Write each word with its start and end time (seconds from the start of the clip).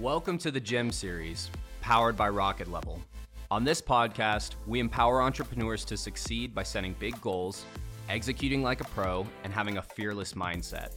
Welcome 0.00 0.38
to 0.38 0.50
the 0.50 0.60
GEM 0.60 0.92
series, 0.92 1.50
powered 1.82 2.16
by 2.16 2.30
Rocket 2.30 2.72
Level. 2.72 3.02
On 3.50 3.64
this 3.64 3.82
podcast, 3.82 4.52
we 4.66 4.80
empower 4.80 5.20
entrepreneurs 5.20 5.84
to 5.84 5.96
succeed 5.98 6.54
by 6.54 6.62
setting 6.62 6.96
big 6.98 7.20
goals, 7.20 7.66
executing 8.08 8.62
like 8.62 8.80
a 8.80 8.84
pro, 8.84 9.26
and 9.44 9.52
having 9.52 9.76
a 9.76 9.82
fearless 9.82 10.32
mindset. 10.32 10.92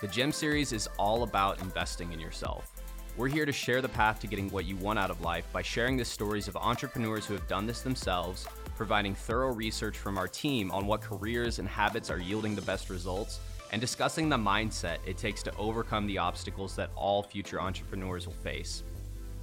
The 0.00 0.06
GEM 0.06 0.32
series 0.32 0.72
is 0.72 0.88
all 0.98 1.24
about 1.24 1.60
investing 1.60 2.10
in 2.10 2.18
yourself. 2.18 2.72
We're 3.18 3.28
here 3.28 3.44
to 3.44 3.52
share 3.52 3.82
the 3.82 3.88
path 3.90 4.18
to 4.20 4.26
getting 4.26 4.48
what 4.48 4.64
you 4.64 4.76
want 4.76 4.98
out 4.98 5.10
of 5.10 5.20
life 5.20 5.44
by 5.52 5.60
sharing 5.60 5.98
the 5.98 6.04
stories 6.06 6.48
of 6.48 6.56
entrepreneurs 6.56 7.26
who 7.26 7.34
have 7.34 7.48
done 7.48 7.66
this 7.66 7.82
themselves, 7.82 8.46
providing 8.76 9.14
thorough 9.14 9.52
research 9.52 9.98
from 9.98 10.16
our 10.16 10.26
team 10.26 10.70
on 10.70 10.86
what 10.86 11.02
careers 11.02 11.58
and 11.58 11.68
habits 11.68 12.08
are 12.10 12.18
yielding 12.18 12.54
the 12.54 12.62
best 12.62 12.88
results, 12.88 13.40
and 13.70 13.80
discussing 13.80 14.28
the 14.28 14.36
mindset 14.36 14.98
it 15.06 15.18
takes 15.18 15.42
to 15.42 15.56
overcome 15.56 16.06
the 16.06 16.18
obstacles 16.18 16.74
that 16.76 16.90
all 16.96 17.22
future 17.22 17.60
entrepreneurs 17.60 18.26
will 18.26 18.34
face. 18.34 18.82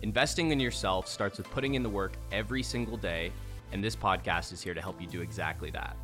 Investing 0.02 0.52
in 0.52 0.60
yourself 0.60 1.08
starts 1.08 1.38
with 1.38 1.50
putting 1.52 1.76
in 1.76 1.84
the 1.84 1.90
work 1.90 2.14
every 2.32 2.64
single 2.64 2.98
day, 2.98 3.32
and 3.72 3.84
this 3.84 3.96
podcast 3.96 4.52
is 4.52 4.62
here 4.62 4.74
to 4.74 4.82
help 4.82 5.02
you 5.02 5.08
do 5.08 5.22
exactly 5.22 5.70
that. 5.72 5.96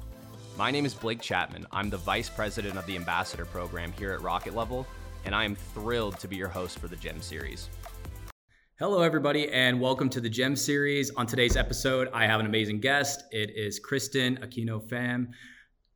My 0.58 0.72
name 0.72 0.86
is 0.86 0.94
Blake 0.94 1.22
Chapman. 1.22 1.66
I'm 1.72 1.90
the 1.90 1.98
Vice 1.98 2.30
President 2.30 2.78
of 2.78 2.86
the 2.86 2.96
Ambassador 2.96 3.46
Program 3.46 3.92
here 3.94 4.12
at 4.12 4.22
Rocket 4.22 4.56
Level, 4.56 4.86
and 5.26 5.34
I 5.34 5.44
am 5.44 5.56
thrilled 5.56 6.20
to 6.20 6.28
be 6.28 6.36
your 6.36 6.50
host 6.50 6.80
for 6.80 6.88
the 6.88 6.96
GEM 6.96 7.22
series. 7.22 7.70
Hello, 8.80 9.02
everybody, 9.02 9.52
and 9.52 9.80
welcome 9.80 10.10
to 10.10 10.20
the 10.20 10.30
GEM 10.30 10.56
series. 10.56 11.12
On 11.12 11.28
today's 11.28 11.56
episode, 11.56 12.10
I 12.14 12.26
have 12.26 12.40
an 12.40 12.48
amazing 12.48 12.80
guest. 12.80 13.24
It 13.32 13.52
is 13.56 13.80
Kristin 13.80 14.44
Aquino 14.44 14.82
Pham. 14.90 15.28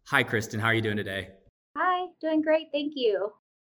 Hi, 0.05 0.23
Kristin. 0.23 0.60
How 0.60 0.68
are 0.68 0.76
you 0.76 0.82
doing 0.82 0.98
today? 0.98 1.30
Hi, 1.77 2.07
doing 2.21 2.41
great. 2.41 2.67
Thank 2.71 2.93
you. 2.95 3.34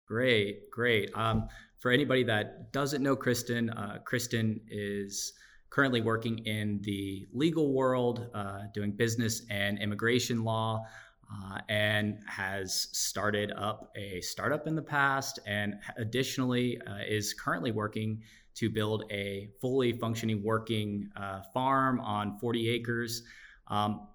Great, 0.07 0.69
great. 0.69 1.09
Um, 1.15 1.47
for 1.79 1.89
anybody 1.89 2.23
that 2.25 2.71
doesn't 2.71 3.01
know 3.01 3.15
Kristin, 3.15 3.76
uh, 3.76 3.98
Kristin 4.09 4.59
is 4.70 5.34
currently 5.71 6.01
working 6.01 6.39
in 6.45 6.79
the 6.84 7.27
legal 7.34 7.73
world, 7.73 8.29
uh, 8.35 8.62
doing 8.71 8.91
business 8.91 9.41
and 9.49 9.79
immigration 9.79 10.43
law, 10.43 10.85
uh, 11.31 11.57
and 11.70 12.20
has 12.27 12.87
started 12.93 13.51
up 13.57 13.91
a 13.95 14.21
startup 14.21 14.67
in 14.67 14.76
the 14.76 14.82
past, 14.82 15.39
and 15.48 15.76
additionally 15.98 16.79
uh, 16.87 16.99
is 17.07 17.34
currently 17.34 17.71
working 17.71 18.21
to 18.54 18.70
build 18.70 19.05
a 19.11 19.49
fully 19.59 19.91
functioning 19.91 20.43
working 20.43 21.09
uh, 21.15 21.41
farm 21.51 21.99
on 22.01 22.37
40 22.37 22.70
acres. 22.70 23.23
Um, 23.67 24.07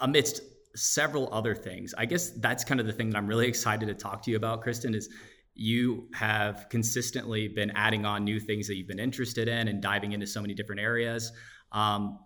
amidst 0.00 0.42
several 0.74 1.32
other 1.32 1.54
things. 1.54 1.94
I 1.96 2.06
guess 2.06 2.30
that's 2.30 2.64
kind 2.64 2.80
of 2.80 2.86
the 2.86 2.92
thing 2.92 3.10
that 3.10 3.18
I'm 3.18 3.26
really 3.26 3.46
excited 3.46 3.86
to 3.86 3.94
talk 3.94 4.22
to 4.22 4.30
you 4.30 4.36
about, 4.36 4.64
Kristin, 4.64 4.94
is 4.94 5.08
you 5.54 6.08
have 6.14 6.66
consistently 6.70 7.48
been 7.48 7.70
adding 7.74 8.06
on 8.06 8.24
new 8.24 8.40
things 8.40 8.66
that 8.68 8.76
you've 8.76 8.88
been 8.88 8.98
interested 8.98 9.48
in 9.48 9.68
and 9.68 9.82
diving 9.82 10.12
into 10.12 10.26
so 10.26 10.40
many 10.40 10.54
different 10.54 10.80
areas. 10.80 11.32
Um, 11.72 12.18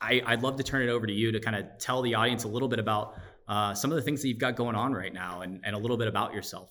I, 0.00 0.22
would 0.28 0.42
love 0.42 0.56
to 0.56 0.62
turn 0.62 0.82
it 0.82 0.90
over 0.90 1.06
to 1.06 1.12
you 1.12 1.32
to 1.32 1.40
kind 1.40 1.56
of 1.56 1.66
tell 1.78 2.02
the 2.02 2.14
audience 2.14 2.44
a 2.44 2.48
little 2.48 2.68
bit 2.68 2.78
about 2.78 3.14
uh, 3.48 3.74
some 3.74 3.90
of 3.90 3.96
the 3.96 4.02
things 4.02 4.22
that 4.22 4.28
you've 4.28 4.38
got 4.38 4.54
going 4.54 4.76
on 4.76 4.92
right 4.92 5.12
now 5.12 5.40
and, 5.40 5.60
and 5.64 5.74
a 5.74 5.78
little 5.78 5.96
bit 5.96 6.08
about 6.08 6.34
yourself. 6.34 6.70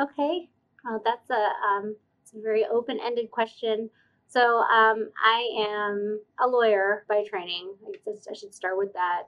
Okay, 0.00 0.48
well, 0.84 1.02
that's 1.04 1.28
a, 1.30 1.34
um, 1.34 1.96
a 2.36 2.42
very 2.42 2.64
open 2.66 2.98
ended 3.04 3.30
question. 3.30 3.90
So 4.28 4.40
um, 4.40 5.10
I 5.24 5.66
am 5.68 6.20
a 6.40 6.46
lawyer 6.46 7.04
by 7.08 7.24
training. 7.28 7.74
I, 8.06 8.10
I 8.30 8.34
should 8.34 8.54
start 8.54 8.76
with 8.76 8.92
that. 8.94 9.24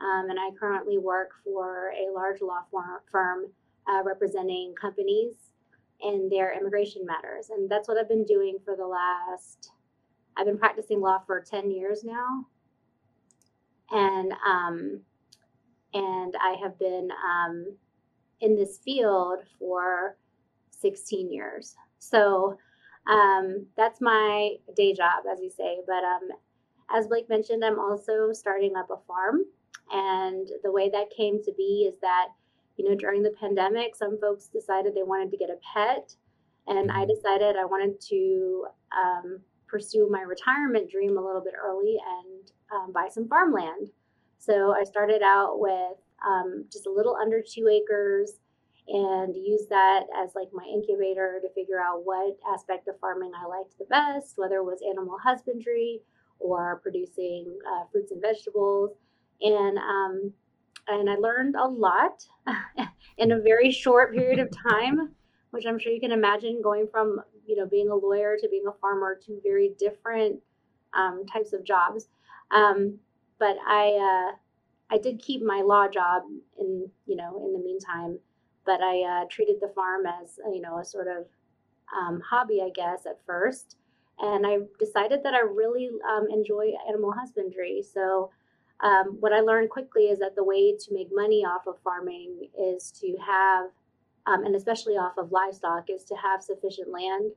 Um, 0.00 0.30
and 0.30 0.38
I 0.38 0.50
currently 0.58 0.98
work 0.98 1.30
for 1.44 1.90
a 1.90 2.12
large 2.12 2.40
law 2.40 2.62
firm 3.10 3.46
uh, 3.88 4.02
representing 4.04 4.74
companies 4.80 5.34
in 6.02 6.28
their 6.30 6.58
immigration 6.58 7.04
matters. 7.04 7.50
And 7.50 7.70
that's 7.70 7.88
what 7.88 7.98
I've 7.98 8.08
been 8.08 8.24
doing 8.24 8.58
for 8.64 8.76
the 8.76 8.86
last, 8.86 9.72
I've 10.36 10.46
been 10.46 10.58
practicing 10.58 11.00
law 11.00 11.18
for 11.26 11.40
10 11.40 11.70
years 11.70 12.04
now. 12.04 12.46
And, 13.90 14.32
um, 14.46 15.00
and 15.92 16.34
I 16.40 16.56
have 16.62 16.78
been 16.78 17.10
um, 17.10 17.76
in 18.40 18.56
this 18.56 18.78
field 18.78 19.40
for 19.58 20.16
16 20.70 21.30
years. 21.30 21.74
So 21.98 22.56
um, 23.10 23.66
that's 23.76 24.00
my 24.00 24.56
day 24.76 24.94
job, 24.94 25.24
as 25.30 25.40
you 25.40 25.50
say. 25.50 25.78
But 25.86 26.04
um, 26.04 26.28
as 26.94 27.06
Blake 27.06 27.28
mentioned, 27.28 27.64
I'm 27.64 27.78
also 27.78 28.32
starting 28.32 28.76
up 28.76 28.90
a 28.90 28.96
farm. 29.06 29.44
And 29.90 30.48
the 30.62 30.72
way 30.72 30.88
that 30.90 31.10
came 31.16 31.42
to 31.42 31.52
be 31.56 31.88
is 31.88 31.98
that 32.00 32.28
you 32.80 32.88
know, 32.88 32.96
during 32.96 33.22
the 33.22 33.34
pandemic, 33.38 33.94
some 33.94 34.18
folks 34.18 34.46
decided 34.46 34.94
they 34.94 35.02
wanted 35.02 35.30
to 35.32 35.36
get 35.36 35.50
a 35.50 35.58
pet, 35.74 36.14
and 36.66 36.90
I 36.90 37.04
mm-hmm. 37.04 37.10
decided 37.14 37.56
I 37.56 37.66
wanted 37.66 38.00
to 38.08 38.66
um, 38.96 39.40
pursue 39.68 40.08
my 40.10 40.22
retirement 40.22 40.90
dream 40.90 41.18
a 41.18 41.20
little 41.20 41.42
bit 41.42 41.52
early 41.62 41.98
and 41.98 42.50
um, 42.72 42.92
buy 42.92 43.08
some 43.10 43.28
farmland. 43.28 43.90
So 44.38 44.74
I 44.74 44.84
started 44.84 45.20
out 45.22 45.60
with 45.60 45.98
um, 46.26 46.64
just 46.72 46.86
a 46.86 46.90
little 46.90 47.16
under 47.20 47.42
two 47.42 47.68
acres 47.68 48.38
and 48.88 49.36
use 49.36 49.66
that 49.68 50.04
as 50.16 50.30
like 50.34 50.48
my 50.54 50.64
incubator 50.64 51.38
to 51.42 51.52
figure 51.54 51.80
out 51.80 52.04
what 52.04 52.36
aspect 52.52 52.88
of 52.88 52.98
farming 52.98 53.32
I 53.36 53.46
liked 53.46 53.76
the 53.78 53.84
best, 53.84 54.34
whether 54.36 54.56
it 54.56 54.64
was 54.64 54.80
animal 54.88 55.18
husbandry 55.22 56.00
or 56.38 56.80
producing 56.82 57.58
uh, 57.70 57.84
fruits 57.92 58.10
and 58.10 58.22
vegetables. 58.22 58.92
And 59.42 59.78
um, 59.78 60.32
and 60.88 61.08
I 61.08 61.16
learned 61.16 61.56
a 61.56 61.66
lot 61.66 62.24
in 63.18 63.32
a 63.32 63.40
very 63.40 63.70
short 63.70 64.14
period 64.14 64.38
of 64.38 64.50
time, 64.50 65.10
which 65.50 65.66
I'm 65.66 65.78
sure 65.78 65.92
you 65.92 66.00
can 66.00 66.12
imagine 66.12 66.60
going 66.62 66.86
from 66.90 67.20
you 67.46 67.56
know 67.56 67.66
being 67.66 67.90
a 67.90 67.94
lawyer 67.94 68.36
to 68.40 68.48
being 68.48 68.66
a 68.68 68.78
farmer 68.80 69.18
to 69.26 69.40
very 69.42 69.72
different 69.78 70.40
um, 70.94 71.24
types 71.26 71.52
of 71.52 71.64
jobs. 71.64 72.08
Um, 72.50 72.98
but 73.38 73.56
I 73.66 74.32
uh, 74.32 74.94
I 74.94 74.98
did 74.98 75.20
keep 75.20 75.42
my 75.42 75.62
law 75.62 75.88
job 75.88 76.22
in 76.58 76.88
you 77.06 77.16
know 77.16 77.42
in 77.44 77.52
the 77.52 77.58
meantime, 77.58 78.18
but 78.66 78.80
I 78.82 79.22
uh, 79.22 79.24
treated 79.30 79.56
the 79.60 79.72
farm 79.74 80.06
as 80.06 80.38
you 80.52 80.60
know 80.60 80.78
a 80.78 80.84
sort 80.84 81.08
of 81.08 81.26
um, 81.96 82.20
hobby, 82.20 82.60
I 82.62 82.70
guess, 82.70 83.06
at 83.06 83.18
first. 83.26 83.76
And 84.18 84.46
I 84.46 84.58
decided 84.78 85.22
that 85.24 85.34
I 85.34 85.40
really 85.40 85.88
um, 86.08 86.26
enjoy 86.30 86.72
animal 86.88 87.12
husbandry. 87.12 87.82
So 87.82 88.30
um, 88.82 89.16
what 89.20 89.32
I 89.32 89.40
learned 89.40 89.70
quickly 89.70 90.04
is 90.04 90.18
that 90.20 90.34
the 90.36 90.44
way 90.44 90.74
to 90.76 90.94
make 90.94 91.08
money 91.12 91.44
off 91.44 91.66
of 91.66 91.76
farming 91.84 92.48
is 92.58 92.90
to 93.00 93.16
have, 93.24 93.66
um, 94.26 94.44
and 94.44 94.54
especially 94.54 94.94
off 94.94 95.18
of 95.18 95.32
livestock, 95.32 95.90
is 95.90 96.04
to 96.04 96.14
have 96.14 96.42
sufficient 96.42 96.90
land 96.90 97.32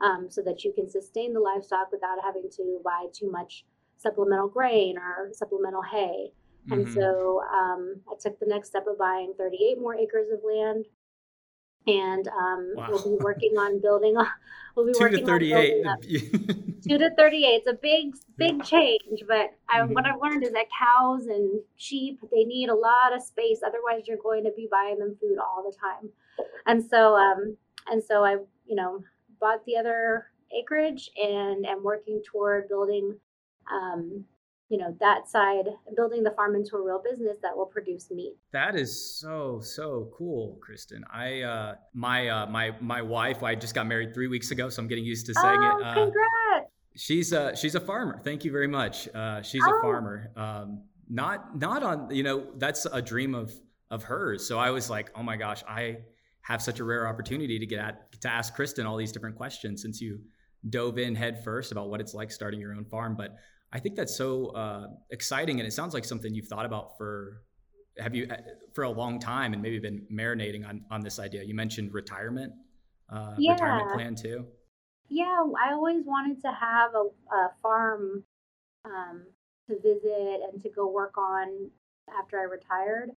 um, 0.00 0.26
so 0.28 0.42
that 0.42 0.64
you 0.64 0.72
can 0.72 0.88
sustain 0.88 1.32
the 1.32 1.40
livestock 1.40 1.92
without 1.92 2.18
having 2.24 2.48
to 2.56 2.80
buy 2.84 3.06
too 3.12 3.30
much 3.30 3.64
supplemental 3.98 4.48
grain 4.48 4.96
or 4.96 5.30
supplemental 5.32 5.82
hay. 5.82 6.32
Mm-hmm. 6.68 6.72
And 6.72 6.92
so 6.92 7.42
um, 7.52 8.00
I 8.10 8.14
took 8.20 8.38
the 8.40 8.46
next 8.46 8.68
step 8.68 8.86
of 8.88 8.98
buying 8.98 9.34
38 9.38 9.80
more 9.80 9.94
acres 9.94 10.28
of 10.32 10.40
land 10.44 10.86
and 11.86 12.28
um, 12.28 12.72
wow. 12.74 12.88
we'll 12.90 13.16
be 13.16 13.22
working 13.22 13.56
on 13.58 13.80
building. 13.80 14.16
We'll 14.76 14.86
be 14.86 14.92
two 14.92 15.00
working 15.00 15.20
to 15.20 15.26
thirty-eight. 15.26 15.84
two 16.88 16.98
to 16.98 17.10
thirty-eight. 17.16 17.62
It's 17.64 17.66
a 17.66 17.74
big, 17.74 18.14
big 18.36 18.62
change. 18.62 19.24
But 19.26 19.54
I, 19.68 19.80
mm-hmm. 19.80 19.94
what 19.94 20.06
I've 20.06 20.20
learned 20.22 20.44
is 20.44 20.52
that 20.52 20.66
cows 20.78 21.26
and 21.26 21.60
sheep 21.76 22.20
they 22.30 22.44
need 22.44 22.68
a 22.68 22.74
lot 22.74 23.14
of 23.14 23.22
space. 23.22 23.60
Otherwise, 23.66 24.06
you're 24.06 24.22
going 24.22 24.44
to 24.44 24.52
be 24.56 24.68
buying 24.70 24.98
them 24.98 25.16
food 25.20 25.38
all 25.38 25.64
the 25.68 25.76
time. 25.76 26.10
And 26.66 26.84
so, 26.84 27.16
um, 27.16 27.56
and 27.88 28.02
so 28.02 28.24
I, 28.24 28.36
you 28.66 28.76
know, 28.76 29.02
bought 29.40 29.64
the 29.66 29.76
other 29.76 30.26
acreage 30.56 31.10
and 31.16 31.66
am 31.66 31.82
working 31.82 32.22
toward 32.24 32.68
building 32.68 33.16
um, 33.72 34.24
you 34.70 34.78
know 34.78 34.96
that 35.00 35.28
side 35.28 35.66
building 35.96 36.22
the 36.22 36.30
farm 36.30 36.54
into 36.54 36.76
a 36.76 36.82
real 36.82 37.02
business 37.02 37.36
that 37.42 37.54
will 37.54 37.66
produce 37.66 38.10
meat. 38.10 38.36
That 38.52 38.76
is 38.76 39.18
so 39.20 39.60
so 39.60 40.08
cool 40.16 40.58
kristin. 40.66 41.00
I 41.12 41.42
uh 41.42 41.74
my 41.92 42.28
uh 42.28 42.46
my 42.46 42.72
my 42.80 43.02
wife 43.02 43.42
i 43.42 43.54
just 43.54 43.74
got 43.74 43.86
married 43.86 44.14
three 44.14 44.28
weeks 44.28 44.52
ago 44.52 44.68
so 44.68 44.80
i'm 44.80 44.88
getting 44.88 45.04
used 45.04 45.26
to 45.26 45.34
saying 45.34 45.58
oh, 45.60 45.78
it 45.78 45.84
uh, 45.84 45.94
congrats. 45.94 46.70
she's 46.96 47.32
uh 47.32 47.54
she's 47.54 47.74
a 47.74 47.80
farmer. 47.80 48.20
Thank 48.22 48.44
you 48.44 48.52
very 48.52 48.68
much. 48.68 49.08
Uh 49.08 49.42
she's 49.42 49.62
oh. 49.66 49.78
a 49.78 49.82
farmer. 49.82 50.30
Um 50.36 50.84
not 51.08 51.58
not 51.58 51.82
on 51.82 52.14
you 52.14 52.22
know 52.22 52.46
that's 52.56 52.86
a 52.86 53.02
dream 53.02 53.34
of 53.34 53.52
of 53.90 54.04
hers. 54.04 54.46
So 54.46 54.58
i 54.58 54.70
was 54.70 54.88
like 54.88 55.10
oh 55.16 55.22
my 55.24 55.36
gosh 55.36 55.64
i 55.68 55.98
have 56.42 56.62
such 56.62 56.78
a 56.78 56.84
rare 56.84 57.08
opportunity 57.08 57.58
to 57.58 57.66
get 57.66 57.80
at 57.80 58.20
to 58.20 58.28
ask 58.28 58.56
kristin 58.56 58.86
all 58.86 58.96
these 58.96 59.12
different 59.12 59.36
questions 59.36 59.82
since 59.82 60.00
you 60.00 60.20
dove 60.68 60.98
in 60.98 61.14
head 61.14 61.42
first 61.42 61.72
about 61.72 61.88
what 61.88 62.00
it's 62.00 62.14
like 62.14 62.30
starting 62.30 62.60
your 62.60 62.74
own 62.74 62.84
farm. 62.84 63.16
But 63.16 63.36
I 63.72 63.78
think 63.78 63.96
that's 63.96 64.16
so 64.16 64.46
uh, 64.48 64.86
exciting, 65.10 65.60
and 65.60 65.66
it 65.66 65.72
sounds 65.72 65.94
like 65.94 66.04
something 66.04 66.34
you've 66.34 66.48
thought 66.48 66.66
about 66.66 66.96
for 66.98 67.42
have 67.98 68.14
you 68.14 68.26
uh, 68.30 68.36
for 68.74 68.84
a 68.84 68.90
long 68.90 69.18
time, 69.20 69.52
and 69.52 69.62
maybe 69.62 69.78
been 69.78 70.06
marinating 70.12 70.68
on 70.68 70.84
on 70.90 71.00
this 71.00 71.18
idea. 71.18 71.42
You 71.44 71.54
mentioned 71.54 71.94
retirement, 71.94 72.52
uh, 73.08 73.34
yeah. 73.38 73.52
retirement 73.52 73.92
plan 73.92 74.14
too. 74.16 74.46
Yeah, 75.08 75.44
I 75.60 75.72
always 75.72 76.04
wanted 76.04 76.40
to 76.42 76.52
have 76.52 76.94
a, 76.94 77.34
a 77.34 77.50
farm 77.60 78.24
um, 78.84 79.22
to 79.68 79.76
visit 79.80 80.40
and 80.52 80.62
to 80.62 80.68
go 80.68 80.88
work 80.88 81.18
on 81.18 81.70
after 82.16 82.38
I 82.38 82.44
retired. 82.44 83.10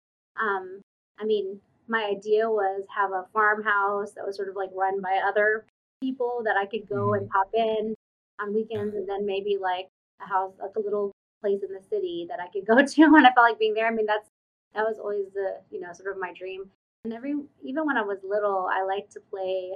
Um, 0.42 0.82
I 1.20 1.26
mean, 1.26 1.60
my 1.88 2.04
idea 2.06 2.50
was 2.50 2.86
have 2.96 3.12
a 3.12 3.26
farmhouse 3.34 4.14
that 4.14 4.26
was 4.26 4.36
sort 4.38 4.48
of 4.50 4.56
like 4.56 4.70
run 4.74 5.02
by 5.02 5.22
other 5.26 5.66
people 6.02 6.42
that 6.46 6.56
I 6.58 6.66
could 6.66 6.88
go 6.90 7.10
Mhm. 7.10 7.18
and 7.18 7.30
pop 7.30 7.50
in 7.54 7.96
on 8.40 8.54
weekends, 8.54 8.96
and 8.96 9.08
then 9.08 9.26
maybe 9.26 9.58
like 9.58 9.90
a 10.24 10.28
house, 10.28 10.54
like 10.60 10.76
a 10.78 10.80
little 10.80 11.12
place 11.42 11.62
in 11.68 11.74
the 11.74 11.82
city 11.90 12.26
that 12.30 12.40
I 12.40 12.48
could 12.48 12.66
go 12.66 12.86
to 12.86 13.12
when 13.12 13.26
I 13.26 13.34
felt 13.34 13.50
like 13.50 13.60
being 13.60 13.74
there. 13.74 13.88
I 13.88 13.92
mean, 13.92 14.06
that's 14.06 14.28
that 14.74 14.84
was 14.84 15.00
always 15.00 15.26
the 15.34 15.58
you 15.70 15.80
know 15.80 15.92
sort 15.94 16.12
of 16.12 16.20
my 16.20 16.34
dream. 16.34 16.70
And 17.04 17.14
every 17.14 17.36
even 17.64 17.86
when 17.86 17.98
I 17.98 18.04
was 18.04 18.20
little, 18.24 18.70
I 18.72 18.84
liked 18.84 19.12
to 19.14 19.20
play 19.20 19.74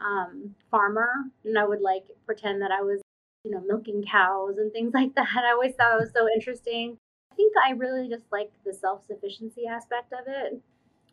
um, 0.00 0.54
farmer, 0.70 1.10
and 1.44 1.58
I 1.58 1.66
would 1.66 1.80
like 1.80 2.04
pretend 2.26 2.62
that 2.62 2.70
I 2.70 2.82
was 2.82 3.00
you 3.44 3.50
know 3.50 3.62
milking 3.66 4.04
cows 4.10 4.58
and 4.58 4.72
things 4.72 4.92
like 4.94 5.14
that. 5.14 5.28
I 5.34 5.52
always 5.52 5.74
thought 5.74 5.94
it 5.94 6.00
was 6.00 6.12
so 6.12 6.28
interesting. 6.28 6.96
I 7.32 7.34
think 7.34 7.52
I 7.64 7.70
really 7.70 8.08
just 8.08 8.24
like 8.32 8.50
the 8.64 8.72
self 8.72 9.06
sufficiency 9.06 9.66
aspect 9.66 10.12
of 10.12 10.26
it. 10.26 10.60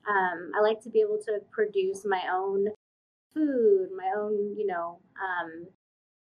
Um, 0.07 0.51
I 0.55 0.61
like 0.61 0.81
to 0.81 0.89
be 0.89 1.01
able 1.01 1.19
to 1.25 1.39
produce 1.51 2.05
my 2.05 2.21
own 2.31 2.67
food, 3.33 3.89
my 3.95 4.11
own, 4.15 4.55
you 4.57 4.67
know, 4.67 4.99
um, 5.19 5.67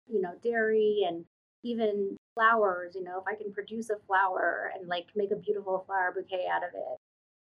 you 0.09 0.21
know, 0.21 0.33
dairy 0.43 1.05
and 1.07 1.25
even 1.63 2.17
flowers. 2.35 2.95
You 2.95 3.05
know, 3.05 3.19
if 3.19 3.25
I 3.27 3.35
can 3.41 3.53
produce 3.53 3.91
a 3.91 3.97
flower 4.07 4.73
and 4.79 4.89
like 4.89 5.07
make 5.15 5.31
a 5.31 5.37
beautiful 5.37 5.85
flower 5.87 6.13
bouquet 6.15 6.47
out 6.51 6.63
of 6.63 6.75
it, 6.75 6.99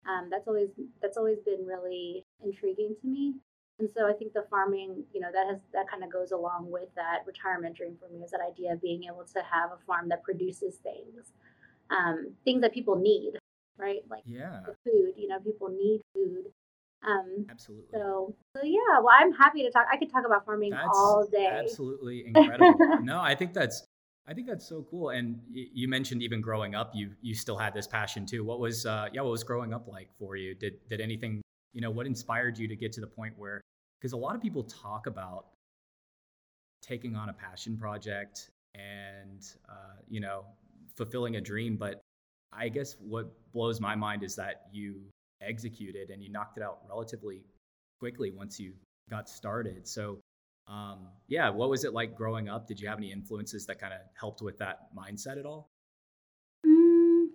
um, 0.08 0.28
that's 0.30 0.48
always 0.48 0.68
that's 1.02 1.16
always 1.16 1.38
been 1.40 1.66
really 1.66 2.24
intriguing 2.44 2.94
to 3.00 3.06
me. 3.06 3.34
And 3.78 3.88
so 3.90 4.06
I 4.06 4.12
think 4.12 4.34
the 4.34 4.44
farming, 4.50 5.04
you 5.12 5.20
know, 5.20 5.28
that 5.32 5.46
has 5.48 5.58
that 5.72 5.90
kind 5.90 6.04
of 6.04 6.12
goes 6.12 6.32
along 6.32 6.70
with 6.70 6.88
that 6.96 7.20
retirement 7.26 7.76
dream 7.76 7.96
for 7.98 8.12
me 8.14 8.22
is 8.22 8.30
that 8.30 8.40
idea 8.46 8.74
of 8.74 8.82
being 8.82 9.04
able 9.04 9.24
to 9.24 9.40
have 9.40 9.70
a 9.72 9.84
farm 9.86 10.08
that 10.10 10.22
produces 10.22 10.76
things, 10.76 11.32
um, 11.90 12.32
things 12.44 12.60
that 12.60 12.74
people 12.74 12.96
need, 12.96 13.32
right? 13.78 14.02
Like 14.10 14.22
Yeah, 14.26 14.60
food, 14.84 15.14
you 15.16 15.28
know, 15.28 15.38
people 15.40 15.68
need 15.68 16.02
food. 16.14 16.52
Um, 17.02 17.46
absolutely. 17.48 17.88
so, 17.92 18.34
so 18.54 18.62
yeah, 18.62 18.98
well, 18.98 19.14
I'm 19.18 19.32
happy 19.32 19.62
to 19.62 19.70
talk. 19.70 19.86
I 19.90 19.96
could 19.96 20.12
talk 20.12 20.26
about 20.26 20.44
farming 20.44 20.72
That's 20.72 20.86
all 20.92 21.26
day. 21.32 21.46
absolutely 21.50 22.26
incredible. 22.26 22.78
no, 23.02 23.20
I 23.20 23.34
think 23.34 23.54
that's 23.54 23.86
I 24.30 24.32
think 24.32 24.46
that's 24.46 24.66
so 24.66 24.86
cool. 24.88 25.10
And 25.10 25.40
you 25.50 25.88
mentioned 25.88 26.22
even 26.22 26.40
growing 26.40 26.76
up, 26.76 26.92
you 26.94 27.10
you 27.20 27.34
still 27.34 27.58
had 27.58 27.74
this 27.74 27.88
passion 27.88 28.24
too. 28.24 28.44
What 28.44 28.60
was 28.60 28.86
uh, 28.86 29.08
yeah, 29.12 29.22
what 29.22 29.32
was 29.32 29.42
growing 29.42 29.74
up 29.74 29.88
like 29.88 30.08
for 30.20 30.36
you? 30.36 30.54
Did 30.54 30.74
did 30.88 31.00
anything 31.00 31.42
you 31.72 31.80
know 31.80 31.90
what 31.90 32.06
inspired 32.06 32.56
you 32.56 32.68
to 32.68 32.76
get 32.76 32.92
to 32.92 33.00
the 33.00 33.08
point 33.08 33.34
where 33.36 33.60
because 33.98 34.12
a 34.12 34.16
lot 34.16 34.36
of 34.36 34.40
people 34.40 34.62
talk 34.62 35.08
about 35.08 35.46
taking 36.80 37.16
on 37.16 37.28
a 37.28 37.32
passion 37.32 37.76
project 37.76 38.50
and 38.76 39.54
uh, 39.68 39.98
you 40.08 40.20
know 40.20 40.44
fulfilling 40.96 41.34
a 41.34 41.40
dream, 41.40 41.76
but 41.76 42.00
I 42.52 42.68
guess 42.68 42.94
what 43.00 43.32
blows 43.52 43.80
my 43.80 43.96
mind 43.96 44.22
is 44.22 44.36
that 44.36 44.66
you 44.72 45.00
executed 45.42 46.10
and 46.10 46.22
you 46.22 46.30
knocked 46.30 46.56
it 46.56 46.62
out 46.62 46.78
relatively 46.88 47.42
quickly 47.98 48.30
once 48.30 48.60
you 48.60 48.74
got 49.10 49.28
started. 49.28 49.88
So 49.88 50.19
um, 50.70 51.08
yeah, 51.26 51.50
what 51.50 51.68
was 51.68 51.84
it 51.84 51.92
like 51.92 52.14
growing 52.14 52.48
up? 52.48 52.66
Did 52.68 52.80
you 52.80 52.88
have 52.88 52.98
any 52.98 53.10
influences 53.10 53.66
that 53.66 53.80
kind 53.80 53.92
of 53.92 54.00
helped 54.18 54.40
with 54.40 54.58
that 54.58 54.94
mindset 54.96 55.38
at 55.38 55.44
all? 55.44 55.68
Mm, 56.64 57.26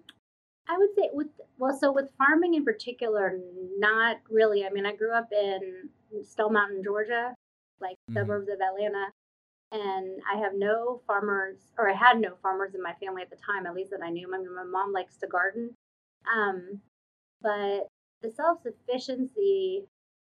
I 0.67 0.77
would 0.77 0.89
say 0.95 1.09
with 1.13 1.27
well, 1.57 1.77
so 1.77 1.91
with 1.91 2.09
farming 2.17 2.53
in 2.53 2.63
particular, 2.63 3.39
not 3.77 4.17
really. 4.29 4.65
I 4.65 4.69
mean, 4.69 4.85
I 4.85 4.95
grew 4.95 5.13
up 5.13 5.27
in 5.31 5.89
Stone 6.23 6.53
Mountain, 6.53 6.83
Georgia, 6.83 7.35
like 7.79 7.97
Mhm. 8.09 8.13
suburbs 8.13 8.49
of 8.49 8.59
Atlanta, 8.61 9.11
and 9.71 10.21
I 10.31 10.37
have 10.37 10.53
no 10.55 11.01
farmers, 11.07 11.73
or 11.77 11.89
I 11.89 11.93
had 11.93 12.19
no 12.19 12.35
farmers 12.41 12.73
in 12.75 12.81
my 12.81 12.93
family 12.95 13.21
at 13.21 13.29
the 13.29 13.37
time, 13.37 13.65
at 13.65 13.73
least 13.73 13.91
that 13.91 14.03
I 14.03 14.09
knew. 14.11 14.33
I 14.33 14.37
mean, 14.37 14.53
my 14.55 14.63
mom 14.63 14.93
likes 14.93 15.17
to 15.17 15.27
garden, 15.27 15.75
um, 16.33 16.81
but 17.41 17.87
the 18.21 18.31
self 18.31 18.61
sufficiency, 18.61 19.85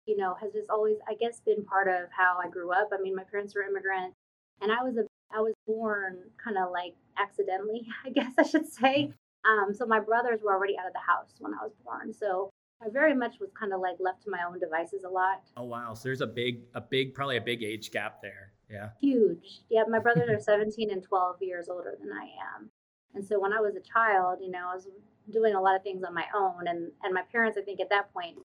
you 0.06 0.18
know, 0.18 0.36
has 0.42 0.54
just 0.54 0.70
always, 0.70 0.98
I 1.08 1.14
guess, 1.16 1.40
been 1.40 1.64
part 1.64 1.88
of 1.88 2.10
how 2.12 2.38
I 2.44 2.50
grew 2.50 2.72
up. 2.72 2.90
I 2.94 3.02
mean, 3.02 3.16
my 3.16 3.24
parents 3.24 3.56
were 3.56 3.64
immigrants, 3.64 4.16
and 4.62 4.72
I 4.72 4.84
was 4.84 4.98
a 4.98 5.06
I 5.34 5.40
was 5.40 5.54
born 5.66 6.18
kind 6.44 6.58
of 6.58 6.72
like 6.72 6.94
accidentally, 7.18 7.88
I 8.06 8.10
guess 8.10 8.34
I 8.38 8.44
should 8.44 8.68
say. 8.68 9.14
Um, 9.46 9.74
so 9.74 9.86
my 9.86 10.00
brothers 10.00 10.42
were 10.44 10.54
already 10.54 10.78
out 10.78 10.88
of 10.88 10.94
the 10.94 11.00
house 11.00 11.34
when 11.40 11.54
I 11.54 11.64
was 11.64 11.74
born. 11.84 12.14
So 12.14 12.52
I 12.84 12.90
very 12.90 13.16
much 13.16 13.40
was 13.40 13.50
kind 13.58 13.74
of 13.74 13.80
like 13.80 13.96
left 14.00 14.24
to 14.24 14.30
my 14.30 14.40
own 14.48 14.60
devices 14.60 15.04
a 15.04 15.10
lot. 15.10 15.42
Oh 15.58 15.64
wow, 15.64 15.94
so 15.94 16.02
there's 16.04 16.22
a 16.22 16.28
big, 16.28 16.62
a 16.76 16.82
big, 16.82 17.14
probably 17.14 17.38
a 17.38 17.42
big 17.42 17.64
age 17.64 17.92
gap 17.92 18.22
there. 18.22 18.52
Yeah. 18.70 18.90
Huge. 19.02 19.62
Yeah, 19.70 19.84
my 19.88 20.00
brothers 20.00 20.30
are 20.30 20.40
17 20.44 20.92
and 20.92 21.04
12 21.04 21.38
years 21.42 21.70
older 21.70 21.96
than 22.00 22.12
I 22.12 22.24
am. 22.56 22.70
And 23.14 23.26
so 23.26 23.40
when 23.40 23.54
I 23.54 23.60
was 23.60 23.76
a 23.76 23.82
child, 23.82 24.40
you 24.42 24.52
know, 24.52 24.70
I 24.72 24.76
was 24.76 24.88
doing 25.32 25.54
a 25.54 25.62
lot 25.62 25.76
of 25.76 25.84
things 25.84 26.04
on 26.04 26.14
my 26.14 26.26
own. 26.36 26.68
And, 26.68 26.92
and 27.04 27.14
my 27.14 27.24
parents, 27.32 27.58
I 27.58 27.62
think 27.62 27.80
at 27.82 27.90
that 27.90 28.14
point, 28.14 28.38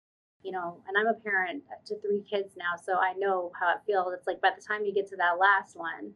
you 0.45 0.51
know, 0.51 0.77
and 0.87 0.95
I'm 0.95 1.07
a 1.07 1.19
parent 1.19 1.63
to 1.87 1.99
three 2.01 2.21
kids 2.21 2.53
now, 2.55 2.77
so 2.81 2.93
I 2.99 3.13
know 3.17 3.51
how 3.59 3.71
it 3.71 3.79
feels. 3.87 4.13
It's 4.13 4.27
like 4.27 4.39
by 4.41 4.51
the 4.55 4.61
time 4.61 4.85
you 4.85 4.93
get 4.93 5.09
to 5.09 5.15
that 5.15 5.39
last 5.39 5.75
one, 5.75 6.13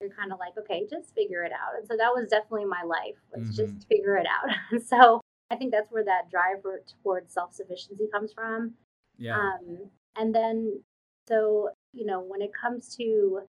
you're 0.00 0.08
kind 0.10 0.32
of 0.32 0.38
like, 0.38 0.56
okay, 0.58 0.86
just 0.88 1.14
figure 1.14 1.42
it 1.44 1.52
out. 1.52 1.78
And 1.78 1.86
so 1.86 1.94
that 1.94 2.08
was 2.14 2.30
definitely 2.30 2.64
my 2.64 2.82
life, 2.82 3.16
was 3.34 3.50
Mhm. 3.50 3.54
just 3.54 3.86
figure 3.86 4.16
it 4.16 4.26
out. 4.26 4.48
So 4.82 5.20
I 5.50 5.56
think 5.56 5.72
that's 5.72 5.92
where 5.92 6.04
that 6.04 6.30
drive 6.30 6.64
towards 7.02 7.34
self 7.34 7.52
sufficiency 7.52 8.08
comes 8.10 8.32
from. 8.32 8.74
Yeah. 9.18 9.36
Um, 9.36 9.90
and 10.16 10.34
then, 10.34 10.82
so, 11.28 11.68
you 11.92 12.06
know, 12.06 12.20
when 12.20 12.40
it 12.40 12.52
comes 12.54 12.96
to 12.96 13.42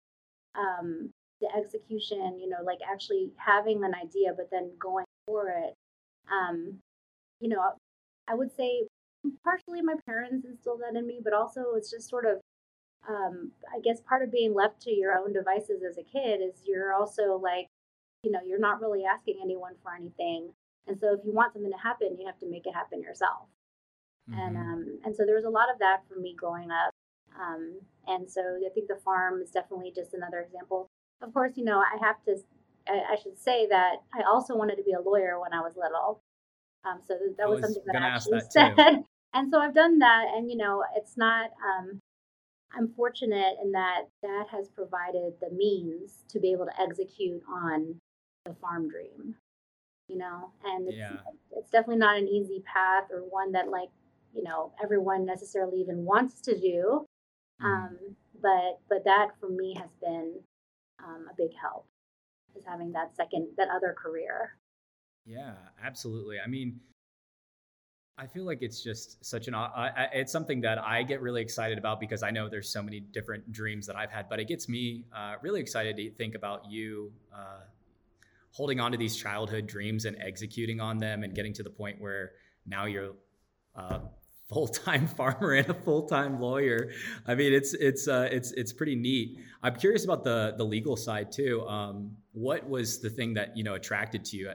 um, 0.55 1.09
the 1.39 1.47
execution, 1.55 2.37
you 2.37 2.49
know, 2.49 2.63
like 2.65 2.79
actually 2.91 3.31
having 3.37 3.83
an 3.85 3.95
idea, 3.95 4.33
but 4.35 4.49
then 4.51 4.71
going 4.77 5.05
for 5.25 5.49
it, 5.49 5.73
um, 6.29 6.79
you 7.39 7.47
know, 7.47 7.61
I 8.27 8.35
would 8.35 8.51
say 8.51 8.87
partially 9.43 9.81
my 9.81 9.95
parents 10.05 10.45
instilled 10.45 10.81
that 10.81 10.97
in 10.97 11.07
me, 11.07 11.19
but 11.23 11.33
also 11.33 11.73
it's 11.75 11.91
just 11.91 12.09
sort 12.09 12.25
of, 12.25 12.39
um, 13.07 13.51
I 13.73 13.79
guess 13.79 14.01
part 14.01 14.23
of 14.23 14.31
being 14.31 14.53
left 14.53 14.81
to 14.81 14.91
your 14.91 15.17
own 15.17 15.33
devices 15.33 15.83
as 15.87 15.97
a 15.97 16.03
kid 16.03 16.41
is 16.41 16.61
you're 16.65 16.93
also 16.93 17.37
like, 17.37 17.67
you 18.23 18.31
know, 18.31 18.39
you're 18.45 18.59
not 18.59 18.81
really 18.81 19.03
asking 19.05 19.39
anyone 19.41 19.73
for 19.83 19.93
anything. 19.93 20.53
And 20.87 20.99
so 20.99 21.13
if 21.13 21.19
you 21.25 21.33
want 21.33 21.53
something 21.53 21.71
to 21.71 21.77
happen, 21.77 22.17
you 22.19 22.25
have 22.25 22.39
to 22.39 22.49
make 22.49 22.65
it 22.65 22.73
happen 22.73 23.01
yourself 23.01 23.47
and 24.31 24.55
Mhm. 24.55 24.73
um, 24.73 24.99
and 25.05 25.15
so 25.15 25.25
there 25.25 25.35
was 25.35 25.45
a 25.45 25.49
lot 25.49 25.71
of 25.71 25.79
that 25.79 26.05
for 26.07 26.15
me 26.15 26.33
growing 26.33 26.69
up. 26.71 26.93
Um, 27.39 27.79
and 28.07 28.29
so 28.29 28.41
I 28.41 28.69
think 28.69 28.87
the 28.87 28.97
farm 28.97 29.41
is 29.41 29.51
definitely 29.51 29.91
just 29.91 30.13
another 30.13 30.41
example. 30.41 30.89
Of 31.21 31.33
course, 31.33 31.57
you 31.57 31.63
know 31.63 31.79
I 31.79 31.97
have 31.99 32.21
to. 32.25 32.37
I, 32.87 33.13
I 33.13 33.15
should 33.15 33.37
say 33.37 33.67
that 33.67 33.97
I 34.13 34.23
also 34.23 34.55
wanted 34.55 34.75
to 34.77 34.83
be 34.83 34.93
a 34.93 35.01
lawyer 35.01 35.39
when 35.39 35.53
I 35.53 35.61
was 35.61 35.75
little. 35.75 36.21
Um, 36.83 37.01
so 37.05 37.17
that 37.37 37.49
was, 37.49 37.61
was 37.61 37.75
something 37.75 37.83
that 37.85 38.01
I 38.01 38.07
actually 38.07 38.39
that 38.39 38.51
said. 38.77 39.03
And 39.33 39.51
so 39.51 39.59
I've 39.59 39.75
done 39.75 39.99
that, 39.99 40.25
and 40.35 40.49
you 40.49 40.57
know 40.57 40.83
it's 40.95 41.17
not. 41.17 41.51
Um, 41.63 41.99
I'm 42.73 42.89
fortunate 42.95 43.55
in 43.63 43.71
that 43.71 44.03
that 44.23 44.45
has 44.51 44.69
provided 44.69 45.33
the 45.41 45.49
means 45.51 46.23
to 46.29 46.39
be 46.39 46.51
able 46.51 46.65
to 46.65 46.81
execute 46.81 47.41
on 47.49 47.95
the 48.45 48.53
farm 48.55 48.89
dream. 48.89 49.35
You 50.07 50.17
know, 50.17 50.51
and 50.63 50.87
it's, 50.87 50.97
Yeah. 50.97 51.17
it's 51.51 51.69
definitely 51.69 51.97
not 51.97 52.17
an 52.17 52.27
easy 52.27 52.61
path 52.65 53.05
or 53.11 53.21
one 53.21 53.51
that 53.53 53.69
like 53.69 53.89
you 54.33 54.43
know 54.43 54.71
everyone 54.83 55.25
necessarily 55.25 55.79
even 55.81 56.05
wants 56.05 56.41
to 56.41 56.59
do 56.59 57.05
Mhm. 57.61 57.65
um, 57.65 58.15
but 58.41 58.79
but 58.89 59.03
that 59.05 59.29
for 59.39 59.49
me 59.49 59.73
has 59.75 59.89
been 60.01 60.43
um, 61.03 61.27
a 61.31 61.33
big 61.35 61.53
help 61.55 61.87
is 62.55 62.63
having 62.65 62.91
that 62.91 63.15
second 63.15 63.47
that 63.57 63.69
other 63.69 63.93
career 63.93 64.57
Yeah, 65.25 65.55
absolutely. 65.81 66.39
I 66.39 66.47
mean, 66.47 66.79
I 68.19 68.25
feel 68.25 68.45
like 68.45 68.59
it's 68.61 68.81
just 68.81 69.23
such 69.23 69.47
an. 69.47 69.55
It's 70.11 70.31
something 70.31 70.61
that 70.61 70.79
I 70.79 71.03
get 71.03 71.21
really 71.21 71.41
excited 71.41 71.77
about 71.77 71.99
because 71.99 72.23
I 72.23 72.31
know 72.31 72.49
there's 72.49 72.69
so 72.69 72.81
many 72.81 72.99
different 72.99 73.51
dreams 73.51 73.85
that 73.85 73.95
I've 73.95 74.09
had, 74.09 74.27
but 74.27 74.39
it 74.39 74.47
gets 74.47 74.67
me 74.67 75.03
uh, 75.15 75.35
really 75.41 75.61
excited 75.61 75.97
to 75.97 76.11
think 76.11 76.33
about 76.33 76.69
you 76.69 77.11
uh, 77.31 77.61
holding 78.51 78.79
on 78.79 78.91
to 78.91 78.97
these 78.97 79.15
childhood 79.15 79.67
dreams 79.67 80.05
and 80.05 80.17
executing 80.19 80.81
on 80.81 80.97
them 80.97 81.23
and 81.23 81.35
getting 81.35 81.53
to 81.53 81.63
the 81.63 81.69
point 81.69 82.01
where 82.01 82.31
now 82.65 82.85
you're 82.85 83.13
a 83.75 84.01
full-time 84.49 85.05
farmer 85.17 85.53
and 85.53 85.69
a 85.69 85.75
full-time 85.75 86.39
lawyer. 86.41 86.89
I 87.27 87.35
mean, 87.35 87.53
it's 87.53 87.75
it's 87.75 88.07
uh, 88.07 88.29
it's 88.31 88.51
it's 88.53 88.73
pretty 88.73 88.95
neat. 88.95 89.37
I'm 89.61 89.75
curious 89.75 90.05
about 90.05 90.23
the 90.23 90.55
the 90.57 90.65
legal 90.65 90.95
side 90.95 91.31
too. 91.31 91.61
Um, 91.67 92.17
what 92.31 92.67
was 92.67 92.99
the 92.99 93.11
thing 93.11 93.35
that 93.35 93.55
you 93.55 93.63
know 93.63 93.75
attracted 93.75 94.25
to 94.25 94.37
you? 94.37 94.51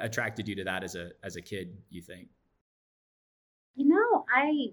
attracted 0.00 0.48
you 0.48 0.54
to 0.54 0.64
that 0.64 0.82
as 0.82 0.94
a 0.94 1.10
as 1.22 1.36
a 1.36 1.42
kid 1.42 1.76
you 1.90 2.00
think 2.00 2.28
you 3.76 3.86
know 3.86 4.24
i 4.34 4.72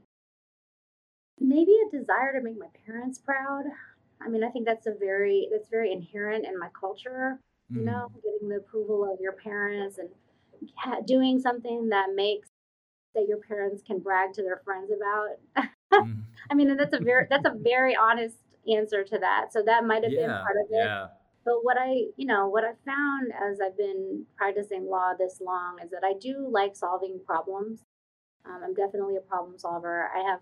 maybe 1.39 1.73
a 1.87 1.97
desire 1.97 2.33
to 2.33 2.41
make 2.43 2.57
my 2.57 2.67
parents 2.85 3.17
proud 3.19 3.65
i 4.21 4.27
mean 4.27 4.43
i 4.43 4.49
think 4.49 4.65
that's 4.65 4.87
a 4.87 4.93
very 4.99 5.47
that's 5.51 5.69
very 5.69 5.91
inherent 5.91 6.45
in 6.45 6.57
my 6.59 6.69
culture 6.79 7.39
you 7.75 7.81
Mhm. 7.81 7.85
know 7.85 8.07
getting 8.23 8.49
the 8.49 8.57
approval 8.57 9.11
of 9.11 9.19
your 9.19 9.33
parents 9.33 9.97
and 9.97 10.09
doing 11.07 11.39
something 11.39 11.89
that 11.89 12.09
makes 12.15 12.49
that 13.15 13.27
your 13.27 13.39
parents 13.39 13.83
can 13.83 13.99
brag 13.99 14.33
to 14.33 14.43
their 14.43 14.61
friends 14.65 14.91
about 14.91 15.29
Mhm. 15.99 16.25
i 16.51 16.53
mean 16.55 16.69
and 16.69 16.79
that's 16.79 16.95
a 16.95 16.99
very 16.99 17.27
that's 17.29 17.45
a 17.45 17.55
very 17.63 17.95
honest 17.95 18.37
answer 18.71 19.03
to 19.03 19.17
that 19.19 19.51
so 19.51 19.63
that 19.63 19.85
might 19.85 20.03
have 20.03 20.15
been 20.15 20.35
part 20.35 20.57
of 20.57 20.67
it 20.71 20.91
yeah 20.91 21.07
But 21.45 21.63
what 21.65 21.77
I, 21.79 21.91
you 22.17 22.27
know, 22.27 22.49
what 22.49 22.63
I 22.65 22.73
found 22.85 23.33
as 23.47 23.59
I've 23.61 23.77
been 23.77 24.25
practicing 24.37 24.85
law 24.89 25.13
this 25.17 25.41
long 25.41 25.79
is 25.83 25.91
that 25.91 26.03
I 26.03 26.13
do 26.19 26.47
like 26.59 26.75
solving 26.75 27.19
problems. 27.25 27.81
Um, 28.45 28.61
I'm 28.63 28.73
definitely 28.73 29.17
a 29.17 29.21
problem 29.21 29.57
solver. 29.57 30.09
I 30.15 30.21
have 30.29 30.39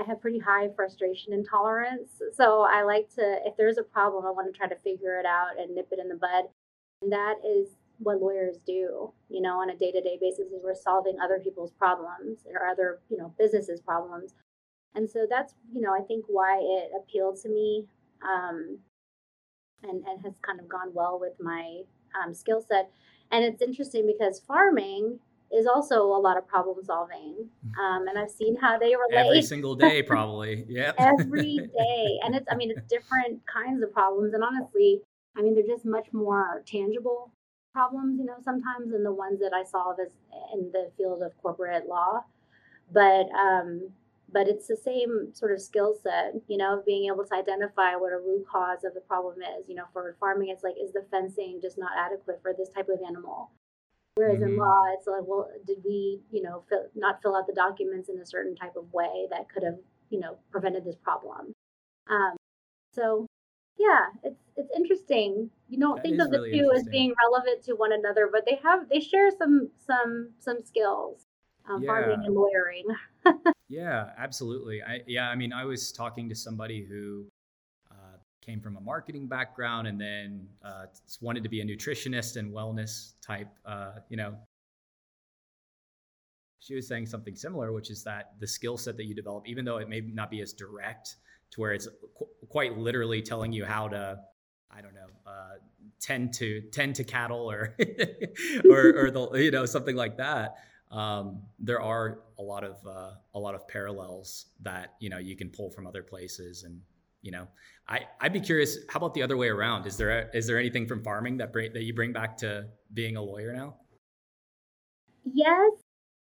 I 0.00 0.04
have 0.04 0.20
pretty 0.20 0.38
high 0.38 0.68
frustration 0.74 1.32
intolerance. 1.34 2.22
So 2.32 2.62
I 2.62 2.82
like 2.84 3.14
to, 3.16 3.38
if 3.44 3.54
there's 3.58 3.76
a 3.76 3.82
problem, 3.82 4.24
I 4.24 4.30
want 4.30 4.50
to 4.50 4.58
try 4.58 4.66
to 4.66 4.76
figure 4.76 5.20
it 5.20 5.26
out 5.26 5.58
and 5.58 5.74
nip 5.74 5.88
it 5.92 5.98
in 5.98 6.08
the 6.08 6.14
bud. 6.14 6.44
And 7.02 7.12
that 7.12 7.34
is 7.46 7.76
what 7.98 8.20
lawyers 8.20 8.56
do, 8.66 9.12
you 9.28 9.42
know, 9.42 9.60
on 9.60 9.68
a 9.68 9.76
day 9.76 9.92
to 9.92 10.00
day 10.00 10.18
basis 10.18 10.46
is 10.52 10.60
we're 10.64 10.74
solving 10.74 11.18
other 11.22 11.38
people's 11.38 11.72
problems 11.72 12.38
or 12.46 12.66
other, 12.66 13.00
you 13.10 13.18
know, 13.18 13.34
businesses' 13.38 13.80
problems. 13.80 14.32
And 14.94 15.08
so 15.08 15.26
that's, 15.28 15.54
you 15.72 15.82
know, 15.82 15.94
I 15.94 16.00
think 16.00 16.24
why 16.28 16.58
it 16.60 16.92
appealed 16.96 17.36
to 17.42 17.50
me 17.50 17.86
um, 18.22 18.78
and, 19.82 20.02
and 20.06 20.24
has 20.24 20.34
kind 20.40 20.60
of 20.60 20.68
gone 20.68 20.92
well 20.94 21.18
with 21.20 21.34
my 21.38 21.82
um, 22.20 22.32
skill 22.32 22.64
set. 22.66 22.90
And 23.30 23.44
it's 23.44 23.62
interesting 23.62 24.06
because 24.06 24.40
farming 24.40 25.20
is 25.52 25.66
also 25.66 26.02
a 26.02 26.20
lot 26.20 26.36
of 26.36 26.46
problem 26.46 26.76
solving. 26.84 27.48
Mm. 27.66 27.78
Um, 27.78 28.08
and 28.08 28.18
I've 28.18 28.30
seen 28.30 28.56
how 28.56 28.78
they 28.78 28.94
relate 28.94 29.26
every 29.26 29.42
single 29.42 29.74
day, 29.74 30.02
probably. 30.06 30.64
Yeah. 30.68 30.92
every 30.98 31.56
day. 31.78 32.18
And 32.24 32.34
it's, 32.34 32.46
I 32.50 32.54
mean, 32.54 32.70
it's 32.70 32.86
different 32.88 33.40
kinds 33.46 33.82
of 33.82 33.92
problems. 33.92 34.34
And 34.34 34.44
honestly, 34.44 35.00
I 35.36 35.42
mean, 35.42 35.54
they're 35.54 35.66
just 35.66 35.84
much 35.84 36.06
more 36.12 36.62
tangible 36.66 37.32
problems, 37.72 38.18
you 38.18 38.24
know, 38.24 38.36
sometimes 38.44 38.92
than 38.92 39.02
the 39.02 39.12
ones 39.12 39.40
that 39.40 39.52
I 39.54 39.64
solve 39.64 39.96
as 40.00 40.12
in 40.54 40.70
the 40.72 40.90
field 40.96 41.22
of 41.22 41.32
corporate 41.42 41.88
law. 41.88 42.24
But, 42.92 43.26
um, 43.36 43.90
but 44.32 44.46
it's 44.46 44.68
the 44.68 44.76
same 44.76 45.30
sort 45.32 45.52
of 45.52 45.60
skill 45.60 45.96
set, 46.00 46.34
you 46.46 46.56
know, 46.56 46.78
of 46.78 46.86
being 46.86 47.10
able 47.12 47.24
to 47.24 47.34
identify 47.34 47.96
what 47.96 48.12
a 48.12 48.18
root 48.18 48.44
cause 48.50 48.84
of 48.84 48.94
the 48.94 49.00
problem 49.00 49.38
is. 49.58 49.68
You 49.68 49.74
know, 49.76 49.84
for 49.92 50.16
farming, 50.20 50.50
it's 50.50 50.62
like, 50.62 50.74
is 50.80 50.92
the 50.92 51.04
fencing 51.10 51.58
just 51.60 51.78
not 51.78 51.90
adequate 51.98 52.40
for 52.42 52.52
this 52.56 52.68
type 52.70 52.88
of 52.88 52.98
animal? 53.06 53.50
Whereas 54.20 54.40
mm-hmm. 54.40 54.52
in 54.52 54.58
law, 54.58 54.82
it's 54.92 55.06
like, 55.06 55.22
well, 55.24 55.48
did 55.66 55.78
we, 55.82 56.20
you 56.30 56.42
know, 56.42 56.62
fill, 56.68 56.84
not 56.94 57.22
fill 57.22 57.34
out 57.34 57.46
the 57.46 57.54
documents 57.54 58.10
in 58.10 58.18
a 58.18 58.26
certain 58.26 58.54
type 58.54 58.76
of 58.76 58.92
way 58.92 59.26
that 59.30 59.48
could 59.48 59.62
have, 59.62 59.78
you 60.10 60.20
know, 60.20 60.36
prevented 60.50 60.84
this 60.84 60.96
problem? 60.96 61.54
Um, 62.10 62.36
so, 62.92 63.26
yeah, 63.78 64.08
it's 64.22 64.42
it's 64.56 64.68
interesting. 64.76 65.48
You 65.70 65.78
don't 65.80 65.96
that 65.96 66.02
think 66.02 66.20
of 66.20 66.30
the 66.30 66.38
really 66.38 66.58
two 66.58 66.70
as 66.70 66.82
being 66.82 67.14
relevant 67.24 67.64
to 67.64 67.72
one 67.72 67.94
another, 67.94 68.28
but 68.30 68.44
they 68.44 68.60
have 68.62 68.90
they 68.90 69.00
share 69.00 69.30
some 69.30 69.70
some 69.86 70.32
some 70.38 70.58
skills, 70.66 71.24
um, 71.66 71.82
yeah. 71.82 71.86
farming 71.86 72.22
and 72.26 72.34
lawyering. 72.34 72.84
yeah, 73.70 74.10
absolutely. 74.18 74.82
I 74.82 75.00
yeah, 75.06 75.30
I 75.30 75.34
mean, 75.34 75.54
I 75.54 75.64
was 75.64 75.92
talking 75.92 76.28
to 76.28 76.34
somebody 76.34 76.84
who 76.84 77.24
came 78.40 78.60
from 78.60 78.76
a 78.76 78.80
marketing 78.80 79.26
background 79.26 79.86
and 79.86 80.00
then 80.00 80.46
uh, 80.64 80.86
wanted 81.20 81.42
to 81.42 81.48
be 81.48 81.60
a 81.60 81.64
nutritionist 81.64 82.36
and 82.36 82.52
wellness 82.52 83.12
type, 83.20 83.48
uh, 83.66 83.92
you 84.08 84.16
know. 84.16 84.34
She 86.58 86.74
was 86.74 86.86
saying 86.86 87.06
something 87.06 87.36
similar, 87.36 87.72
which 87.72 87.90
is 87.90 88.04
that 88.04 88.32
the 88.38 88.46
skill 88.46 88.76
set 88.76 88.96
that 88.98 89.04
you 89.04 89.14
develop, 89.14 89.48
even 89.48 89.64
though 89.64 89.78
it 89.78 89.88
may 89.88 90.00
not 90.00 90.30
be 90.30 90.42
as 90.42 90.52
direct 90.52 91.16
to 91.52 91.60
where 91.60 91.72
it's 91.72 91.88
qu- 92.16 92.28
quite 92.48 92.76
literally 92.76 93.22
telling 93.22 93.50
you 93.52 93.64
how 93.64 93.88
to, 93.88 94.18
I 94.70 94.82
don't 94.82 94.94
know, 94.94 95.06
uh, 95.26 95.54
tend 96.00 96.34
to 96.34 96.60
tend 96.70 96.96
to 96.96 97.04
cattle 97.04 97.50
or 97.50 97.76
or, 98.70 99.06
or 99.06 99.10
the 99.10 99.30
you 99.34 99.50
know 99.50 99.64
something 99.64 99.96
like 99.96 100.18
that. 100.18 100.56
Um, 100.90 101.42
there 101.58 101.80
are 101.80 102.20
a 102.38 102.42
lot 102.42 102.62
of 102.62 102.76
uh, 102.86 103.12
a 103.34 103.38
lot 103.38 103.54
of 103.54 103.66
parallels 103.66 104.46
that 104.60 104.94
you 105.00 105.08
know 105.08 105.18
you 105.18 105.36
can 105.36 105.48
pull 105.48 105.70
from 105.70 105.86
other 105.86 106.02
places 106.02 106.64
and 106.64 106.80
you 107.22 107.30
know? 107.30 107.46
I 107.88 108.00
i'd 108.20 108.32
be 108.32 108.40
curious 108.40 108.78
how 108.88 108.98
about 108.98 109.14
the 109.14 109.22
other 109.22 109.36
way 109.36 109.48
around? 109.48 109.86
Is 109.86 109.96
there 109.96 110.10
a, 110.10 110.36
is 110.36 110.46
there 110.46 110.58
anything 110.58 110.86
from 110.86 111.02
farming 111.02 111.38
that 111.38 111.52
bring, 111.52 111.72
that 111.72 111.82
you 111.82 111.94
bring 111.94 112.12
back 112.12 112.36
to 112.38 112.66
being 112.92 113.16
a 113.16 113.22
lawyer 113.22 113.52
now? 113.52 113.76
Yes 115.24 115.72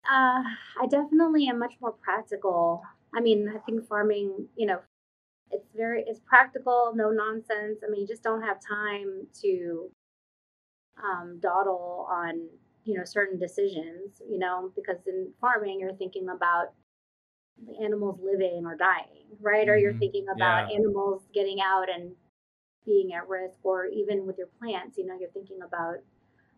uh, 0.06 0.44
i 0.82 0.88
definitely 0.90 1.48
am 1.48 1.60
much 1.60 1.74
more 1.82 1.92
practical. 1.92 2.82
I 3.16 3.22
mean 3.22 3.52
i 3.54 3.60
think 3.60 3.88
farming 3.88 4.48
you 4.56 4.66
know 4.68 4.80
it's 5.52 5.68
very 5.76 6.04
it's 6.08 6.20
practical 6.26 6.94
no 6.96 7.10
nonsense. 7.12 7.80
I 7.86 7.90
mean 7.90 8.02
you 8.02 8.08
just 8.08 8.24
don't 8.24 8.42
have 8.42 8.58
time 8.60 9.28
to 9.42 9.90
um, 11.04 11.40
dawdle 11.42 12.08
on 12.10 12.48
you 12.86 12.98
know 12.98 13.04
certain 13.04 13.38
decisions 13.40 14.22
you 14.30 14.40
know 14.40 14.72
because 14.76 14.98
in 15.08 15.32
farming 15.40 15.80
you're 15.80 15.94
thinking 15.94 16.28
about 16.30 16.74
the 17.68 17.84
animals 17.84 18.20
living 18.24 18.64
or 18.66 18.76
dying, 18.76 19.26
right? 19.42 19.62
Mm-hmm. 19.62 19.72
Or 19.72 19.78
you're 19.78 19.92
mm-hmm. 19.92 20.00
thinking 20.00 20.26
about 20.34 20.70
yeah. 20.70 20.78
animals 20.78 21.24
getting 21.34 21.60
out 21.62 21.86
and 21.94 22.12
being 22.86 23.14
at 23.14 23.28
risk, 23.28 23.58
or 23.64 23.86
even 23.86 24.26
with 24.26 24.38
your 24.38 24.48
plants, 24.60 24.98
you 24.98 25.06
know, 25.06 25.16
you're 25.20 25.30
thinking 25.30 25.60
about, 25.66 25.98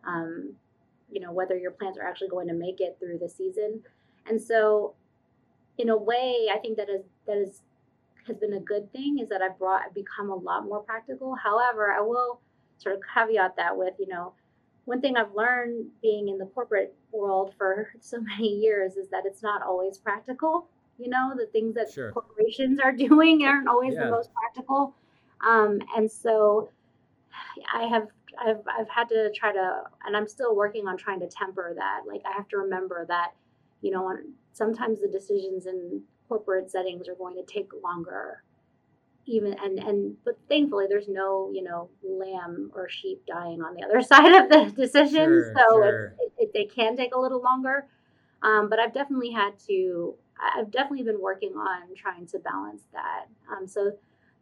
um, 0.06 0.54
you 1.10 1.20
know, 1.20 1.32
whether 1.32 1.56
your 1.56 1.72
plants 1.72 1.98
are 1.98 2.06
actually 2.06 2.28
going 2.28 2.48
to 2.48 2.54
make 2.54 2.80
it 2.80 2.96
through 2.98 3.18
the 3.18 3.28
season. 3.28 3.82
And 4.26 4.40
so, 4.40 4.94
in 5.78 5.88
a 5.88 5.96
way, 5.96 6.48
I 6.52 6.58
think 6.58 6.76
that 6.78 6.88
is 6.88 7.02
that 7.26 7.36
is 7.36 7.62
has 8.26 8.36
been 8.36 8.52
a 8.54 8.60
good 8.60 8.90
thing 8.92 9.18
is 9.20 9.28
that 9.28 9.42
I've 9.42 9.58
brought 9.58 9.82
I've 9.86 9.94
become 9.94 10.30
a 10.30 10.34
lot 10.34 10.64
more 10.64 10.80
practical. 10.80 11.34
However, 11.34 11.92
I 11.92 12.00
will 12.00 12.40
sort 12.78 12.94
of 12.94 13.02
caveat 13.14 13.56
that 13.56 13.76
with, 13.76 13.94
you 13.98 14.08
know, 14.08 14.34
one 14.84 15.00
thing 15.00 15.16
I've 15.16 15.34
learned 15.34 15.86
being 16.02 16.28
in 16.28 16.38
the 16.38 16.46
corporate 16.46 16.94
world 17.12 17.54
for 17.56 17.92
so 18.00 18.20
many 18.20 18.48
years 18.48 18.96
is 18.96 19.08
that 19.10 19.22
it's 19.24 19.42
not 19.42 19.62
always 19.62 19.98
practical. 19.98 20.68
You 21.02 21.10
know, 21.10 21.32
the 21.36 21.46
things 21.46 21.74
that 21.74 21.90
sure. 21.90 22.12
corporations 22.12 22.78
are 22.82 22.92
doing 23.08 23.44
aren't 23.44 23.68
always 23.68 23.94
yeah. 23.94 24.04
the 24.04 24.10
most 24.10 24.30
practical. 24.34 24.94
Um, 25.46 25.80
and 25.96 26.10
so 26.10 26.70
I 27.74 27.84
have 27.84 28.08
I've 28.40 28.62
I've 28.78 28.88
had 28.88 29.08
to 29.08 29.30
try 29.34 29.52
to 29.52 29.82
and 30.06 30.16
I'm 30.16 30.28
still 30.28 30.54
working 30.54 30.86
on 30.86 30.96
trying 30.96 31.20
to 31.20 31.28
temper 31.28 31.74
that. 31.76 32.02
Like 32.06 32.22
I 32.24 32.32
have 32.36 32.48
to 32.48 32.58
remember 32.58 33.04
that, 33.08 33.32
you 33.80 33.90
know, 33.90 34.16
sometimes 34.52 35.00
the 35.00 35.08
decisions 35.08 35.66
in 35.66 36.02
corporate 36.28 36.70
settings 36.70 37.08
are 37.08 37.14
going 37.14 37.36
to 37.36 37.42
take 37.52 37.68
longer 37.82 38.42
even 39.26 39.54
and 39.62 39.78
and 39.78 40.16
but 40.24 40.38
thankfully 40.48 40.86
there's 40.88 41.08
no 41.08 41.50
you 41.52 41.62
know 41.62 41.88
lamb 42.02 42.70
or 42.74 42.88
sheep 42.88 43.22
dying 43.26 43.62
on 43.62 43.74
the 43.74 43.84
other 43.84 44.00
side 44.12 44.32
of 44.32 44.48
the 44.48 44.72
decision 44.80 45.26
sure, 45.26 45.54
so 45.54 45.76
sure. 45.76 46.14
It, 46.18 46.32
it, 46.38 46.50
they 46.52 46.64
can 46.64 46.96
take 46.96 47.14
a 47.14 47.20
little 47.20 47.40
longer 47.40 47.86
um, 48.42 48.68
but 48.68 48.78
i've 48.78 48.94
definitely 48.94 49.30
had 49.30 49.58
to 49.68 50.14
I've 50.56 50.70
definitely 50.70 51.04
been 51.04 51.20
working 51.20 51.52
on 51.54 51.94
trying 51.96 52.26
to 52.28 52.38
balance 52.38 52.82
that. 52.92 53.26
Um, 53.50 53.66
so, 53.66 53.92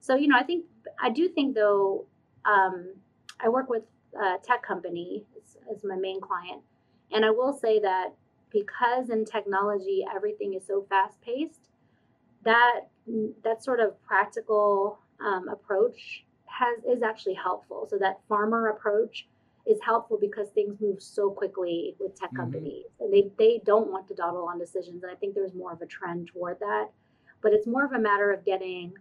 so 0.00 0.14
you 0.14 0.28
know, 0.28 0.36
I 0.36 0.42
think 0.42 0.64
I 1.02 1.10
do 1.10 1.28
think 1.28 1.54
though. 1.54 2.06
Um, 2.44 2.94
I 3.38 3.48
work 3.48 3.68
with 3.68 3.82
a 4.20 4.36
tech 4.42 4.62
company 4.62 5.24
as, 5.70 5.84
my 5.84 5.96
main 5.96 6.20
client, 6.20 6.62
and 7.12 7.24
I 7.24 7.30
will 7.30 7.52
say 7.52 7.78
that 7.80 8.14
because 8.50 9.10
in 9.10 9.24
technology 9.24 10.04
everything 10.14 10.54
is 10.54 10.66
so 10.66 10.86
fast 10.88 11.20
paced, 11.20 11.68
that 12.44 12.80
that 13.44 13.62
sort 13.62 13.80
of 13.80 14.00
practical 14.02 14.98
um, 15.24 15.48
approach 15.48 16.24
has 16.46 16.82
is 16.84 17.02
actually 17.02 17.34
helpful. 17.34 17.86
So 17.90 17.98
that 17.98 18.20
farmer 18.28 18.68
approach 18.68 19.26
is 19.66 19.78
helpful 19.84 20.18
because 20.20 20.48
things 20.50 20.76
move 20.80 21.02
so 21.02 21.30
quickly 21.30 21.94
with 22.00 22.14
tech 22.18 22.30
mm-hmm. 22.30 22.38
companies 22.38 22.86
and 23.00 23.12
they, 23.12 23.30
they 23.38 23.60
don't 23.64 23.90
want 23.90 24.08
to 24.08 24.14
dawdle 24.14 24.44
on 24.48 24.58
decisions 24.58 25.02
and 25.02 25.12
i 25.12 25.14
think 25.14 25.34
there's 25.34 25.54
more 25.54 25.72
of 25.72 25.80
a 25.82 25.86
trend 25.86 26.28
toward 26.32 26.58
that. 26.60 26.88
But 27.42 27.54
it's 27.54 27.66
more 27.66 27.86
of 27.86 27.92
a 27.92 27.98
matter 27.98 28.32
of 28.32 28.44
getting 28.44 28.92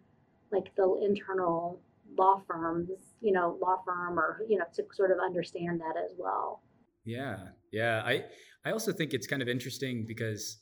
like 0.51 0.73
the 0.75 1.01
internal 1.03 1.81
law 2.17 2.41
firms 2.47 2.89
you 3.21 3.31
know 3.31 3.57
law 3.61 3.77
firm 3.85 4.17
or 4.17 4.41
you 4.47 4.57
know 4.57 4.65
to 4.73 4.83
sort 4.93 5.11
of 5.11 5.17
understand 5.19 5.79
that 5.81 5.95
as 5.97 6.11
well. 6.17 6.61
Yeah 7.05 7.37
yeah 7.71 8.01
i 8.05 8.23
i 8.65 8.71
also 8.71 8.91
think 8.91 9.13
it's 9.13 9.27
kind 9.27 9.41
of 9.41 9.47
interesting 9.47 10.05
because 10.07 10.59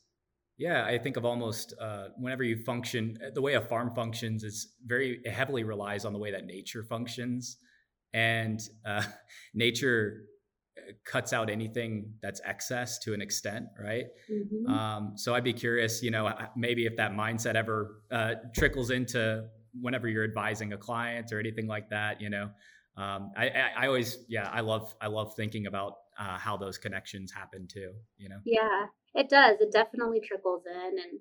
yeah 0.58 0.86
i 0.86 0.98
think 0.98 1.18
of 1.18 1.26
almost 1.26 1.74
uh, 1.80 2.08
whenever 2.18 2.44
you 2.44 2.64
function 2.64 3.18
the 3.34 3.42
way 3.42 3.54
a 3.54 3.62
farm 3.62 3.94
functions 3.96 4.44
is 4.44 4.74
very 4.86 5.20
it 5.24 5.32
heavily 5.32 5.64
relies 5.64 6.06
on 6.06 6.14
the 6.14 6.20
way 6.20 6.32
that 6.32 6.46
nature 6.46 6.84
functions 6.84 7.58
and 8.14 8.60
uh, 8.86 9.04
nature 9.54 10.24
uh, 10.78 10.92
cuts 11.06 11.34
out 11.34 11.50
anything 11.50 12.14
that's 12.22 12.42
excess 12.46 13.00
to 13.00 13.14
an 13.14 13.22
extent, 13.22 13.66
right? 13.84 14.06
Mm-hmm. 14.32 14.72
Um, 14.72 15.14
so 15.16 15.36
I'd 15.36 15.44
be 15.44 15.54
curious, 15.54 16.02
you 16.02 16.12
know, 16.12 16.32
maybe 16.56 16.86
if 16.86 16.96
that 16.98 17.12
mindset 17.12 17.56
ever 17.56 18.02
uh, 18.12 18.36
trickles 18.56 18.90
into 18.90 19.46
whenever 19.80 20.08
you're 20.08 20.24
advising 20.24 20.74
a 20.74 20.78
client 20.78 21.32
or 21.32 21.40
anything 21.40 21.68
like 21.68 21.90
that, 21.90 22.22
you 22.22 22.30
know. 22.30 22.50
Um, 22.96 23.32
I, 23.38 23.50
I, 23.50 23.72
I, 23.84 23.88
always, 23.88 24.26
yeah, 24.28 24.50
I 24.52 24.62
love, 24.62 24.96
I 25.00 25.08
love 25.08 25.36
thinking 25.36 25.68
about 25.68 25.94
uh, 26.20 26.38
how 26.38 26.58
those 26.58 26.78
connections 26.78 27.32
happen 27.32 27.68
too. 27.68 27.92
You 28.18 28.30
know. 28.30 28.40
Yeah, 28.44 28.88
it 29.14 29.30
does. 29.30 29.58
It 29.60 29.72
definitely 29.72 30.20
trickles 30.20 30.64
in, 30.66 30.98
and 30.98 31.20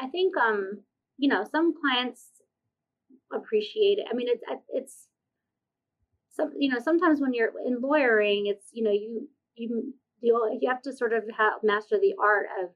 I 0.00 0.08
think, 0.08 0.36
um, 0.36 0.82
you 1.16 1.28
know, 1.28 1.44
some 1.50 1.74
clients 1.80 2.26
appreciate 3.32 3.98
it. 3.98 4.06
I 4.10 4.14
mean, 4.14 4.26
it's 4.28 4.42
it's 4.70 5.06
some 6.32 6.52
you 6.58 6.70
know 6.70 6.78
sometimes 6.82 7.20
when 7.20 7.34
you're 7.34 7.52
in 7.66 7.80
lawyering 7.80 8.46
it's 8.46 8.66
you 8.72 8.82
know 8.82 8.90
you 8.90 9.28
you 9.56 9.94
you 10.20 10.58
you 10.60 10.68
have 10.68 10.82
to 10.82 10.92
sort 10.92 11.12
of 11.12 11.24
have, 11.36 11.54
master 11.62 11.98
the 12.00 12.14
art 12.22 12.46
of 12.62 12.70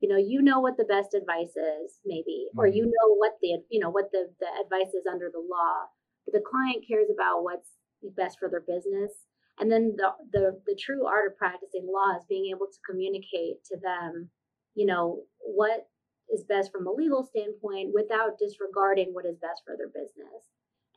you 0.00 0.08
know 0.08 0.16
you 0.16 0.42
know 0.42 0.60
what 0.60 0.76
the 0.76 0.84
best 0.84 1.14
advice 1.14 1.56
is 1.56 1.98
maybe 2.04 2.46
mm-hmm. 2.48 2.60
or 2.60 2.66
you 2.66 2.82
mm-hmm. 2.82 2.90
know 2.90 3.14
what 3.16 3.32
the 3.42 3.58
you 3.68 3.80
know 3.80 3.90
what 3.90 4.10
the 4.12 4.28
the 4.40 4.46
advice 4.64 4.94
is 4.94 5.04
under 5.10 5.30
the 5.32 5.40
law 5.40 5.86
but 6.24 6.32
the 6.32 6.44
client 6.48 6.84
cares 6.86 7.08
about 7.12 7.42
what's 7.42 7.70
best 8.16 8.38
for 8.38 8.48
their 8.48 8.64
business 8.66 9.12
and 9.58 9.70
then 9.70 9.94
the 9.96 10.10
the 10.32 10.60
the 10.66 10.78
true 10.78 11.06
art 11.06 11.26
of 11.26 11.36
practicing 11.36 11.86
law 11.86 12.16
is 12.16 12.24
being 12.28 12.50
able 12.50 12.66
to 12.66 12.78
communicate 12.88 13.62
to 13.64 13.76
them 13.82 14.30
you 14.74 14.86
know 14.86 15.22
what 15.40 15.88
is 16.32 16.44
best 16.44 16.70
from 16.72 16.86
a 16.86 16.92
legal 16.92 17.24
standpoint 17.24 17.90
without 17.92 18.38
disregarding 18.38 19.12
what 19.12 19.26
is 19.26 19.36
best 19.38 19.62
for 19.66 19.76
their 19.76 19.88
business. 19.88 20.46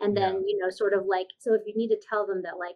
And 0.03 0.15
then, 0.15 0.33
yeah. 0.33 0.41
you 0.48 0.57
know, 0.57 0.69
sort 0.69 0.93
of 0.93 1.05
like, 1.07 1.27
so 1.39 1.53
if 1.53 1.62
you 1.65 1.74
need 1.75 1.89
to 1.89 2.01
tell 2.10 2.27
them 2.27 2.41
that, 2.43 2.60
like, 2.60 2.75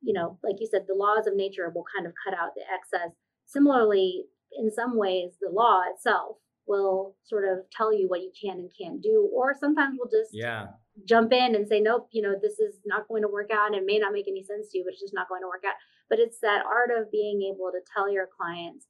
you 0.00 0.12
know, 0.12 0.38
like 0.42 0.56
you 0.60 0.68
said, 0.70 0.82
the 0.86 0.94
laws 0.94 1.26
of 1.26 1.36
nature 1.36 1.70
will 1.74 1.84
kind 1.94 2.06
of 2.06 2.12
cut 2.24 2.38
out 2.38 2.50
the 2.54 2.62
excess. 2.62 3.14
Similarly, 3.46 4.24
in 4.58 4.70
some 4.70 4.96
ways, 4.96 5.32
the 5.40 5.50
law 5.50 5.82
itself 5.92 6.36
will 6.66 7.16
sort 7.24 7.44
of 7.44 7.64
tell 7.76 7.92
you 7.92 8.08
what 8.08 8.20
you 8.20 8.30
can 8.40 8.58
and 8.58 8.70
can't 8.80 9.02
do, 9.02 9.28
or 9.34 9.54
sometimes 9.58 9.96
we'll 9.98 10.10
just 10.10 10.30
yeah 10.32 10.66
jump 11.08 11.32
in 11.32 11.54
and 11.54 11.66
say, 11.66 11.80
nope, 11.80 12.08
you 12.12 12.22
know, 12.22 12.34
this 12.40 12.58
is 12.58 12.80
not 12.84 13.08
going 13.08 13.22
to 13.22 13.28
work 13.28 13.50
out 13.52 13.68
and 13.68 13.74
it 13.74 13.86
may 13.86 13.98
not 13.98 14.12
make 14.12 14.28
any 14.28 14.44
sense 14.44 14.68
to 14.70 14.78
you, 14.78 14.84
but 14.84 14.92
it's 14.92 15.00
just 15.00 15.14
not 15.14 15.28
going 15.28 15.42
to 15.42 15.48
work 15.48 15.62
out. 15.66 15.74
But 16.08 16.18
it's 16.18 16.38
that 16.40 16.64
art 16.66 16.90
of 16.96 17.10
being 17.10 17.50
able 17.52 17.70
to 17.72 17.80
tell 17.94 18.12
your 18.12 18.28
clients, 18.36 18.86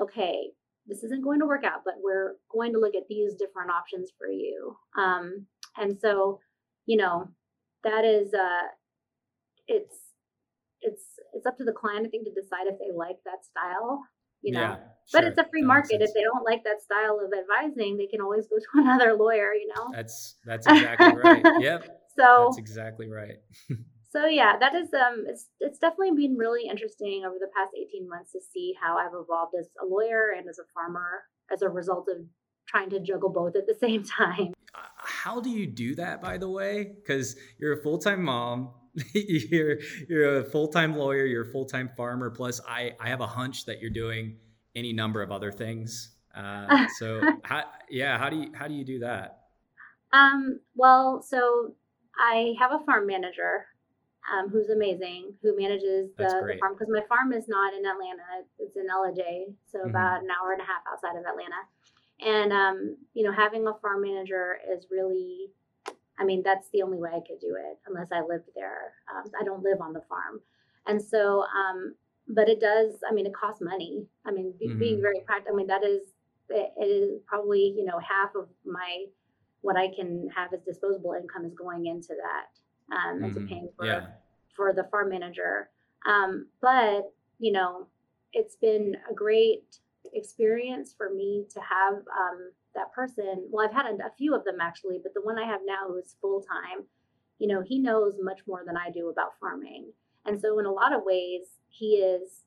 okay, 0.00 0.50
this 0.86 1.02
isn't 1.02 1.24
going 1.24 1.40
to 1.40 1.46
work 1.46 1.64
out, 1.64 1.82
but 1.84 1.94
we're 2.02 2.34
going 2.52 2.72
to 2.72 2.78
look 2.78 2.94
at 2.94 3.08
these 3.08 3.34
different 3.34 3.70
options 3.70 4.10
for 4.18 4.28
you. 4.28 4.76
Um, 4.98 5.46
and 5.76 5.98
so, 5.98 6.40
you 6.86 6.96
know, 6.96 7.28
that 7.84 8.04
is 8.04 8.32
uh 8.34 8.68
it's 9.66 9.96
it's 10.80 11.02
it's 11.34 11.46
up 11.46 11.56
to 11.58 11.64
the 11.64 11.72
client, 11.72 12.06
I 12.06 12.10
think, 12.10 12.24
to 12.24 12.32
decide 12.32 12.66
if 12.66 12.78
they 12.78 12.94
like 12.94 13.16
that 13.24 13.44
style. 13.44 14.02
You 14.42 14.54
know, 14.54 14.60
yeah, 14.60 14.74
sure. 14.74 14.84
but 15.12 15.24
it's 15.24 15.38
a 15.38 15.46
free 15.50 15.62
market. 15.62 16.02
If 16.02 16.12
they 16.14 16.22
don't 16.22 16.44
like 16.44 16.64
that 16.64 16.82
style 16.82 17.20
of 17.24 17.30
advising, 17.32 17.96
they 17.96 18.06
can 18.06 18.20
always 18.20 18.46
go 18.48 18.56
to 18.58 18.64
another 18.74 19.14
lawyer. 19.14 19.54
You 19.54 19.68
know, 19.68 19.88
that's 19.92 20.36
that's 20.44 20.66
exactly 20.66 21.14
right. 21.24 21.44
Yep. 21.60 22.02
So 22.16 22.46
that's 22.46 22.58
exactly 22.58 23.08
right. 23.08 23.38
so 24.10 24.26
yeah, 24.26 24.58
that 24.58 24.74
is 24.74 24.88
um, 24.92 25.24
it's 25.28 25.48
it's 25.60 25.78
definitely 25.78 26.12
been 26.16 26.36
really 26.36 26.68
interesting 26.68 27.22
over 27.24 27.36
the 27.38 27.48
past 27.56 27.70
eighteen 27.78 28.08
months 28.08 28.32
to 28.32 28.40
see 28.52 28.74
how 28.80 28.98
I've 28.98 29.14
evolved 29.14 29.54
as 29.58 29.68
a 29.80 29.86
lawyer 29.86 30.34
and 30.36 30.48
as 30.48 30.58
a 30.58 30.66
farmer 30.74 31.22
as 31.52 31.62
a 31.62 31.68
result 31.68 32.08
of 32.10 32.24
trying 32.66 32.90
to 32.90 33.00
juggle 33.00 33.30
both 33.30 33.54
at 33.56 33.66
the 33.66 33.76
same 33.80 34.02
time. 34.04 34.51
How 35.22 35.40
do 35.40 35.50
you 35.50 35.68
do 35.68 35.94
that, 35.94 36.20
by 36.20 36.36
the 36.36 36.48
way? 36.48 36.94
Because 36.96 37.36
you're 37.58 37.74
a 37.74 37.82
full 37.82 37.98
time 37.98 38.24
mom, 38.24 38.70
you're 39.14 39.78
you're 40.08 40.38
a 40.38 40.44
full 40.44 40.66
time 40.66 40.96
lawyer, 40.96 41.24
you're 41.26 41.48
a 41.48 41.52
full 41.52 41.64
time 41.64 41.90
farmer. 41.96 42.28
Plus, 42.28 42.60
I 42.66 42.92
I 42.98 43.08
have 43.08 43.20
a 43.20 43.26
hunch 43.28 43.66
that 43.66 43.80
you're 43.80 43.90
doing 43.90 44.38
any 44.74 44.92
number 44.92 45.22
of 45.22 45.30
other 45.30 45.52
things. 45.52 46.16
Uh, 46.34 46.88
so, 46.98 47.20
how, 47.44 47.62
yeah, 47.88 48.18
how 48.18 48.30
do 48.30 48.36
you 48.36 48.50
how 48.52 48.66
do 48.66 48.74
you 48.74 48.84
do 48.84 48.98
that? 48.98 49.42
Um, 50.12 50.58
well, 50.74 51.22
so 51.22 51.76
I 52.18 52.54
have 52.58 52.72
a 52.72 52.84
farm 52.84 53.06
manager 53.06 53.66
um, 54.26 54.48
who's 54.48 54.70
amazing, 54.70 55.34
who 55.40 55.56
manages 55.56 56.10
the, 56.18 56.24
the 56.24 56.56
farm 56.58 56.74
because 56.74 56.88
my 56.90 57.02
farm 57.08 57.32
is 57.32 57.46
not 57.46 57.72
in 57.74 57.86
Atlanta; 57.86 58.42
it's 58.58 58.76
in 58.76 58.86
Ellijay, 58.90 59.54
so 59.70 59.78
mm-hmm. 59.78 59.90
about 59.90 60.24
an 60.24 60.28
hour 60.30 60.50
and 60.50 60.60
a 60.60 60.64
half 60.64 60.82
outside 60.92 61.16
of 61.16 61.24
Atlanta. 61.24 61.62
And 62.24 62.52
um, 62.52 62.96
you 63.14 63.24
know, 63.24 63.32
having 63.32 63.66
a 63.66 63.74
farm 63.80 64.02
manager 64.02 64.58
is 64.72 64.86
really, 64.90 65.50
I 66.18 66.24
mean, 66.24 66.42
that's 66.44 66.68
the 66.72 66.82
only 66.82 66.98
way 66.98 67.10
I 67.10 67.20
could 67.20 67.40
do 67.40 67.56
it 67.58 67.78
unless 67.86 68.08
I 68.12 68.20
lived 68.20 68.50
there. 68.54 68.92
Um, 69.14 69.24
I 69.40 69.44
don't 69.44 69.62
live 69.62 69.80
on 69.80 69.92
the 69.92 70.02
farm, 70.08 70.40
and 70.86 71.02
so, 71.02 71.42
um, 71.42 71.94
but 72.28 72.48
it 72.48 72.60
does. 72.60 72.94
I 73.08 73.12
mean, 73.12 73.26
it 73.26 73.34
costs 73.34 73.60
money. 73.60 74.06
I 74.26 74.30
mean, 74.30 74.54
be, 74.58 74.68
mm-hmm. 74.68 74.78
being 74.78 75.00
very 75.00 75.20
practical. 75.26 75.54
I 75.54 75.56
mean, 75.56 75.66
that 75.66 75.84
is 75.84 76.02
it, 76.48 76.72
it 76.76 76.84
is 76.84 77.20
probably 77.26 77.74
you 77.76 77.84
know 77.84 77.98
half 77.98 78.30
of 78.36 78.48
my 78.64 79.06
what 79.62 79.76
I 79.76 79.88
can 79.94 80.28
have 80.34 80.52
as 80.52 80.60
disposable 80.60 81.14
income 81.14 81.44
is 81.44 81.54
going 81.54 81.86
into 81.86 82.14
that 82.22 82.94
um, 82.94 83.16
mm-hmm. 83.16 83.24
into 83.24 83.40
paying 83.46 83.68
for 83.76 83.86
yeah. 83.86 84.06
for 84.54 84.72
the 84.72 84.84
farm 84.90 85.10
manager. 85.10 85.70
Um, 86.06 86.48
but 86.60 87.12
you 87.38 87.52
know, 87.52 87.86
it's 88.32 88.56
been 88.56 88.96
a 89.10 89.14
great 89.14 89.78
experience 90.14 90.94
for 90.96 91.10
me 91.10 91.46
to 91.52 91.60
have 91.60 91.94
um, 91.94 92.52
that 92.74 92.92
person. 92.92 93.46
Well, 93.50 93.66
I've 93.66 93.74
had 93.74 93.86
a, 93.86 94.06
a, 94.06 94.12
few 94.16 94.34
of 94.34 94.44
them 94.44 94.60
actually, 94.60 94.98
but 95.02 95.14
the 95.14 95.22
one 95.22 95.38
I 95.38 95.46
have 95.46 95.60
now 95.64 95.94
is 95.96 96.16
full 96.20 96.42
time, 96.42 96.84
you 97.38 97.48
know, 97.48 97.62
he 97.62 97.78
knows 97.78 98.14
much 98.20 98.40
more 98.46 98.62
than 98.66 98.76
I 98.76 98.90
do 98.90 99.08
about 99.08 99.38
farming. 99.40 99.92
And 100.24 100.40
so, 100.40 100.58
in 100.58 100.66
a 100.66 100.72
lot 100.72 100.92
of 100.92 101.02
ways, 101.04 101.42
he 101.68 101.96
is 101.96 102.44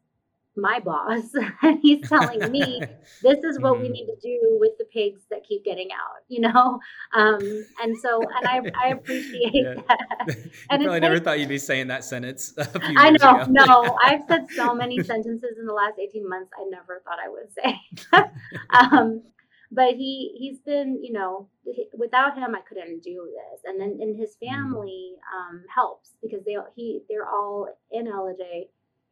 my 0.58 0.80
boss 0.80 1.24
and 1.62 1.80
he's 1.82 2.08
telling 2.08 2.52
me 2.52 2.82
this 3.22 3.44
is 3.44 3.60
what 3.60 3.74
mm-hmm. 3.74 3.84
we 3.84 3.90
need 3.90 4.06
to 4.06 4.16
do 4.22 4.58
with 4.60 4.72
the 4.78 4.86
pigs 4.86 5.22
that 5.30 5.44
keep 5.48 5.64
getting 5.64 5.90
out 5.92 6.24
you 6.28 6.40
know 6.40 6.80
um, 7.14 7.40
and 7.82 7.98
so 7.98 8.22
and 8.22 8.48
i, 8.48 8.62
I 8.86 8.90
appreciate 8.90 9.54
yeah. 9.54 9.76
that 9.88 10.28
and 10.70 10.82
you 10.82 10.88
probably 10.88 11.00
never 11.00 11.20
thought 11.20 11.40
you'd 11.40 11.50
be 11.50 11.58
saying 11.58 11.88
that 11.88 12.04
sentence 12.04 12.54
i 12.58 13.12
know 13.12 13.42
ago. 13.42 13.46
no 13.50 13.98
i've 14.04 14.22
said 14.28 14.48
so 14.56 14.74
many 14.74 15.02
sentences 15.04 15.58
in 15.60 15.66
the 15.66 15.74
last 15.74 16.00
18 16.00 16.28
months 16.28 16.52
i 16.58 16.66
never 16.70 17.02
thought 17.04 17.18
i 17.24 17.30
would 17.30 17.52
say 17.52 18.26
um, 18.70 19.24
but 19.72 19.96
he 19.96 20.36
he's 20.38 20.60
been 20.60 21.00
you 21.04 21.12
know 21.12 21.50
without 21.98 22.38
him 22.38 22.56
i 22.56 22.62
couldn't 22.62 23.04
do 23.04 23.28
this 23.34 23.62
and 23.66 23.80
then 23.80 23.98
and 24.00 24.18
his 24.18 24.36
mm-hmm. 24.36 24.54
family 24.54 25.14
um, 25.36 25.64
helps 25.74 26.12
because 26.22 26.44
they 26.46 26.56
he 26.76 27.02
they're 27.10 27.28
all 27.28 27.68
in 27.92 28.06
Ellijay 28.06 28.68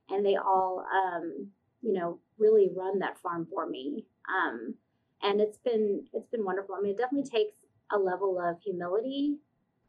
and 0.10 0.26
they 0.26 0.36
all 0.36 0.86
um, 0.94 1.48
you 1.82 1.94
know 1.94 2.20
really 2.38 2.70
run 2.76 3.00
that 3.00 3.20
farm 3.20 3.48
for 3.52 3.68
me. 3.68 4.06
Um, 4.30 4.76
and 5.22 5.39
it's 5.42 5.58
been 5.58 6.06
it's 6.13 6.28
been 6.28 6.46
wonderful. 6.46 6.76
I 6.76 6.82
mean 6.82 6.92
it 6.92 6.98
definitely 6.98 7.30
takes 7.30 7.56
a 7.92 7.98
level 7.98 8.39
of 8.39 8.58
humility 8.62 9.38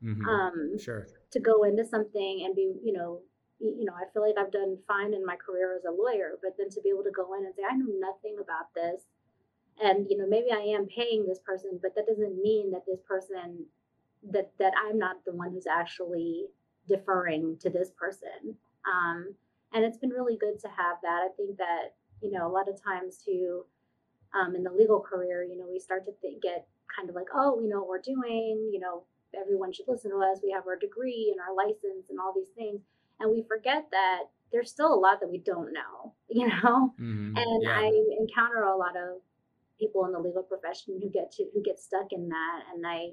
mm-hmm. 0.02 0.24
um, 0.28 0.78
sure. 0.78 1.06
to 1.30 1.40
go 1.40 1.64
into 1.64 1.84
something 1.84 2.42
and 2.44 2.54
be 2.54 2.74
you 2.84 2.92
know 2.92 3.20
you 3.60 3.84
know 3.84 3.92
i 3.94 4.02
feel 4.12 4.20
like 4.20 4.34
i've 4.36 4.50
done 4.50 4.76
fine 4.86 5.14
in 5.14 5.24
my 5.24 5.36
career 5.36 5.76
as 5.76 5.84
a 5.84 5.90
lawyer 5.90 6.32
but 6.42 6.50
then 6.58 6.68
to 6.68 6.80
be 6.82 6.90
able 6.90 7.04
to 7.04 7.10
go 7.12 7.32
in 7.34 7.46
and 7.46 7.54
say 7.54 7.62
i 7.62 7.74
know 7.74 7.86
nothing 8.00 8.36
about 8.42 8.66
this 8.74 9.02
and 9.80 10.06
you 10.10 10.18
know 10.18 10.26
maybe 10.26 10.50
i 10.50 10.58
am 10.58 10.86
paying 10.86 11.24
this 11.24 11.38
person 11.46 11.78
but 11.80 11.94
that 11.94 12.04
doesn't 12.04 12.42
mean 12.42 12.72
that 12.72 12.82
this 12.84 12.98
person 13.08 13.64
that 14.28 14.50
that 14.58 14.72
i'm 14.84 14.98
not 14.98 15.24
the 15.24 15.32
one 15.32 15.52
who's 15.52 15.68
actually 15.68 16.46
deferring 16.88 17.56
to 17.60 17.70
this 17.70 17.90
person. 17.96 18.56
Um, 18.84 19.34
and 19.74 19.84
it's 19.84 19.98
been 19.98 20.10
really 20.10 20.36
good 20.36 20.58
to 20.60 20.68
have 20.68 20.96
that. 21.02 21.20
I 21.24 21.28
think 21.36 21.58
that 21.58 21.94
you 22.22 22.30
know 22.30 22.46
a 22.46 22.52
lot 22.52 22.68
of 22.68 22.82
times 22.82 23.18
too 23.24 23.64
um, 24.34 24.54
in 24.56 24.64
the 24.64 24.70
legal 24.70 25.00
career, 25.00 25.44
you 25.44 25.56
know, 25.56 25.66
we 25.70 25.78
start 25.78 26.04
to 26.06 26.12
think, 26.20 26.42
get 26.42 26.66
kind 26.94 27.08
of 27.08 27.14
like, 27.14 27.28
oh, 27.34 27.56
we 27.60 27.68
know 27.68 27.80
what 27.80 27.88
we're 27.88 28.02
doing. 28.02 28.70
You 28.72 28.80
know, 28.80 29.04
everyone 29.38 29.72
should 29.72 29.86
listen 29.88 30.10
to 30.10 30.18
us. 30.18 30.40
We 30.42 30.50
have 30.50 30.66
our 30.66 30.76
degree 30.76 31.32
and 31.32 31.40
our 31.40 31.54
license 31.54 32.10
and 32.10 32.18
all 32.18 32.34
these 32.34 32.52
things, 32.56 32.80
and 33.20 33.30
we 33.30 33.44
forget 33.46 33.86
that 33.92 34.24
there's 34.52 34.70
still 34.70 34.92
a 34.92 34.98
lot 34.98 35.20
that 35.20 35.30
we 35.30 35.38
don't 35.38 35.72
know. 35.72 36.12
You 36.34 36.48
know, 36.48 36.92
mm-hmm. 37.00 37.36
and 37.36 37.62
yeah. 37.62 37.78
I 37.78 37.92
encounter 38.18 38.64
a 38.64 38.76
lot 38.76 38.96
of 38.96 39.22
people 39.78 40.04
in 40.06 40.10
the 40.10 40.18
legal 40.18 40.42
profession 40.42 40.98
who 41.00 41.08
get 41.08 41.30
to 41.32 41.44
who 41.54 41.62
get 41.62 41.78
stuck 41.78 42.08
in 42.10 42.28
that, 42.28 42.62
and 42.74 42.84
I 42.84 43.10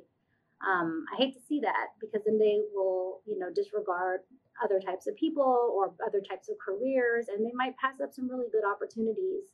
um, 0.66 1.06
I 1.14 1.18
hate 1.18 1.36
to 1.36 1.40
see 1.40 1.60
that 1.60 1.94
because 2.00 2.22
then 2.26 2.40
they 2.40 2.62
will, 2.74 3.22
you 3.28 3.38
know, 3.38 3.52
disregard 3.54 4.22
other 4.64 4.80
types 4.80 5.08
of 5.08 5.16
people 5.16 5.74
or 5.76 5.94
other 6.06 6.22
types 6.22 6.50
of 6.50 6.56
careers, 6.64 7.28
and 7.28 7.46
they 7.46 7.52
might 7.54 7.78
pass 7.78 8.00
up 8.02 8.14
some 8.14 8.30
really 8.30 8.48
good 8.52 8.64
opportunities 8.66 9.52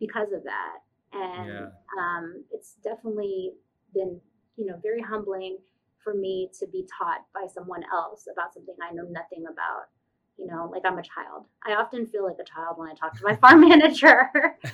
because 0.00 0.32
of 0.32 0.42
that. 0.44 0.78
And 1.12 1.48
yeah. 1.48 1.66
um, 1.98 2.44
it's 2.50 2.74
definitely 2.82 3.52
been, 3.94 4.20
you 4.56 4.66
know, 4.66 4.78
very 4.82 5.00
humbling 5.00 5.58
for 6.02 6.14
me 6.14 6.50
to 6.58 6.66
be 6.68 6.86
taught 6.98 7.24
by 7.34 7.46
someone 7.52 7.82
else 7.92 8.28
about 8.32 8.54
something 8.54 8.74
I 8.82 8.94
know 8.94 9.04
nothing 9.04 9.44
about. 9.50 9.86
You 10.38 10.46
know, 10.46 10.68
like 10.70 10.82
I'm 10.84 10.98
a 10.98 11.02
child. 11.02 11.46
I 11.66 11.72
often 11.72 12.06
feel 12.06 12.24
like 12.26 12.36
a 12.38 12.44
child 12.44 12.76
when 12.76 12.90
I 12.90 12.94
talk 12.94 13.16
to 13.16 13.24
my 13.24 13.36
farm 13.42 13.62
manager. 13.66 14.30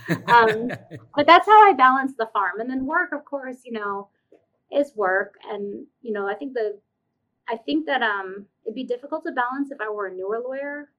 um, 0.26 0.70
but 1.14 1.26
that's 1.26 1.46
how 1.46 1.70
I 1.70 1.72
balance 1.72 2.12
the 2.18 2.28
farm. 2.32 2.58
And 2.58 2.68
then 2.68 2.84
work, 2.84 3.12
of 3.12 3.24
course, 3.24 3.58
you 3.64 3.72
know, 3.72 4.08
is 4.72 4.92
work. 4.96 5.36
And, 5.48 5.86
you 6.00 6.12
know, 6.12 6.28
I 6.28 6.34
think 6.34 6.54
the 6.54 6.80
I 7.52 7.56
think 7.56 7.86
that 7.86 8.02
um, 8.02 8.46
it'd 8.64 8.74
be 8.74 8.84
difficult 8.84 9.24
to 9.24 9.32
balance 9.32 9.70
if 9.70 9.80
I 9.80 9.90
were 9.90 10.06
a 10.06 10.14
newer 10.14 10.40
lawyer. 10.44 10.90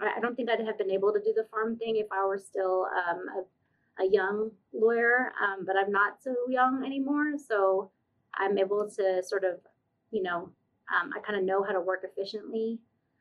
I, 0.00 0.18
I 0.18 0.20
don't 0.20 0.36
think 0.36 0.48
I'd 0.48 0.64
have 0.64 0.78
been 0.78 0.90
able 0.90 1.12
to 1.12 1.18
do 1.18 1.32
the 1.34 1.46
farm 1.50 1.76
thing 1.76 1.96
if 1.96 2.06
I 2.12 2.24
were 2.24 2.38
still 2.38 2.86
um, 2.86 3.26
a, 3.36 4.04
a, 4.04 4.10
young 4.10 4.50
lawyer, 4.72 5.32
um, 5.42 5.66
but 5.66 5.74
I'm 5.76 5.90
not 5.90 6.22
so 6.22 6.34
young 6.48 6.84
anymore. 6.86 7.32
So 7.36 7.90
I'm 8.36 8.56
able 8.56 8.88
to 8.88 9.22
sort 9.26 9.44
of, 9.44 9.58
you 10.12 10.22
know, 10.22 10.50
um, 10.94 11.10
I 11.16 11.20
kind 11.20 11.38
of 11.38 11.44
know 11.44 11.62
how 11.64 11.72
to 11.72 11.80
work 11.80 12.04
efficiently 12.04 12.78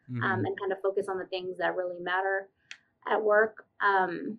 um, 0.10 0.16
mm-hmm. 0.16 0.46
and 0.46 0.60
kind 0.60 0.72
of 0.72 0.80
focus 0.82 1.08
on 1.10 1.18
the 1.18 1.26
things 1.26 1.58
that 1.58 1.76
really 1.76 2.00
matter 2.00 2.50
at 3.12 3.22
work. 3.22 3.66
Um, 3.82 4.38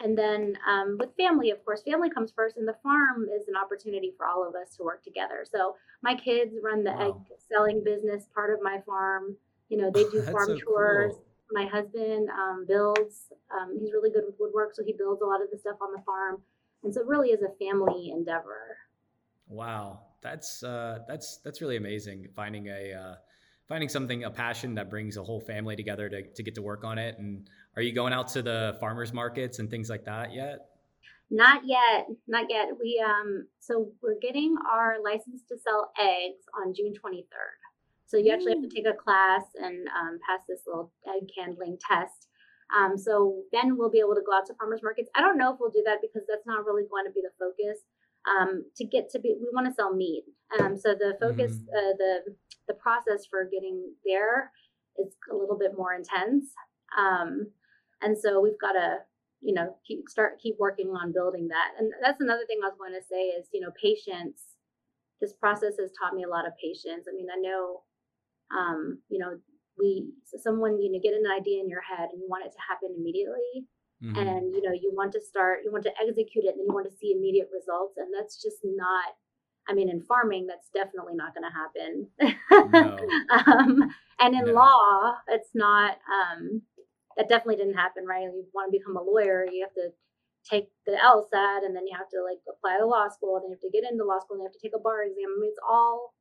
and 0.00 0.18
then 0.18 0.58
um, 0.68 0.96
with 0.98 1.10
family, 1.16 1.50
of 1.50 1.64
course, 1.64 1.82
family 1.82 2.10
comes 2.10 2.32
first, 2.34 2.56
and 2.56 2.66
the 2.66 2.76
farm 2.82 3.26
is 3.34 3.48
an 3.48 3.54
opportunity 3.56 4.12
for 4.16 4.26
all 4.26 4.46
of 4.46 4.54
us 4.54 4.76
to 4.76 4.82
work 4.82 5.04
together. 5.04 5.44
So 5.50 5.76
my 6.02 6.14
kids 6.14 6.54
run 6.62 6.82
the 6.82 6.92
wow. 6.92 7.08
egg 7.08 7.36
selling 7.48 7.82
business 7.84 8.26
part 8.34 8.52
of 8.52 8.60
my 8.62 8.80
farm. 8.84 9.36
You 9.68 9.78
know, 9.78 9.90
they 9.90 10.04
do 10.04 10.22
farm 10.32 10.48
so 10.48 10.58
tours. 10.58 11.12
Cool. 11.14 11.24
My 11.52 11.66
husband 11.66 12.28
um, 12.30 12.64
builds. 12.66 13.32
Um, 13.54 13.78
he's 13.78 13.92
really 13.92 14.10
good 14.10 14.24
with 14.26 14.34
woodwork, 14.40 14.74
so 14.74 14.82
he 14.84 14.92
builds 14.92 15.22
a 15.22 15.26
lot 15.26 15.42
of 15.42 15.50
the 15.52 15.58
stuff 15.58 15.76
on 15.80 15.92
the 15.92 16.02
farm. 16.02 16.42
And 16.82 16.92
so, 16.92 17.00
it 17.00 17.06
really 17.06 17.28
is 17.28 17.40
a 17.42 17.54
family 17.64 18.10
endeavor. 18.10 18.76
Wow, 19.48 20.00
that's 20.22 20.62
uh, 20.62 21.00
that's 21.06 21.38
that's 21.38 21.60
really 21.60 21.76
amazing. 21.76 22.28
Finding 22.34 22.66
a 22.66 22.92
uh, 22.92 23.14
finding 23.68 23.88
something 23.88 24.24
a 24.24 24.30
passion 24.30 24.74
that 24.74 24.90
brings 24.90 25.16
a 25.16 25.22
whole 25.22 25.40
family 25.40 25.76
together 25.76 26.08
to 26.08 26.22
to 26.22 26.42
get 26.42 26.54
to 26.56 26.62
work 26.62 26.84
on 26.84 26.98
it 26.98 27.16
and 27.18 27.48
are 27.76 27.82
you 27.82 27.92
going 27.92 28.12
out 28.12 28.28
to 28.28 28.42
the 28.42 28.76
farmers 28.80 29.12
markets 29.12 29.58
and 29.58 29.70
things 29.70 29.90
like 29.90 30.04
that 30.04 30.32
yet? 30.32 30.66
Not 31.30 31.62
yet, 31.66 32.06
not 32.28 32.46
yet. 32.48 32.68
We 32.80 33.02
um 33.04 33.46
so 33.58 33.90
we're 34.02 34.18
getting 34.20 34.56
our 34.70 34.96
license 35.02 35.42
to 35.48 35.56
sell 35.58 35.92
eggs 35.98 36.44
on 36.60 36.74
June 36.74 36.92
23rd. 36.92 37.58
So 38.06 38.18
you 38.18 38.32
actually 38.32 38.52
have 38.52 38.62
to 38.62 38.68
take 38.68 38.86
a 38.86 38.92
class 38.92 39.42
and 39.56 39.88
um, 39.88 40.18
pass 40.24 40.40
this 40.48 40.60
little 40.66 40.92
egg 41.08 41.28
handling 41.36 41.78
test. 41.80 42.28
Um, 42.74 42.96
so 42.96 43.42
then 43.52 43.76
we'll 43.76 43.90
be 43.90 43.98
able 43.98 44.14
to 44.14 44.22
go 44.24 44.36
out 44.36 44.46
to 44.46 44.54
farmers 44.54 44.82
markets. 44.82 45.10
I 45.16 45.20
don't 45.20 45.38
know 45.38 45.52
if 45.52 45.58
we'll 45.58 45.70
do 45.70 45.82
that 45.86 45.98
because 46.00 46.22
that's 46.28 46.46
not 46.46 46.64
really 46.64 46.84
going 46.88 47.06
to 47.06 47.12
be 47.12 47.22
the 47.22 47.34
focus. 47.38 47.82
Um, 48.24 48.64
to 48.76 48.84
get 48.84 49.10
to 49.10 49.18
be, 49.18 49.34
we 49.40 49.48
want 49.52 49.66
to 49.66 49.74
sell 49.74 49.92
meat. 49.94 50.24
Um, 50.60 50.78
so 50.78 50.94
the 50.94 51.16
focus, 51.20 51.58
mm. 51.58 51.68
uh, 51.76 51.96
the 51.98 52.36
the 52.68 52.74
process 52.74 53.26
for 53.28 53.44
getting 53.52 53.92
there 54.06 54.50
is 54.98 55.14
a 55.30 55.34
little 55.34 55.58
bit 55.58 55.72
more 55.76 55.92
intense. 55.92 56.46
Um, 56.96 57.48
and 58.04 58.16
so 58.16 58.40
we've 58.40 58.60
got 58.60 58.72
to 58.72 58.98
you 59.40 59.54
know 59.54 59.76
keep 59.86 60.08
start 60.08 60.40
keep 60.40 60.56
working 60.58 60.88
on 60.88 61.12
building 61.12 61.48
that 61.48 61.72
and 61.78 61.92
that's 62.02 62.20
another 62.20 62.44
thing 62.46 62.58
i 62.62 62.68
was 62.68 62.78
going 62.78 62.94
to 62.94 63.06
say 63.06 63.32
is 63.34 63.48
you 63.52 63.60
know 63.60 63.70
patience 63.80 64.56
this 65.20 65.32
process 65.32 65.74
has 65.80 65.90
taught 65.98 66.14
me 66.14 66.22
a 66.22 66.28
lot 66.28 66.46
of 66.46 66.52
patience 66.60 67.06
i 67.08 67.14
mean 67.16 67.28
i 67.32 67.40
know 67.40 67.82
um, 68.54 68.98
you 69.08 69.18
know 69.18 69.36
we 69.78 70.06
so 70.24 70.38
someone 70.38 70.80
you 70.80 70.92
know 70.92 71.00
get 71.02 71.14
an 71.14 71.26
idea 71.26 71.60
in 71.60 71.68
your 71.68 71.82
head 71.82 72.08
and 72.12 72.20
you 72.20 72.28
want 72.28 72.46
it 72.46 72.52
to 72.52 72.66
happen 72.68 72.94
immediately 72.96 73.66
mm-hmm. 74.02 74.16
and 74.16 74.54
you 74.54 74.62
know 74.62 74.72
you 74.72 74.92
want 74.94 75.12
to 75.12 75.20
start 75.20 75.60
you 75.64 75.72
want 75.72 75.84
to 75.84 75.92
execute 76.00 76.44
it 76.44 76.54
and 76.54 76.64
you 76.66 76.72
want 76.72 76.88
to 76.88 76.96
see 76.96 77.12
immediate 77.12 77.48
results 77.52 77.96
and 77.96 78.08
that's 78.14 78.40
just 78.40 78.58
not 78.64 79.16
i 79.68 79.74
mean 79.74 79.90
in 79.90 80.00
farming 80.02 80.46
that's 80.46 80.70
definitely 80.72 81.14
not 81.14 81.34
going 81.34 81.44
to 81.44 81.58
happen 81.58 81.92
no. 82.72 82.96
um, 83.34 83.90
and 84.20 84.34
in 84.34 84.46
no. 84.46 84.52
law 84.52 85.14
it's 85.28 85.50
not 85.54 85.98
um, 86.06 86.62
that 87.16 87.28
definitely 87.28 87.56
didn't 87.56 87.80
happen, 87.80 88.04
right? 88.06 88.22
You 88.22 88.44
want 88.54 88.72
to 88.72 88.78
become 88.78 88.96
a 88.96 89.02
lawyer, 89.02 89.46
you 89.50 89.64
have 89.64 89.74
to 89.74 89.90
take 90.44 90.68
the 90.86 90.92
LSAT 90.92 91.64
and 91.64 91.74
then 91.74 91.86
you 91.86 91.96
have 91.96 92.08
to 92.10 92.20
like 92.20 92.38
apply 92.44 92.78
to 92.78 92.86
law 92.86 93.08
school, 93.08 93.36
and 93.36 93.44
then 93.44 93.50
you 93.50 93.56
have 93.56 93.66
to 93.66 93.72
get 93.72 93.90
into 93.90 94.04
law 94.04 94.20
school, 94.20 94.36
and 94.36 94.42
you 94.42 94.48
have 94.48 94.58
to 94.58 94.64
take 94.64 94.76
a 94.76 94.82
bar 94.82 95.02
exam. 95.02 95.30
I 95.30 95.40
mean, 95.40 95.50
it's 95.50 95.64
all, 95.66 96.14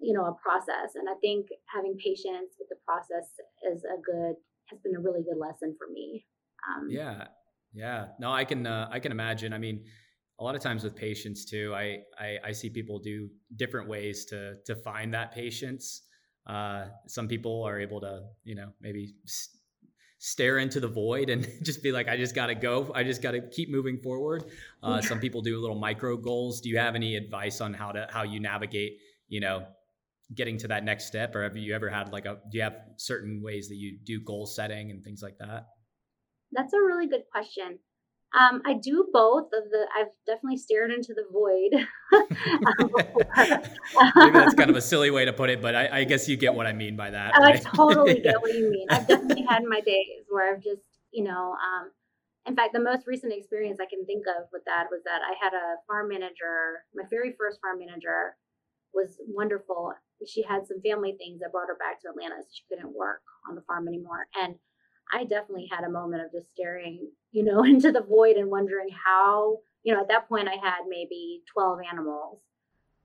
you 0.00 0.14
know, 0.14 0.24
a 0.24 0.34
process. 0.40 0.94
And 0.94 1.08
I 1.08 1.14
think 1.20 1.48
having 1.74 1.96
patience 1.98 2.56
with 2.58 2.68
the 2.70 2.80
process 2.86 3.28
is 3.70 3.84
a 3.84 3.98
good, 4.00 4.36
has 4.70 4.78
been 4.80 4.96
a 4.96 5.00
really 5.00 5.22
good 5.22 5.38
lesson 5.38 5.74
for 5.76 5.90
me. 5.92 6.24
Um, 6.64 6.88
yeah. 6.88 7.28
Yeah. 7.74 8.06
No, 8.18 8.32
I 8.32 8.44
can, 8.44 8.66
uh, 8.66 8.88
I 8.90 9.00
can 9.00 9.12
imagine. 9.12 9.52
I 9.52 9.58
mean, 9.58 9.84
a 10.40 10.44
lot 10.44 10.54
of 10.54 10.62
times 10.62 10.84
with 10.84 10.94
patience 10.94 11.44
too, 11.44 11.74
I, 11.74 11.98
I, 12.18 12.38
I 12.46 12.52
see 12.52 12.70
people 12.70 12.98
do 12.98 13.28
different 13.56 13.88
ways 13.88 14.24
to, 14.26 14.54
to 14.66 14.76
find 14.76 15.12
that 15.14 15.32
patience. 15.32 16.02
Uh, 16.46 16.86
some 17.06 17.28
people 17.28 17.62
are 17.64 17.78
able 17.78 18.00
to, 18.00 18.22
you 18.44 18.54
know, 18.54 18.70
maybe 18.80 19.12
stare 20.18 20.58
into 20.58 20.80
the 20.80 20.88
void 20.88 21.30
and 21.30 21.48
just 21.62 21.82
be 21.82 21.92
like, 21.92 22.08
I 22.08 22.16
just 22.16 22.34
got 22.34 22.46
to 22.46 22.54
go. 22.54 22.90
I 22.94 23.04
just 23.04 23.22
got 23.22 23.32
to 23.32 23.40
keep 23.40 23.70
moving 23.70 23.98
forward. 23.98 24.44
Uh, 24.82 25.00
some 25.00 25.20
people 25.20 25.40
do 25.42 25.58
little 25.58 25.78
micro 25.78 26.16
goals. 26.16 26.60
Do 26.60 26.68
you 26.68 26.78
have 26.78 26.94
any 26.94 27.16
advice 27.16 27.60
on 27.60 27.72
how 27.72 27.92
to 27.92 28.06
how 28.10 28.22
you 28.22 28.40
navigate, 28.40 28.98
you 29.28 29.40
know, 29.40 29.66
getting 30.34 30.58
to 30.58 30.68
that 30.68 30.84
next 30.84 31.06
step, 31.06 31.34
or 31.34 31.42
have 31.42 31.56
you 31.56 31.74
ever 31.74 31.88
had 31.88 32.12
like 32.12 32.26
a? 32.26 32.38
Do 32.50 32.58
you 32.58 32.64
have 32.64 32.76
certain 32.96 33.42
ways 33.42 33.68
that 33.68 33.76
you 33.76 33.98
do 34.04 34.20
goal 34.20 34.46
setting 34.46 34.90
and 34.90 35.02
things 35.02 35.22
like 35.22 35.38
that? 35.38 35.66
That's 36.52 36.72
a 36.72 36.78
really 36.78 37.06
good 37.06 37.24
question. 37.30 37.78
Um, 38.36 38.60
I 38.66 38.74
do 38.74 39.08
both 39.10 39.46
of 39.54 39.70
the. 39.70 39.86
I've 39.98 40.12
definitely 40.26 40.58
stared 40.58 40.90
into 40.90 41.14
the 41.14 41.24
void. 41.32 41.86
Maybe 44.16 44.32
that's 44.32 44.54
kind 44.54 44.68
of 44.68 44.76
a 44.76 44.82
silly 44.82 45.10
way 45.10 45.24
to 45.24 45.32
put 45.32 45.48
it, 45.48 45.62
but 45.62 45.74
I, 45.74 46.00
I 46.00 46.04
guess 46.04 46.28
you 46.28 46.36
get 46.36 46.54
what 46.54 46.66
I 46.66 46.74
mean 46.74 46.94
by 46.94 47.08
that. 47.10 47.38
Right? 47.38 47.56
I 47.56 47.58
totally 47.58 48.16
yeah. 48.24 48.32
get 48.32 48.42
what 48.42 48.52
you 48.52 48.70
mean. 48.70 48.86
I've 48.90 49.08
definitely 49.08 49.46
had 49.48 49.64
my 49.64 49.80
days 49.80 50.26
where 50.28 50.54
I've 50.54 50.62
just, 50.62 50.82
you 51.10 51.24
know, 51.24 51.56
um, 51.56 51.90
in 52.44 52.54
fact, 52.54 52.74
the 52.74 52.80
most 52.80 53.06
recent 53.06 53.32
experience 53.32 53.78
I 53.80 53.86
can 53.86 54.04
think 54.04 54.26
of 54.26 54.48
with 54.52 54.64
that 54.66 54.88
was 54.90 55.00
that 55.04 55.22
I 55.24 55.32
had 55.42 55.54
a 55.54 55.76
farm 55.86 56.08
manager. 56.08 56.84
My 56.94 57.04
very 57.08 57.34
first 57.38 57.60
farm 57.62 57.78
manager 57.78 58.36
was 58.92 59.16
wonderful. 59.26 59.94
She 60.26 60.42
had 60.42 60.66
some 60.66 60.82
family 60.82 61.14
things 61.16 61.40
that 61.40 61.52
brought 61.52 61.68
her 61.68 61.76
back 61.76 62.02
to 62.02 62.08
Atlanta, 62.08 62.42
so 62.42 62.48
she 62.52 62.64
couldn't 62.68 62.94
work 62.94 63.22
on 63.48 63.54
the 63.54 63.62
farm 63.62 63.88
anymore, 63.88 64.26
and 64.36 64.56
I 65.12 65.24
definitely 65.24 65.68
had 65.70 65.84
a 65.84 65.90
moment 65.90 66.22
of 66.24 66.32
just 66.32 66.50
staring, 66.50 67.10
you 67.32 67.44
know, 67.44 67.62
into 67.64 67.92
the 67.92 68.02
void 68.02 68.36
and 68.36 68.50
wondering 68.50 68.88
how, 69.04 69.58
you 69.82 69.94
know, 69.94 70.00
at 70.00 70.08
that 70.08 70.28
point 70.28 70.48
I 70.48 70.56
had 70.62 70.82
maybe 70.88 71.42
12 71.52 71.78
animals. 71.90 72.40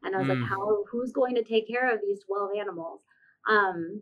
And 0.04 0.16
I 0.16 0.20
was 0.20 0.28
mm. 0.28 0.42
like, 0.42 0.50
how, 0.50 0.84
who's 0.92 1.14
going 1.14 1.36
to 1.36 1.44
take 1.44 1.68
care 1.68 1.94
of 1.94 2.02
these 2.02 2.20
12 2.28 2.50
animals? 2.60 3.00
Um, 3.50 4.02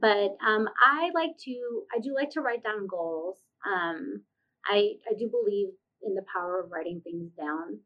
but 0.00 0.36
um, 0.46 0.66
I 0.82 1.10
like 1.14 1.36
to, 1.44 1.82
I 1.94 2.00
do 2.00 2.14
like 2.14 2.30
to 2.30 2.40
write 2.40 2.62
down 2.62 2.86
goals. 2.86 3.38
Um, 3.66 4.22
I, 4.66 4.92
I 5.10 5.14
do 5.18 5.28
believe 5.28 5.68
in 6.02 6.14
the 6.14 6.24
power 6.34 6.60
of 6.60 6.70
writing 6.70 7.02
things 7.04 7.30
down. 7.32 7.80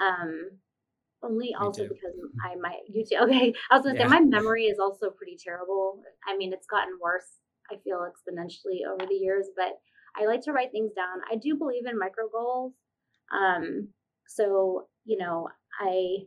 Um, 0.00 0.50
only 1.22 1.54
also 1.58 1.84
because 1.88 2.14
I 2.44 2.54
might 2.56 2.80
you 2.88 3.04
too. 3.04 3.16
Okay, 3.22 3.54
I 3.70 3.76
was 3.76 3.84
gonna 3.84 3.98
yeah. 3.98 4.08
say 4.08 4.08
my 4.08 4.20
memory 4.20 4.64
is 4.64 4.78
also 4.78 5.10
pretty 5.10 5.38
terrible. 5.42 6.02
I 6.28 6.36
mean, 6.36 6.52
it's 6.52 6.66
gotten 6.66 6.98
worse 7.00 7.40
I 7.70 7.76
feel 7.82 7.98
exponentially 7.98 8.86
over 8.90 9.06
the 9.08 9.14
years, 9.14 9.46
but 9.56 9.78
I 10.16 10.26
like 10.26 10.42
to 10.42 10.52
write 10.52 10.70
things 10.72 10.92
down. 10.94 11.20
I 11.30 11.36
do 11.36 11.56
believe 11.56 11.86
in 11.86 11.98
micro 11.98 12.28
goals. 12.32 12.72
Um, 13.32 13.88
so, 14.28 14.86
you 15.04 15.18
know, 15.18 15.48
I, 15.80 16.26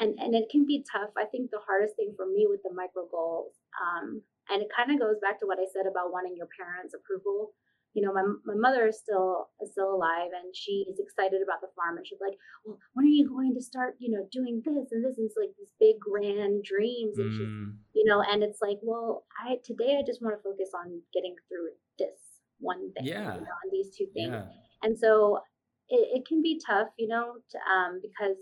and, 0.00 0.18
and 0.18 0.34
it 0.34 0.48
can 0.50 0.66
be 0.66 0.84
tough. 0.90 1.10
I 1.16 1.24
think 1.24 1.50
the 1.50 1.64
hardest 1.66 1.96
thing 1.96 2.12
for 2.16 2.26
me 2.26 2.46
with 2.48 2.60
the 2.62 2.74
micro 2.74 3.06
goals, 3.10 3.54
um, 3.80 4.22
and 4.50 4.62
it 4.62 4.68
kind 4.74 4.90
of 4.90 5.00
goes 5.00 5.16
back 5.20 5.40
to 5.40 5.46
what 5.46 5.58
I 5.58 5.66
said 5.72 5.90
about 5.90 6.12
wanting 6.12 6.36
your 6.36 6.48
parents' 6.58 6.94
approval 6.94 7.52
you 7.94 8.04
know, 8.04 8.12
my, 8.12 8.22
my 8.44 8.54
mother 8.54 8.86
is 8.86 8.98
still 8.98 9.48
is 9.62 9.72
still 9.72 9.94
alive 9.94 10.30
and 10.36 10.54
she's 10.54 10.98
excited 10.98 11.40
about 11.42 11.60
the 11.60 11.72
farm 11.74 11.96
and 11.96 12.06
she's 12.06 12.20
like, 12.20 12.36
well, 12.64 12.78
when 12.94 13.06
are 13.06 13.08
you 13.08 13.28
going 13.28 13.54
to 13.54 13.62
start, 13.62 13.96
you 13.98 14.10
know, 14.12 14.28
doing 14.30 14.62
this 14.64 14.92
and 14.92 15.04
this? 15.04 15.18
And 15.18 15.26
it's 15.26 15.38
like 15.40 15.50
these 15.58 15.72
big 15.80 15.98
grand 15.98 16.62
dreams. 16.64 17.18
And 17.18 17.32
mm. 17.32 17.36
she's, 17.36 17.54
you 17.94 18.04
know, 18.04 18.22
and 18.22 18.42
it's 18.42 18.60
like, 18.60 18.78
well, 18.82 19.24
I 19.40 19.56
today 19.64 19.98
I 19.98 20.06
just 20.06 20.22
want 20.22 20.36
to 20.36 20.42
focus 20.42 20.70
on 20.76 21.00
getting 21.14 21.34
through 21.48 21.74
this 21.98 22.20
one 22.60 22.92
thing, 22.92 23.06
yeah. 23.06 23.34
you 23.34 23.40
know, 23.40 23.56
on 23.64 23.68
these 23.72 23.90
two 23.96 24.06
things. 24.14 24.32
Yeah. 24.32 24.46
And 24.82 24.98
so 24.98 25.40
it, 25.88 26.20
it 26.20 26.28
can 26.28 26.42
be 26.42 26.60
tough, 26.64 26.88
you 26.98 27.08
know, 27.08 27.40
to, 27.50 27.58
um, 27.72 28.00
because 28.02 28.38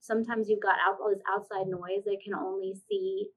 sometimes 0.00 0.48
you've 0.48 0.62
got 0.62 0.76
out, 0.86 1.00
all 1.00 1.10
this 1.10 1.24
outside 1.32 1.66
noise 1.66 2.04
that 2.04 2.20
can 2.22 2.34
only 2.34 2.74
see, 2.88 3.28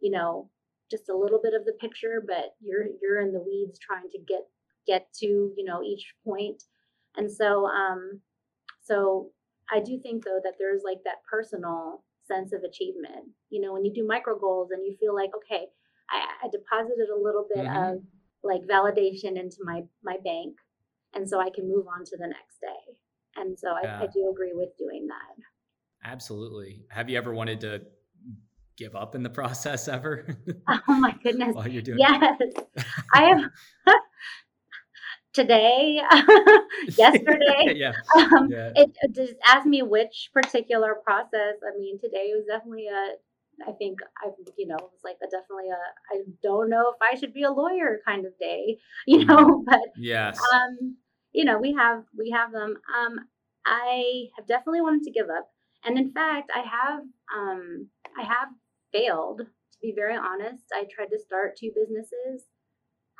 you 0.00 0.10
know, 0.10 0.50
just 0.90 1.08
a 1.08 1.16
little 1.16 1.40
bit 1.42 1.54
of 1.54 1.64
the 1.64 1.74
picture, 1.80 2.22
but 2.26 2.54
you're 2.60 2.86
you're 3.00 3.20
in 3.20 3.32
the 3.32 3.40
weeds 3.40 3.78
trying 3.78 4.10
to 4.10 4.18
get 4.18 4.42
get 4.92 5.12
to 5.20 5.26
you 5.56 5.64
know 5.64 5.82
each 5.82 6.14
point. 6.24 6.62
And 7.16 7.30
so 7.30 7.66
um 7.66 8.20
so 8.82 9.30
i 9.70 9.78
do 9.80 9.98
think 10.02 10.24
though 10.24 10.40
that 10.44 10.54
there's 10.58 10.82
like 10.84 11.02
that 11.04 11.22
personal 11.30 12.04
sense 12.26 12.52
of 12.52 12.62
achievement. 12.62 13.24
You 13.50 13.60
know 13.62 13.72
when 13.72 13.84
you 13.84 13.92
do 13.92 14.06
micro 14.06 14.38
goals 14.38 14.70
and 14.72 14.84
you 14.86 14.96
feel 14.98 15.14
like 15.14 15.30
okay 15.40 15.66
i, 16.10 16.18
I 16.44 16.48
deposited 16.50 17.08
a 17.08 17.22
little 17.26 17.46
bit 17.54 17.64
mm-hmm. 17.64 17.94
of 17.94 18.02
like 18.42 18.62
validation 18.76 19.38
into 19.42 19.58
my 19.70 19.82
my 20.02 20.16
bank 20.24 20.54
and 21.14 21.28
so 21.28 21.40
i 21.40 21.50
can 21.54 21.68
move 21.68 21.86
on 21.94 22.04
to 22.04 22.16
the 22.16 22.26
next 22.26 22.60
day. 22.60 22.84
And 23.36 23.58
so 23.58 23.68
I, 23.68 24.02
I 24.02 24.06
do 24.12 24.28
agree 24.30 24.52
with 24.54 24.76
doing 24.78 25.06
that. 25.08 26.10
Absolutely. 26.10 26.84
Have 26.90 27.08
you 27.08 27.18
ever 27.18 27.32
wanted 27.32 27.60
to 27.60 27.82
give 28.76 28.96
up 28.96 29.14
in 29.14 29.22
the 29.22 29.30
process 29.40 29.88
ever? 29.88 30.26
Oh 30.68 30.94
my 30.94 31.14
goodness. 31.22 31.54
While 31.54 31.68
you're 31.68 31.82
doing 31.82 31.98
yes. 31.98 32.38
i 33.14 33.24
have 33.24 33.40
today, 35.40 36.00
yesterday. 36.96 37.74
yeah. 37.74 37.92
Um, 38.16 38.48
yeah. 38.50 38.72
It, 38.74 38.90
it, 39.02 39.14
just 39.14 39.34
asked 39.46 39.66
me 39.66 39.82
which 39.82 40.30
particular 40.32 40.96
process. 41.04 41.56
I 41.64 41.76
mean, 41.78 41.98
today 42.00 42.30
was 42.34 42.46
definitely 42.46 42.88
a. 42.88 43.14
I 43.68 43.72
think 43.72 43.98
I, 44.24 44.30
you 44.56 44.66
know, 44.66 44.76
it 44.76 44.82
was 44.82 45.04
like 45.04 45.18
a 45.22 45.30
definitely 45.30 45.70
a. 45.70 46.14
I 46.14 46.22
don't 46.42 46.70
know 46.70 46.92
if 46.94 46.96
I 47.02 47.18
should 47.18 47.34
be 47.34 47.42
a 47.42 47.50
lawyer 47.50 48.00
kind 48.06 48.24
of 48.26 48.38
day, 48.38 48.78
you 49.06 49.24
know. 49.24 49.36
Mm-hmm. 49.36 49.64
But 49.64 49.80
yes. 49.96 50.38
Um, 50.52 50.96
you 51.32 51.44
know, 51.44 51.58
we 51.58 51.74
have 51.74 52.04
we 52.16 52.30
have 52.30 52.52
them. 52.52 52.76
Um, 52.98 53.18
I 53.66 54.24
have 54.36 54.46
definitely 54.46 54.80
wanted 54.80 55.02
to 55.04 55.12
give 55.12 55.28
up, 55.28 55.48
and 55.84 55.98
in 55.98 56.12
fact, 56.12 56.50
I 56.54 56.60
have 56.60 57.02
um, 57.36 57.88
I 58.18 58.22
have 58.22 58.48
failed. 58.92 59.40
To 59.40 59.78
be 59.80 59.92
very 59.94 60.16
honest, 60.16 60.64
I 60.74 60.84
tried 60.94 61.10
to 61.10 61.18
start 61.18 61.56
two 61.56 61.70
businesses 61.74 62.48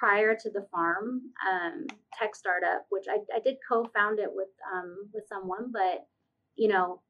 prior 0.01 0.35
to 0.35 0.49
the 0.51 0.67
farm 0.73 1.21
um, 1.45 1.87
tech 2.19 2.35
startup, 2.35 2.87
which 2.89 3.05
I, 3.07 3.19
I 3.37 3.41
did 3.45 3.57
co-found 3.71 4.19
it 4.19 4.31
with 4.33 4.49
um, 4.73 4.97
with 5.13 5.25
someone, 5.29 5.71
but 5.71 6.09
you 6.57 6.69
know, 6.69 7.03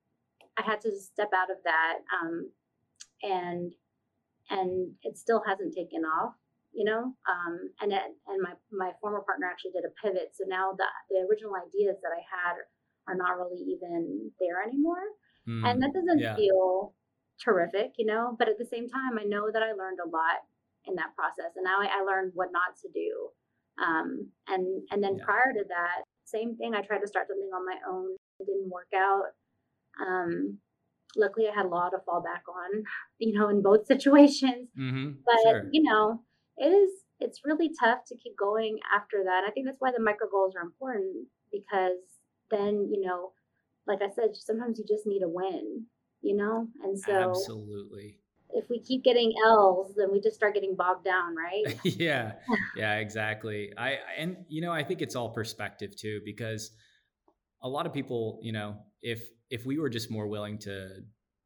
I 0.59 0.62
had 0.62 0.81
to 0.83 0.90
step 0.98 1.31
out 1.35 1.50
of 1.50 1.59
that, 1.64 1.98
um, 2.18 2.50
and 3.22 3.72
and 4.50 4.90
it 5.05 5.16
still 5.16 5.42
hasn't 5.46 5.74
taken 5.74 6.03
off. 6.03 6.35
You 6.72 6.85
know, 6.85 7.14
um, 7.31 7.55
and 7.81 7.92
it, 7.92 8.03
and 8.26 8.42
my 8.42 8.55
my 8.72 8.90
former 9.00 9.20
partner 9.20 9.46
actually 9.46 9.72
did 9.72 9.87
a 9.87 9.94
pivot, 10.03 10.35
so 10.35 10.44
now 10.48 10.72
the 10.76 10.87
the 11.11 11.26
original 11.31 11.55
ideas 11.55 11.96
that 12.03 12.11
I 12.11 12.22
had 12.26 12.59
are 13.07 13.16
not 13.16 13.38
really 13.38 13.62
even 13.70 14.31
there 14.40 14.62
anymore, 14.66 15.03
mm, 15.48 15.62
and 15.66 15.83
that 15.83 15.94
doesn't 15.94 16.18
yeah. 16.18 16.35
feel 16.35 16.94
terrific, 17.42 17.94
you 17.98 18.07
know. 18.07 18.35
But 18.38 18.48
at 18.48 18.59
the 18.59 18.66
same 18.66 18.88
time, 18.88 19.18
I 19.18 19.24
know 19.24 19.50
that 19.53 19.62
I 19.62 19.72
learned 19.72 19.98
a 20.05 20.09
lot 20.09 20.46
in 20.87 20.95
that 20.97 21.14
process 21.16 21.53
and 21.57 21.64
now 21.64 21.79
I, 21.81 22.01
I 22.01 22.05
learned 22.05 22.33
what 22.35 22.49
not 22.53 22.77
to 22.83 22.88
do 22.93 23.29
um, 23.81 24.29
and 24.49 24.83
and 24.90 25.03
then 25.03 25.16
yeah. 25.19 25.25
prior 25.25 25.53
to 25.53 25.64
that 25.69 26.05
same 26.31 26.57
thing. 26.57 26.75
I 26.75 26.83
tried 26.83 27.01
to 27.01 27.09
start 27.09 27.27
something 27.29 27.51
on 27.55 27.66
my 27.66 27.77
own. 27.90 28.16
It 28.38 28.47
didn't 28.47 28.71
work 28.71 28.88
out. 28.95 29.35
Um, 30.01 30.59
luckily, 31.16 31.47
I 31.49 31.55
had 31.55 31.66
a 31.66 31.69
law 31.69 31.88
to 31.88 31.99
fall 32.07 32.23
back 32.23 32.45
on, 32.49 32.85
you 33.19 33.38
know, 33.38 33.49
in 33.49 33.62
both 33.62 33.87
situations. 33.93 34.69
Mm-hmm. 34.79 35.11
But 35.25 35.51
Sure. 35.51 35.69
you 35.73 35.83
know, 35.83 36.23
it 36.57 36.69
is 36.69 36.90
it's 37.19 37.40
really 37.45 37.71
tough 37.79 38.01
to 38.09 38.16
keep 38.16 38.37
going 38.38 38.79
after 38.95 39.25
that. 39.25 39.45
I 39.47 39.51
think 39.51 39.66
that's 39.66 39.81
why 39.81 39.93
the 39.93 40.03
micro 40.03 40.29
goals 40.31 40.55
are 40.57 40.62
important 40.62 41.29
because 41.53 42.01
then 42.51 42.88
you 42.90 43.01
know, 43.07 43.33
like 43.87 44.01
I 44.03 44.12
said, 44.14 44.31
sometimes 44.35 44.79
you 44.79 44.85
just 44.87 45.07
need 45.07 45.23
a 45.23 45.29
win, 45.29 45.87
you 46.23 46.37
know, 46.37 46.69
and 46.83 46.99
so 46.99 47.31
Absolutely. 47.31 48.21
If 48.55 48.69
we 48.69 48.81
keep 48.81 49.05
getting 49.05 49.33
L's, 49.47 49.95
then 49.97 50.11
we 50.13 50.21
just 50.21 50.37
start 50.37 50.55
getting 50.55 50.77
bogged 50.77 51.05
down, 51.05 51.35
right? 51.35 51.79
yeah 51.85 52.33
yeah 52.77 52.97
exactly 52.97 53.73
i 53.77 53.99
and 54.17 54.37
you 54.49 54.61
know 54.61 54.73
i 54.73 54.83
think 54.83 55.03
it's 55.03 55.15
all 55.15 55.31
perspective 55.31 55.95
too 55.97 56.21
because 56.25 56.71
a 57.63 57.69
lot 57.69 57.87
of 57.87 57.93
people 57.93 58.39
you 58.43 58.53
know 58.53 58.77
if 59.03 59.23
if 59.51 59.65
we 59.67 59.79
were 59.79 59.89
just 59.89 60.11
more 60.11 60.27
willing 60.27 60.59
to 60.59 60.89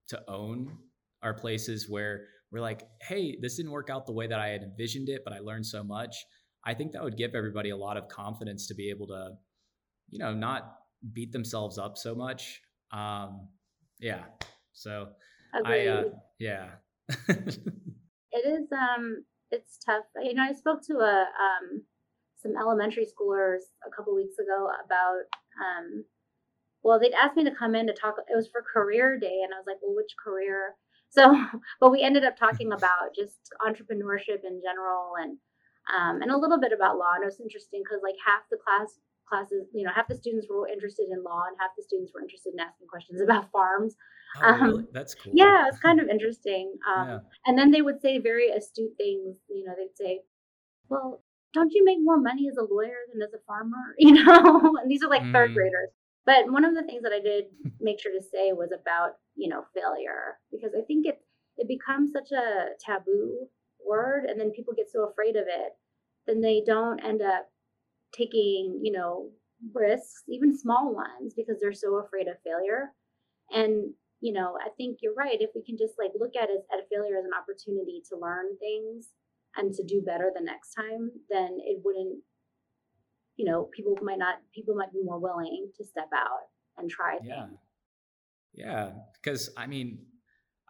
to 0.08 0.22
own 0.28 0.76
our 1.22 1.34
places 1.34 1.88
where 1.88 2.26
we're 2.50 2.60
like 2.60 2.82
hey 3.00 3.36
this 3.40 3.56
didn't 3.56 3.72
work 3.72 3.90
out 3.90 4.06
the 4.06 4.12
way 4.12 4.26
that 4.26 4.38
i 4.38 4.48
had 4.48 4.62
envisioned 4.62 5.08
it 5.08 5.22
but 5.24 5.32
i 5.32 5.38
learned 5.38 5.66
so 5.66 5.82
much 5.82 6.24
i 6.64 6.74
think 6.74 6.92
that 6.92 7.02
would 7.02 7.16
give 7.16 7.34
everybody 7.34 7.70
a 7.70 7.76
lot 7.76 7.96
of 7.96 8.08
confidence 8.08 8.66
to 8.66 8.74
be 8.74 8.90
able 8.90 9.06
to 9.06 9.30
you 10.10 10.18
know 10.18 10.32
not 10.34 10.76
beat 11.12 11.32
themselves 11.32 11.78
up 11.78 11.96
so 11.96 12.14
much 12.14 12.60
um 12.92 13.48
yeah 14.00 14.22
so 14.72 15.08
Agreed. 15.54 15.88
i 15.88 15.92
uh 15.92 16.04
yeah 16.38 16.66
it 17.28 18.44
is 18.44 18.70
um 18.72 19.24
it's 19.50 19.78
tough. 19.84 20.04
You 20.22 20.34
know 20.34 20.42
i 20.42 20.52
spoke 20.52 20.82
to 20.86 20.94
a 20.94 21.26
um 21.28 21.82
some 22.36 22.56
elementary 22.56 23.06
schoolers 23.06 23.60
a 23.86 23.90
couple 23.94 24.14
weeks 24.14 24.38
ago 24.38 24.68
about 24.84 25.24
um 25.60 26.04
well 26.82 26.98
they'd 26.98 27.12
asked 27.12 27.36
me 27.36 27.44
to 27.44 27.54
come 27.54 27.74
in 27.74 27.86
to 27.86 27.92
talk 27.92 28.16
it 28.18 28.36
was 28.36 28.48
for 28.48 28.62
career 28.62 29.18
day 29.18 29.40
and 29.44 29.52
i 29.54 29.58
was 29.58 29.66
like 29.66 29.78
well 29.82 29.96
which 29.96 30.14
career? 30.22 30.74
So 31.10 31.36
but 31.80 31.90
we 31.90 32.02
ended 32.02 32.24
up 32.24 32.36
talking 32.36 32.72
about 32.72 33.14
just 33.14 33.38
entrepreneurship 33.60 34.44
in 34.44 34.60
general 34.64 35.12
and 35.20 35.38
um 35.94 36.22
and 36.22 36.30
a 36.30 36.38
little 36.38 36.60
bit 36.60 36.72
about 36.72 36.96
law 36.98 37.14
and 37.14 37.22
it 37.22 37.26
was 37.26 37.40
interesting 37.40 37.82
because 37.84 38.00
like 38.02 38.16
half 38.24 38.42
the 38.50 38.56
class 38.56 38.98
classes 39.28 39.68
you 39.72 39.84
know 39.84 39.92
half 39.94 40.08
the 40.08 40.16
students 40.16 40.46
were 40.48 40.68
interested 40.68 41.08
in 41.10 41.22
law 41.22 41.44
and 41.48 41.56
half 41.60 41.70
the 41.76 41.82
students 41.82 42.12
were 42.14 42.20
interested 42.20 42.52
in 42.52 42.60
asking 42.60 42.88
questions 42.88 43.20
about 43.20 43.50
farms 43.52 43.96
oh, 44.42 44.46
Um, 44.48 44.62
really? 44.62 44.84
that's 44.92 45.14
cool 45.14 45.32
yeah 45.34 45.66
it's 45.68 45.78
kind 45.78 46.00
of 46.00 46.08
interesting 46.08 46.74
um 46.92 47.08
yeah. 47.08 47.18
and 47.46 47.58
then 47.58 47.70
they 47.70 47.82
would 47.82 48.00
say 48.00 48.18
very 48.18 48.48
astute 48.50 48.94
things. 48.96 49.36
You 49.48 49.64
know, 49.64 49.74
they'd 49.76 49.96
say, 49.96 50.22
"Well, 50.88 51.22
don't 51.52 51.72
you 51.72 51.84
make 51.84 51.98
more 52.00 52.18
money 52.20 52.48
as 52.50 52.56
a 52.56 52.64
lawyer 52.74 52.98
than 53.12 53.22
as 53.22 53.32
a 53.34 53.42
farmer?" 53.46 53.84
You 53.98 54.12
know, 54.24 54.76
and 54.80 54.90
these 54.90 55.02
are 55.04 55.10
like 55.10 55.22
third 55.32 55.50
Mm. 55.50 55.54
graders. 55.54 55.90
But 56.26 56.50
one 56.50 56.64
of 56.64 56.74
the 56.74 56.82
things 56.84 57.02
that 57.02 57.12
I 57.12 57.20
did 57.20 57.44
make 57.80 58.00
sure 58.00 58.12
to 58.12 58.22
say 58.22 58.52
was 58.52 58.70
about 58.72 59.12
you 59.36 59.48
know 59.48 59.64
failure 59.74 60.38
because 60.50 60.72
I 60.78 60.82
think 60.88 61.06
it 61.06 61.18
it 61.56 61.68
becomes 61.68 62.12
such 62.12 62.32
a 62.32 62.70
taboo 62.84 63.48
word, 63.86 64.24
and 64.26 64.38
then 64.40 64.50
people 64.52 64.74
get 64.74 64.90
so 64.90 65.04
afraid 65.08 65.36
of 65.36 65.44
it, 65.48 65.72
then 66.26 66.40
they 66.40 66.62
don't 66.66 67.04
end 67.04 67.22
up 67.22 67.50
taking 68.12 68.80
you 68.82 68.92
know 68.92 69.30
risks, 69.74 70.22
even 70.28 70.56
small 70.56 70.94
ones, 70.94 71.34
because 71.36 71.58
they're 71.60 71.72
so 71.86 71.96
afraid 71.96 72.28
of 72.28 72.36
failure. 72.44 72.92
And 73.50 73.94
you 74.20 74.32
know, 74.32 74.56
I 74.64 74.70
think 74.76 74.98
you're 75.02 75.14
right. 75.14 75.40
If 75.40 75.50
we 75.54 75.62
can 75.62 75.76
just 75.76 75.94
like 75.98 76.12
look 76.18 76.36
at 76.36 76.48
it 76.50 76.64
at 76.72 76.78
a 76.78 76.88
failure 76.90 77.18
as 77.18 77.24
an 77.24 77.32
opportunity 77.36 78.02
to 78.10 78.18
learn 78.18 78.56
things 78.58 79.08
and 79.56 79.72
to 79.74 79.84
do 79.84 80.02
better 80.04 80.32
the 80.34 80.42
next 80.42 80.74
time, 80.74 81.10
then 81.30 81.58
it 81.60 81.80
wouldn't, 81.84 82.22
you 83.36 83.44
know, 83.44 83.68
people 83.76 83.96
might 84.02 84.18
not, 84.18 84.36
people 84.54 84.74
might 84.74 84.92
be 84.92 85.02
more 85.02 85.20
willing 85.20 85.70
to 85.76 85.84
step 85.84 86.08
out 86.14 86.48
and 86.78 86.90
try 86.90 87.18
Yeah. 87.22 87.46
things. 87.46 87.58
Yeah. 88.54 88.92
Because 89.14 89.50
I 89.56 89.66
mean, 89.66 90.06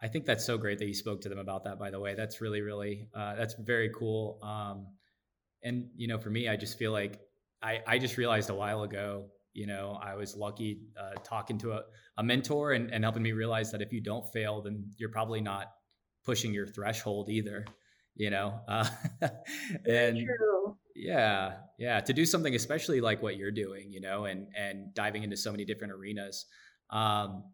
I 0.01 0.07
think 0.07 0.25
that's 0.25 0.45
so 0.45 0.57
great 0.57 0.79
that 0.79 0.87
you 0.87 0.93
spoke 0.93 1.21
to 1.21 1.29
them 1.29 1.39
about 1.39 1.63
that, 1.63 1.79
by 1.79 1.89
the 1.89 1.99
way. 1.99 2.15
That's 2.15 2.41
really, 2.41 2.61
really, 2.61 3.07
uh, 3.15 3.35
that's 3.35 3.55
very 3.55 3.89
cool. 3.97 4.39
Um, 4.43 4.87
and, 5.63 5.89
you 5.95 6.07
know, 6.07 6.19
for 6.19 6.29
me, 6.29 6.49
I 6.49 6.57
just 6.57 6.77
feel 6.77 6.91
like 6.91 7.21
I, 7.61 7.81
I 7.87 7.97
just 7.97 8.17
realized 8.17 8.49
a 8.49 8.55
while 8.55 8.83
ago, 8.83 9.27
you 9.55 9.65
know, 9.65 9.97
I 10.03 10.15
was 10.15 10.35
lucky 10.35 10.81
uh, 10.99 11.15
talking 11.23 11.57
to 11.59 11.71
a, 11.71 11.81
a 12.17 12.23
mentor 12.23 12.73
and, 12.73 12.91
and 12.91 13.03
helping 13.03 13.23
me 13.23 13.31
realize 13.31 13.71
that 13.71 13.81
if 13.81 13.93
you 13.93 14.01
don't 14.01 14.25
fail, 14.33 14.61
then 14.61 14.91
you're 14.97 15.09
probably 15.09 15.39
not 15.39 15.71
pushing 16.25 16.53
your 16.53 16.67
threshold 16.67 17.29
either, 17.29 17.65
you 18.15 18.29
know? 18.29 18.59
Uh, 18.69 18.85
and, 19.85 20.17
True. 20.17 20.77
yeah, 20.93 21.53
yeah. 21.79 22.01
To 22.01 22.13
do 22.13 22.25
something, 22.25 22.53
especially 22.53 22.99
like 22.99 23.23
what 23.23 23.37
you're 23.37 23.51
doing, 23.51 23.91
you 23.91 24.01
know, 24.01 24.25
and 24.25 24.47
and 24.57 24.93
diving 24.93 25.23
into 25.23 25.37
so 25.37 25.51
many 25.51 25.63
different 25.63 25.93
arenas. 25.93 26.45
Um, 26.89 27.45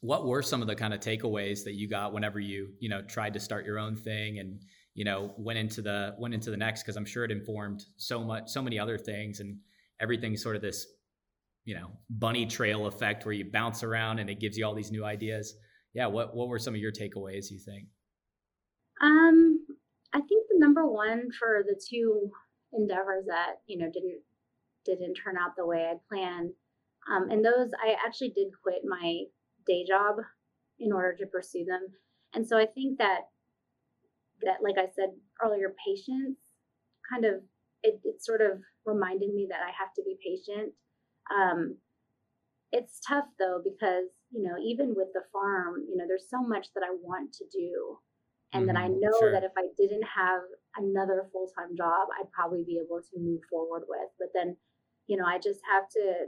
what 0.00 0.26
were 0.26 0.42
some 0.42 0.62
of 0.62 0.68
the 0.68 0.76
kind 0.76 0.94
of 0.94 1.00
takeaways 1.00 1.64
that 1.64 1.74
you 1.74 1.88
got 1.88 2.12
whenever 2.12 2.38
you, 2.38 2.68
you 2.78 2.88
know, 2.88 3.02
tried 3.02 3.34
to 3.34 3.40
start 3.40 3.66
your 3.66 3.78
own 3.78 3.96
thing 3.96 4.38
and 4.38 4.60
you 4.94 5.04
know 5.04 5.34
went 5.36 5.58
into 5.58 5.82
the 5.82 6.14
went 6.18 6.34
into 6.34 6.50
the 6.50 6.56
next? 6.56 6.82
Because 6.82 6.96
I'm 6.96 7.04
sure 7.04 7.24
it 7.24 7.32
informed 7.32 7.84
so 7.96 8.22
much, 8.22 8.48
so 8.48 8.62
many 8.62 8.78
other 8.78 8.98
things, 8.98 9.40
and 9.40 9.58
everything's 10.00 10.42
sort 10.42 10.56
of 10.56 10.62
this, 10.62 10.86
you 11.66 11.74
know, 11.74 11.90
bunny 12.08 12.46
trail 12.46 12.86
effect 12.86 13.26
where 13.26 13.34
you 13.34 13.44
bounce 13.52 13.82
around 13.82 14.20
and 14.20 14.30
it 14.30 14.40
gives 14.40 14.56
you 14.56 14.64
all 14.64 14.74
these 14.74 14.92
new 14.92 15.04
ideas. 15.04 15.54
Yeah. 15.92 16.06
What 16.06 16.34
what 16.34 16.48
were 16.48 16.58
some 16.58 16.74
of 16.74 16.80
your 16.80 16.92
takeaways? 16.92 17.50
You 17.50 17.58
think? 17.58 17.88
Um, 19.02 19.66
I 20.14 20.20
think 20.20 20.46
the 20.48 20.58
number 20.58 20.86
one 20.86 21.28
for 21.38 21.64
the 21.66 21.78
two 21.90 22.30
endeavors 22.72 23.26
that 23.26 23.56
you 23.66 23.78
know 23.78 23.90
didn't 23.92 24.22
didn't 24.84 25.14
turn 25.14 25.36
out 25.36 25.56
the 25.56 25.66
way 25.66 25.90
I 25.90 25.94
planned, 26.08 26.52
um, 27.10 27.28
and 27.30 27.44
those 27.44 27.70
I 27.84 27.96
actually 28.06 28.30
did 28.30 28.48
quit 28.62 28.82
my 28.86 29.22
day 29.66 29.84
job 29.86 30.16
in 30.78 30.92
order 30.92 31.16
to 31.18 31.26
pursue 31.26 31.64
them, 31.64 31.82
and 32.32 32.46
so 32.46 32.56
I 32.56 32.66
think 32.66 32.98
that 32.98 33.22
that 34.42 34.62
like 34.62 34.76
I 34.78 34.86
said 34.94 35.10
earlier, 35.42 35.74
patience 35.84 36.38
kind 37.10 37.24
of 37.24 37.42
it, 37.82 38.00
it 38.04 38.22
sort 38.22 38.40
of 38.40 38.60
reminded 38.84 39.34
me 39.34 39.48
that 39.50 39.60
I 39.62 39.72
have 39.78 39.92
to 39.96 40.02
be 40.02 40.16
patient. 40.24 40.72
Um, 41.34 41.78
it's 42.72 43.00
tough 43.06 43.26
though 43.38 43.60
because 43.62 44.06
you 44.30 44.42
know 44.42 44.56
even 44.62 44.94
with 44.96 45.08
the 45.14 45.22
farm, 45.32 45.84
you 45.88 45.96
know 45.96 46.04
there's 46.06 46.28
so 46.30 46.42
much 46.42 46.68
that 46.74 46.84
I 46.84 46.94
want 47.02 47.32
to 47.34 47.44
do 47.52 47.98
and 48.54 48.68
that 48.68 48.76
I 48.76 48.88
Mhm, 48.88 48.98
know 49.00 49.18
sure. 49.18 49.32
that 49.32 49.44
if 49.44 49.52
I 49.58 49.68
didn't 49.76 50.04
have 50.04 50.42
another 50.76 51.28
full 51.32 51.48
time 51.56 51.76
job, 51.76 52.08
I'd 52.18 52.32
probably 52.32 52.64
be 52.64 52.78
able 52.84 53.00
to 53.02 53.20
move 53.20 53.42
forward 53.50 53.84
with. 53.88 54.10
But 54.18 54.28
then, 54.34 54.56
you 55.06 55.16
know, 55.16 55.24
I 55.26 55.38
just 55.38 55.60
have 55.70 55.88
to. 55.90 56.26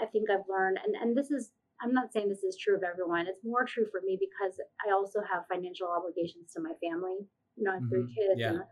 I 0.00 0.06
think 0.06 0.30
I've 0.30 0.48
learned, 0.48 0.78
and 0.84 0.94
and 0.96 1.16
this 1.16 1.30
is. 1.30 1.52
I'm 1.82 1.92
not 1.92 2.12
saying 2.12 2.28
this 2.28 2.44
is 2.44 2.56
true 2.56 2.76
of 2.76 2.84
everyone. 2.84 3.26
It's 3.26 3.44
more 3.44 3.64
true 3.64 3.86
for 3.90 4.00
me 4.00 4.16
because 4.18 4.58
I 4.86 4.92
also 4.92 5.20
have 5.20 5.46
financial 5.52 5.88
obligations 5.88 6.52
to 6.52 6.60
my 6.62 6.72
family. 6.82 7.26
You 7.56 7.64
know, 7.64 7.72
I 7.72 7.74
have 7.76 7.88
three 7.88 8.04
Mhm, 8.04 8.14
kids, 8.14 8.40
yeah. 8.40 8.50
and, 8.50 8.62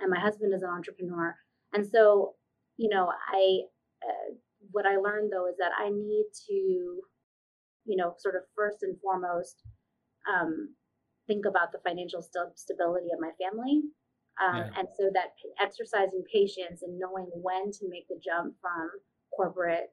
and 0.00 0.10
my 0.10 0.18
husband 0.18 0.54
is 0.54 0.62
an 0.62 0.70
entrepreneur, 0.70 1.36
and 1.72 1.86
so 1.86 2.36
you 2.76 2.88
know, 2.88 3.10
I. 3.32 3.60
Uh, 4.02 4.34
what 4.72 4.86
I 4.86 4.96
learned 4.96 5.32
though 5.32 5.46
is 5.48 5.56
that 5.58 5.72
I 5.78 5.90
need 5.90 6.26
to, 6.48 6.54
you 7.84 7.96
know, 7.96 8.14
sort 8.18 8.36
of 8.36 8.42
first 8.54 8.78
and 8.82 8.98
foremost, 9.00 9.62
um, 10.28 10.74
think 11.26 11.44
about 11.46 11.72
the 11.72 11.78
financial 11.86 12.22
st- 12.22 12.58
stability 12.58 13.08
of 13.12 13.20
my 13.20 13.30
family. 13.40 13.82
Um, 14.40 14.56
Yeah. 14.56 14.70
And 14.78 14.88
so 14.96 15.10
that 15.14 15.34
exercising 15.60 16.22
patience 16.32 16.82
and 16.82 16.98
knowing 16.98 17.30
when 17.34 17.70
to 17.72 17.88
make 17.88 18.06
the 18.08 18.20
jump 18.22 18.54
from 18.60 18.90
corporate 19.34 19.90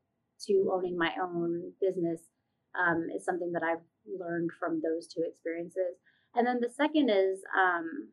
to 0.47 0.69
owning 0.73 0.97
my 0.97 1.11
own 1.21 1.71
business 1.79 2.21
um, 2.75 3.07
is 3.15 3.23
something 3.23 3.51
that 3.53 3.63
I've 3.63 3.85
learned 4.19 4.51
from 4.59 4.81
those 4.81 5.07
two 5.07 5.23
experiences. 5.25 5.95
And 6.35 6.45
then 6.45 6.59
the 6.59 6.69
second 6.69 7.09
is 7.09 7.41
um, 7.55 8.09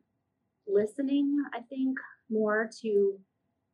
listening, 0.67 1.43
I 1.53 1.61
think, 1.61 1.97
more 2.29 2.69
to 2.81 3.19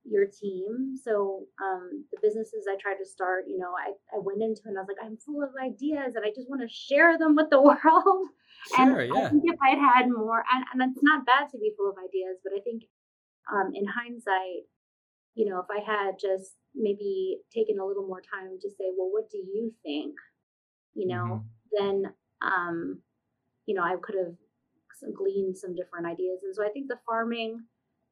your 0.10 0.26
team. 0.26 0.96
So 0.96 1.46
um, 1.62 2.06
the 2.12 2.20
businesses 2.22 2.66
I 2.70 2.76
tried 2.80 2.98
to 2.98 3.06
start, 3.06 3.46
you 3.48 3.58
know, 3.58 3.72
I, 3.76 3.92
I 4.16 4.20
went 4.20 4.42
into 4.42 4.62
and 4.66 4.78
I 4.78 4.82
was 4.82 4.88
like, 4.88 5.04
I'm 5.04 5.18
full 5.18 5.44
of 5.44 5.50
ideas 5.62 6.16
and 6.16 6.26
I 6.26 6.30
just 6.34 6.50
want 6.50 6.62
to 6.62 6.68
share 6.72 7.18
them 7.18 7.36
with 7.36 7.50
the 7.50 7.62
world. 7.70 8.28
Sure, 8.76 8.80
And 8.80 9.12
Sure. 9.12 9.26
I 9.26 9.30
think 9.30 9.44
if 9.46 9.60
I'd 9.62 9.78
had 9.78 10.10
more, 10.10 10.44
and, 10.52 10.66
and 10.74 10.92
it's 10.92 11.04
not 11.04 11.26
bad 11.26 11.50
to 11.52 11.58
be 11.58 11.74
full 11.78 11.90
of 11.90 11.98
ideas, 11.98 12.40
but 12.44 12.54
I 12.56 12.62
think 12.62 12.84
um, 13.52 13.72
in 13.74 13.86
hindsight, 13.86 14.68
you 15.36 15.46
know, 15.50 15.60
if 15.60 15.68
I 15.70 15.80
had 15.86 16.16
just 16.20 16.56
maybe 16.74 17.40
taken 17.54 17.80
a 17.80 17.86
little 17.86 18.08
more 18.08 18.22
time 18.22 18.58
to 18.62 18.70
say, 18.70 18.90
well, 18.98 19.12
what 19.12 19.30
do 19.30 19.38
you 19.38 19.74
think? 19.84 20.16
You 20.96 21.08
know, 21.08 21.44
then, 21.78 22.06
um, 22.42 23.02
you 23.66 23.76
know, 23.76 23.84
I 23.84 23.96
could 24.02 24.16
have 24.16 24.34
gleaned 25.14 25.58
some 25.58 25.76
different 25.76 26.08
ideas. 26.08 26.40
And 26.44 26.56
so 26.56 26.66
I 26.66 26.70
think 26.70 26.88
the 26.88 27.00
farming, 27.06 27.62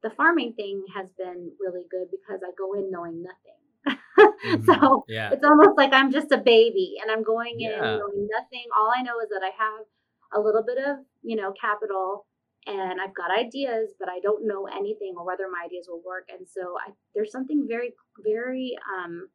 the 0.02 0.10
farming 0.10 0.54
thing 0.54 0.84
has 0.94 1.06
been 1.18 1.52
really 1.60 1.84
good 1.90 2.08
because 2.10 2.40
I 2.44 2.50
go 2.56 2.74
in 2.74 2.90
knowing 2.90 3.22
nothing. 3.22 3.60
Mhm. 4.44 4.64
So 4.66 5.04
Yeah. 5.08 5.30
it's 5.32 5.44
almost 5.44 5.76
like 5.76 5.92
I'm 5.92 6.10
just 6.12 6.32
a 6.32 6.38
baby 6.38 6.96
and 7.02 7.10
I'm 7.10 7.22
going 7.22 7.60
in 7.60 7.70
Yeah. 7.70 7.96
knowing 7.98 8.28
nothing. 8.30 8.64
All 8.76 8.92
I 8.96 9.02
know 9.02 9.18
is 9.20 9.28
that 9.30 9.42
I 9.42 9.50
have 9.56 9.84
a 10.32 10.40
little 10.40 10.62
bit 10.62 10.78
of, 10.78 10.98
you 11.22 11.36
know, 11.36 11.52
capital 11.60 12.26
and 12.66 13.00
I've 13.00 13.14
got 13.14 13.30
ideas, 13.36 13.94
but 13.98 14.08
I 14.08 14.20
don't 14.20 14.46
know 14.46 14.66
anything 14.66 15.14
or 15.16 15.24
whether 15.24 15.48
my 15.48 15.64
ideas 15.64 15.86
will 15.88 16.02
work. 16.04 16.28
And 16.28 16.46
so 16.48 16.76
I, 16.86 16.92
there's 17.14 17.32
something 17.32 17.66
very, 17.68 17.94
very 18.24 18.76
um, 18.98 19.28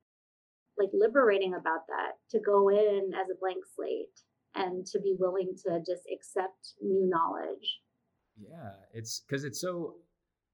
like 0.77 0.89
liberating 0.93 1.53
about 1.53 1.87
that 1.87 2.13
to 2.31 2.39
go 2.39 2.69
in 2.69 3.11
as 3.15 3.29
a 3.29 3.39
blank 3.39 3.63
slate 3.75 4.17
and 4.55 4.85
to 4.87 4.99
be 4.99 5.15
willing 5.17 5.53
to 5.65 5.79
just 5.79 6.03
accept 6.11 6.73
new 6.81 7.07
knowledge. 7.09 7.81
Yeah, 8.37 8.71
it's 8.93 9.21
because 9.21 9.43
it's 9.43 9.61
so 9.61 9.95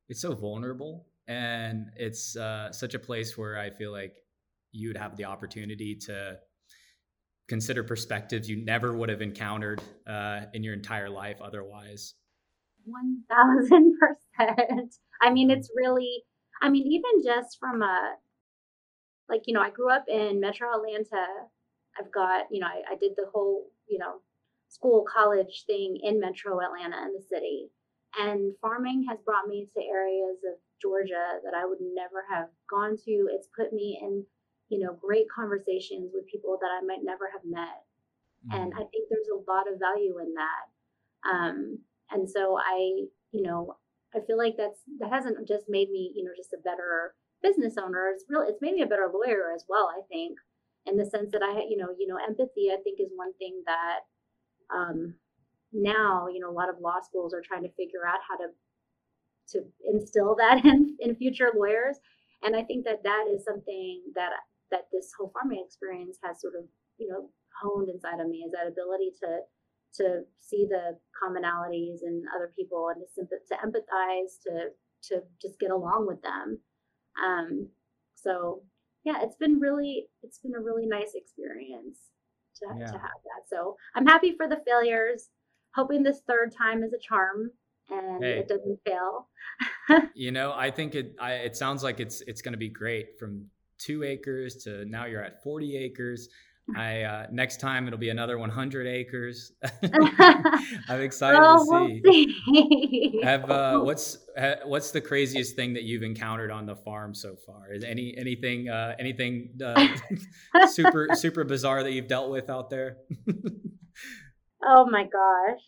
it's 0.10 0.22
so 0.22 0.34
vulnerable 0.34 1.08
and 1.28 1.92
it's 1.96 2.36
uh, 2.38 2.72
such 2.72 2.94
a 2.94 3.00
place 3.00 3.38
where 3.38 3.58
I 3.58 3.70
feel 3.70 3.92
like 3.92 4.16
you'd 4.72 4.98
have 4.98 5.18
the 5.18 5.26
opportunity 5.26 5.96
to 5.96 6.38
consider 7.48 7.84
perspectives 7.84 8.50
you 8.50 8.64
never 8.64 8.94
would 8.94 9.10
have 9.10 9.22
encountered 9.22 9.82
uh, 10.06 10.42
in 10.54 10.64
your 10.64 10.74
entire 10.74 11.10
life 11.10 11.38
otherwise. 11.42 12.16
One 12.86 13.24
thousand 13.30 13.98
percent. 14.38 14.96
I 15.22 15.32
mean, 15.32 15.52
it's 15.52 15.70
really. 15.76 16.24
I 16.62 16.70
mean, 16.70 16.88
even 16.88 17.24
just 17.24 17.58
from 17.60 17.82
a 17.82 18.16
like 19.30 19.44
you 19.46 19.54
know, 19.54 19.62
I 19.62 19.70
grew 19.70 19.92
up 19.92 20.06
in 20.08 20.40
Metro 20.40 20.70
Atlanta. 20.74 21.26
I've 22.00 22.12
got 22.12 22.46
you 22.52 22.62
know, 22.62 22.68
I, 22.68 22.94
I 22.94 22.96
did 22.96 23.12
the 23.16 23.26
whole 23.34 23.68
you 23.88 24.00
know 24.00 24.22
school 24.70 25.06
college 25.12 25.64
thing 25.66 26.00
in 26.02 26.20
Metro 26.20 26.60
Atlanta 26.60 26.98
in 27.06 27.14
the 27.14 27.24
city, 27.30 27.70
and 28.18 28.54
farming 28.62 29.06
has 29.10 29.20
brought 29.26 29.48
me 29.48 29.68
to 29.74 29.82
areas 29.84 30.38
of 30.46 30.58
Georgia 30.82 31.40
that 31.44 31.54
I 31.54 31.66
would 31.66 31.80
never 31.82 32.26
have 32.30 32.50
gone 32.70 32.98
to. 33.06 33.28
It's 33.32 33.50
put 33.56 33.74
me 33.74 34.00
in 34.02 34.26
you 34.70 34.80
know 34.80 34.98
great 35.00 35.28
conversations 35.34 36.12
with 36.14 36.28
people 36.28 36.58
that 36.62 36.72
I 36.72 36.86
might 36.86 37.04
never 37.04 37.30
have 37.32 37.46
met, 37.46 37.86
mm-hmm. 38.46 38.56
and 38.56 38.74
I 38.74 38.84
think 38.90 39.10
there's 39.10 39.32
a 39.32 39.52
lot 39.52 39.72
of 39.72 39.80
value 39.80 40.18
in 40.20 40.34
that. 40.34 40.66
Um, 41.30 41.80
and 42.12 42.30
so 42.30 42.58
I 42.58 43.08
you 43.32 43.44
know 43.44 43.76
I 44.16 44.20
feel 44.26 44.38
like 44.38 44.56
that's 44.58 44.80
that 45.00 45.12
hasn't 45.12 45.48
just 45.48 45.66
made 45.70 45.90
me 45.90 46.12
you 46.16 46.24
know 46.24 46.32
just 46.36 46.54
a 46.54 46.64
better 46.64 47.16
business 47.42 47.76
owner. 47.78 48.10
It's 48.14 48.26
really 48.30 48.50
it's 48.50 48.62
made 48.62 48.76
me 48.76 48.82
a 48.82 48.88
better 48.88 49.10
lawyer 49.14 49.52
as 49.56 49.64
well. 49.70 49.90
I 49.94 50.02
think 50.10 50.38
in 50.86 50.98
the 50.98 51.06
sense 51.06 51.32
that 51.32 51.44
I 51.44 51.66
you 51.70 51.78
know 51.78 51.94
you 51.98 52.08
know 52.08 52.18
empathy 52.18 52.72
I 52.72 52.82
think 52.84 53.00
is 53.00 53.12
one 53.16 53.34
thing 53.38 53.64
that 53.66 54.00
um, 54.74 55.16
now 55.74 56.28
you 56.28 56.40
know 56.40 56.50
a 56.50 56.52
lot 56.52 56.70
of 56.70 56.80
law 56.80 57.00
schools 57.04 57.34
are 57.34 57.44
trying 57.46 57.64
to 57.64 57.72
figure 57.76 58.06
out 58.08 58.20
how 58.28 58.38
to 58.38 58.52
to 59.50 59.64
instill 59.86 60.36
that 60.36 60.62
in, 60.66 60.96
in 61.00 61.16
future 61.16 61.52
lawyers. 61.56 61.98
And 62.44 62.56
i 62.56 62.64
think 62.64 62.86
that 62.86 63.04
that 63.04 63.26
is 63.34 63.44
something 63.44 64.04
that 64.16 64.32
that 64.72 64.88
this 64.92 65.12
whole 65.18 65.32
farming 65.34 65.64
experience 65.66 66.18
has 66.24 66.40
sort 66.42 66.54
of 66.56 66.66
you 66.98 67.08
know 67.10 67.30
honed 67.62 67.90
inside 67.90 68.20
of 68.20 68.30
me 68.30 68.44
is 68.46 68.52
that 68.52 68.68
ability 68.68 69.12
to 69.22 69.40
to 69.96 70.22
see 70.40 70.68
the 70.70 70.98
commonalities 71.18 72.04
in 72.04 72.24
other 72.36 72.52
people 72.56 72.90
and 72.94 73.04
to, 73.16 73.24
to 73.26 73.56
empathize 73.66 74.38
to 74.46 74.70
to 75.04 75.24
just 75.42 75.60
get 75.60 75.72
along 75.72 76.06
with 76.08 76.22
them. 76.22 76.60
Um, 77.24 77.70
so 78.16 78.62
yeah 79.04 79.16
it's 79.22 79.36
been 79.38 79.60
really 79.60 80.08
it's 80.22 80.40
been 80.40 80.56
a 80.56 80.62
really 80.62 80.86
nice 80.86 81.14
experience 81.16 82.00
to, 82.58 82.68
yeah. 82.78 82.86
to 82.86 82.92
have 82.94 83.20
that. 83.26 83.48
So 83.48 83.76
i'm 83.96 84.06
happy 84.06 84.36
for 84.36 84.48
the 84.48 84.62
failures 84.68 85.30
hoping 85.78 86.04
this 86.04 86.22
third 86.28 86.54
time 86.58 86.84
is 86.84 86.92
a 86.92 87.00
charm 87.00 87.52
and 87.90 88.24
hey. 88.24 88.40
it 88.40 88.48
doesn't 88.50 88.80
fail 88.86 89.28
you 90.14 90.32
know 90.32 90.54
i 90.58 90.70
think 90.70 90.96
it 90.96 91.16
I, 91.22 91.34
it 91.34 91.56
sounds 91.56 91.84
like 91.84 92.00
it's 92.00 92.22
it's 92.28 92.42
going 92.42 92.52
to 92.54 92.58
be 92.58 92.70
great 92.70 93.18
from 93.18 93.46
two 93.78 94.04
acres 94.04 94.56
to 94.64 94.86
now 94.86 95.06
you're 95.06 95.24
at 95.24 95.44
40 95.44 95.78
acres. 95.78 96.30
I 96.76 97.04
uh, 97.04 97.28
next 97.32 97.62
time 97.62 97.88
it'll 97.88 97.98
be 97.98 98.10
another 98.10 98.38
100 98.38 98.88
acres. 98.88 99.54
I'm 100.90 101.00
excited 101.00 101.40
well, 101.40 101.66
to 101.66 102.02
see. 102.04 102.34
We'll 102.46 102.70
see. 102.70 103.22
Have 103.24 103.50
uh, 103.50 103.80
what's 103.80 104.18
what's 104.66 104.92
the 104.92 105.00
craziest 105.00 105.56
thing 105.56 105.74
that 105.76 105.84
you've 105.84 106.04
encountered 106.04 106.52
on 106.52 106.66
the 106.66 106.76
farm 106.76 107.16
so 107.16 107.38
far? 107.38 107.72
Is 107.72 107.86
any 107.86 108.14
anything 108.18 108.68
uh, 108.68 108.96
anything 109.00 109.52
uh, 109.64 109.88
super 110.68 111.08
super 111.14 111.46
bizarre 111.46 111.84
that 111.84 111.94
you've 111.94 112.10
dealt 112.10 112.30
with 112.30 112.50
out 112.50 112.70
there? 112.70 112.98
Oh 114.66 114.86
my 114.90 115.04
gosh, 115.04 115.62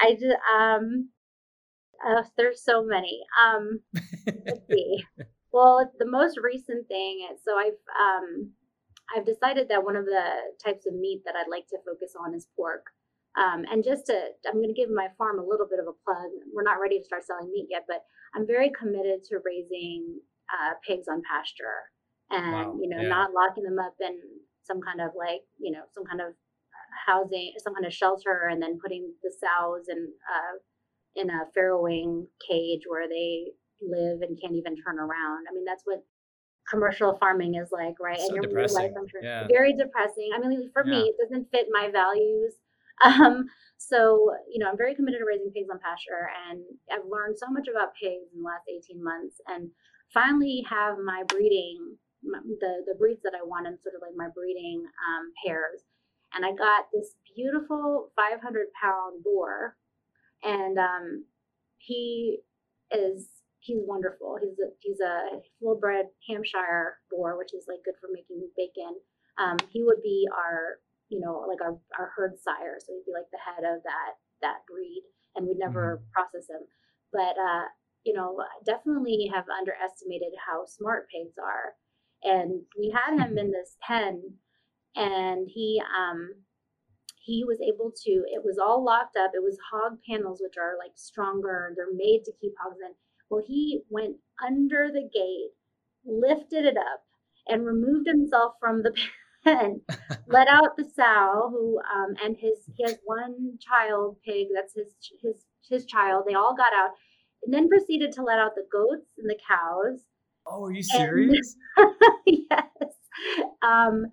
I 0.00 0.12
just 0.12 0.36
um, 0.58 1.10
uh, 2.06 2.22
there's 2.36 2.64
so 2.64 2.84
many. 2.84 3.20
Um, 3.42 3.80
let's 4.26 4.66
see. 4.70 5.04
Well, 5.52 5.90
the 5.98 6.06
most 6.06 6.38
recent 6.42 6.88
thing 6.88 7.28
is 7.32 7.40
so 7.44 7.56
I've 7.56 7.80
um, 7.98 8.50
I've 9.14 9.26
decided 9.26 9.68
that 9.68 9.84
one 9.84 9.96
of 9.96 10.04
the 10.04 10.24
types 10.64 10.86
of 10.86 10.94
meat 10.94 11.22
that 11.24 11.34
I'd 11.36 11.50
like 11.50 11.66
to 11.68 11.78
focus 11.84 12.14
on 12.18 12.34
is 12.34 12.48
pork. 12.56 12.86
Um, 13.36 13.64
and 13.70 13.82
just 13.82 14.06
to, 14.06 14.14
I'm 14.46 14.62
going 14.62 14.72
to 14.72 14.78
give 14.78 14.90
my 14.90 15.08
farm 15.18 15.40
a 15.40 15.44
little 15.44 15.66
bit 15.66 15.80
of 15.80 15.86
a 15.90 15.98
plug. 16.06 16.30
We're 16.54 16.62
not 16.62 16.78
ready 16.80 16.98
to 16.98 17.04
start 17.04 17.26
selling 17.26 17.50
meat 17.50 17.66
yet, 17.68 17.84
but 17.88 18.06
I'm 18.34 18.46
very 18.46 18.70
committed 18.70 19.24
to 19.30 19.42
raising 19.44 20.20
uh, 20.54 20.78
pigs 20.86 21.08
on 21.10 21.22
pasture 21.26 21.90
and, 22.30 22.52
wow. 22.52 22.78
you 22.80 22.88
know, 22.88 23.02
yeah. 23.02 23.08
not 23.08 23.34
locking 23.34 23.64
them 23.64 23.78
up 23.78 23.94
in 24.00 24.22
some 24.62 24.80
kind 24.80 25.00
of 25.00 25.18
like, 25.18 25.42
you 25.58 25.72
know, 25.72 25.82
some 25.92 26.04
kind 26.06 26.20
of 26.20 26.34
housing, 27.06 27.52
some 27.62 27.74
kind 27.74 27.86
of 27.86 27.92
shelter, 27.92 28.48
and 28.50 28.62
then 28.62 28.78
putting 28.80 29.12
the 29.22 29.30
sows 29.30 29.86
in, 29.88 30.08
uh, 30.30 30.58
in 31.16 31.30
a 31.30 31.46
farrowing 31.56 32.26
cage 32.48 32.82
where 32.86 33.08
they 33.08 33.52
live 33.82 34.22
and 34.22 34.40
can't 34.40 34.54
even 34.54 34.76
turn 34.76 34.98
around. 34.98 35.46
I 35.48 35.54
mean, 35.54 35.64
that's 35.64 35.82
what 35.84 36.04
commercial 36.68 37.16
farming 37.18 37.54
is 37.54 37.68
like, 37.72 37.94
right? 38.00 38.18
So 38.18 38.26
and 38.26 38.34
your 38.36 38.46
depressing. 38.46 38.82
life, 38.82 38.92
I'm 38.98 39.08
sure, 39.08 39.22
yeah. 39.22 39.46
very 39.50 39.74
depressing. 39.74 40.30
I 40.34 40.38
mean, 40.40 40.70
for 40.72 40.84
yeah. 40.86 40.92
me, 40.92 41.00
it 41.12 41.16
doesn't 41.20 41.50
fit 41.50 41.66
my 41.70 41.90
values. 41.90 42.54
Um, 43.02 43.46
so, 43.76 44.30
you 44.48 44.62
know, 44.62 44.70
I'm 44.70 44.78
very 44.78 44.94
committed 44.94 45.18
to 45.18 45.26
raising 45.26 45.50
pigs 45.50 45.66
on 45.68 45.80
pasture, 45.82 46.30
and 46.46 46.62
I've 46.86 47.10
learned 47.10 47.34
so 47.36 47.50
much 47.50 47.66
about 47.66 47.90
pigs 48.00 48.30
in 48.30 48.38
the 48.38 48.46
last 48.46 48.70
18 48.70 49.02
months, 49.02 49.42
and 49.48 49.68
finally 50.14 50.64
have 50.70 50.94
my 51.02 51.24
breeding, 51.26 51.98
the 52.22 52.86
the 52.86 52.94
breeds 52.94 53.18
that 53.24 53.34
I 53.34 53.42
want, 53.42 53.66
and 53.66 53.76
sort 53.82 53.96
of 53.96 54.00
like 54.00 54.14
my 54.14 54.30
breeding 54.32 54.86
um, 54.86 55.34
pairs. 55.44 55.82
And 56.34 56.44
I 56.44 56.50
got 56.50 56.86
this 56.92 57.14
beautiful 57.36 58.10
500 58.16 58.66
pound 58.80 59.22
boar, 59.24 59.76
and 60.42 60.78
um, 60.78 61.24
he 61.78 62.38
is 62.90 63.28
he's 63.60 63.80
wonderful. 63.86 64.36
He's 64.40 64.58
a 64.58 64.68
he's 64.80 65.00
a 65.00 65.40
full 65.60 65.78
bred 65.78 66.06
Hampshire 66.28 66.98
boar, 67.10 67.38
which 67.38 67.54
is 67.54 67.66
like 67.68 67.84
good 67.84 67.94
for 68.00 68.08
making 68.12 68.48
bacon. 68.56 68.98
Um, 69.38 69.56
he 69.70 69.82
would 69.82 70.02
be 70.02 70.26
our 70.32 70.78
you 71.08 71.20
know 71.20 71.44
like 71.48 71.62
our 71.62 71.78
our 71.98 72.12
herd 72.16 72.34
sire, 72.42 72.76
so 72.78 72.92
he'd 72.92 73.06
be 73.06 73.14
like 73.14 73.30
the 73.30 73.42
head 73.42 73.64
of 73.64 73.82
that 73.82 74.18
that 74.42 74.66
breed, 74.68 75.02
and 75.36 75.46
we'd 75.46 75.58
never 75.58 76.02
mm-hmm. 76.02 76.10
process 76.12 76.50
him. 76.50 76.66
But 77.12 77.38
uh, 77.38 77.70
you 78.04 78.12
know, 78.12 78.36
definitely 78.64 79.30
have 79.32 79.46
underestimated 79.48 80.32
how 80.46 80.64
smart 80.66 81.08
pigs 81.08 81.34
are. 81.40 81.72
And 82.22 82.62
we 82.78 82.94
had 82.94 83.18
him 83.18 83.36
in 83.36 83.50
this 83.50 83.76
pen, 83.86 84.22
and 84.96 85.48
he 85.52 85.80
um 85.98 86.30
he 87.20 87.44
was 87.44 87.58
able 87.60 87.90
to 87.90 88.10
it 88.10 88.44
was 88.44 88.58
all 88.58 88.84
locked 88.84 89.16
up 89.16 89.30
it 89.34 89.42
was 89.42 89.58
hog 89.70 89.98
panels 90.08 90.40
which 90.42 90.56
are 90.58 90.76
like 90.78 90.92
stronger 90.94 91.72
they're 91.76 91.94
made 91.94 92.22
to 92.24 92.32
keep 92.40 92.52
hogs 92.60 92.78
in 92.84 92.92
well, 93.30 93.42
he 93.46 93.80
went 93.88 94.16
under 94.44 94.90
the 94.92 95.08
gate, 95.12 95.50
lifted 96.04 96.64
it 96.64 96.76
up, 96.76 97.02
and 97.48 97.66
removed 97.66 98.06
himself 98.06 98.54
from 98.60 98.82
the 98.82 98.94
pen, 99.44 99.80
let 100.28 100.48
out 100.48 100.76
the 100.76 100.84
sow, 100.84 101.48
who 101.50 101.78
um, 101.80 102.14
and 102.22 102.36
his 102.38 102.58
he 102.76 102.84
has 102.84 102.98
one 103.04 103.58
child 103.60 104.16
pig 104.24 104.48
that's 104.54 104.74
his 104.74 104.94
his 105.22 105.44
his 105.68 105.86
child. 105.86 106.24
They 106.28 106.34
all 106.34 106.54
got 106.56 106.72
out, 106.74 106.90
and 107.44 107.52
then 107.52 107.68
proceeded 107.68 108.12
to 108.12 108.22
let 108.22 108.38
out 108.38 108.54
the 108.54 108.66
goats 108.70 109.08
and 109.18 109.28
the 109.28 109.38
cows. 109.48 110.00
Oh, 110.46 110.64
are 110.64 110.72
you 110.72 110.82
serious? 110.82 111.56
And, 111.76 111.94
yes. 112.26 112.92
Um, 113.62 114.06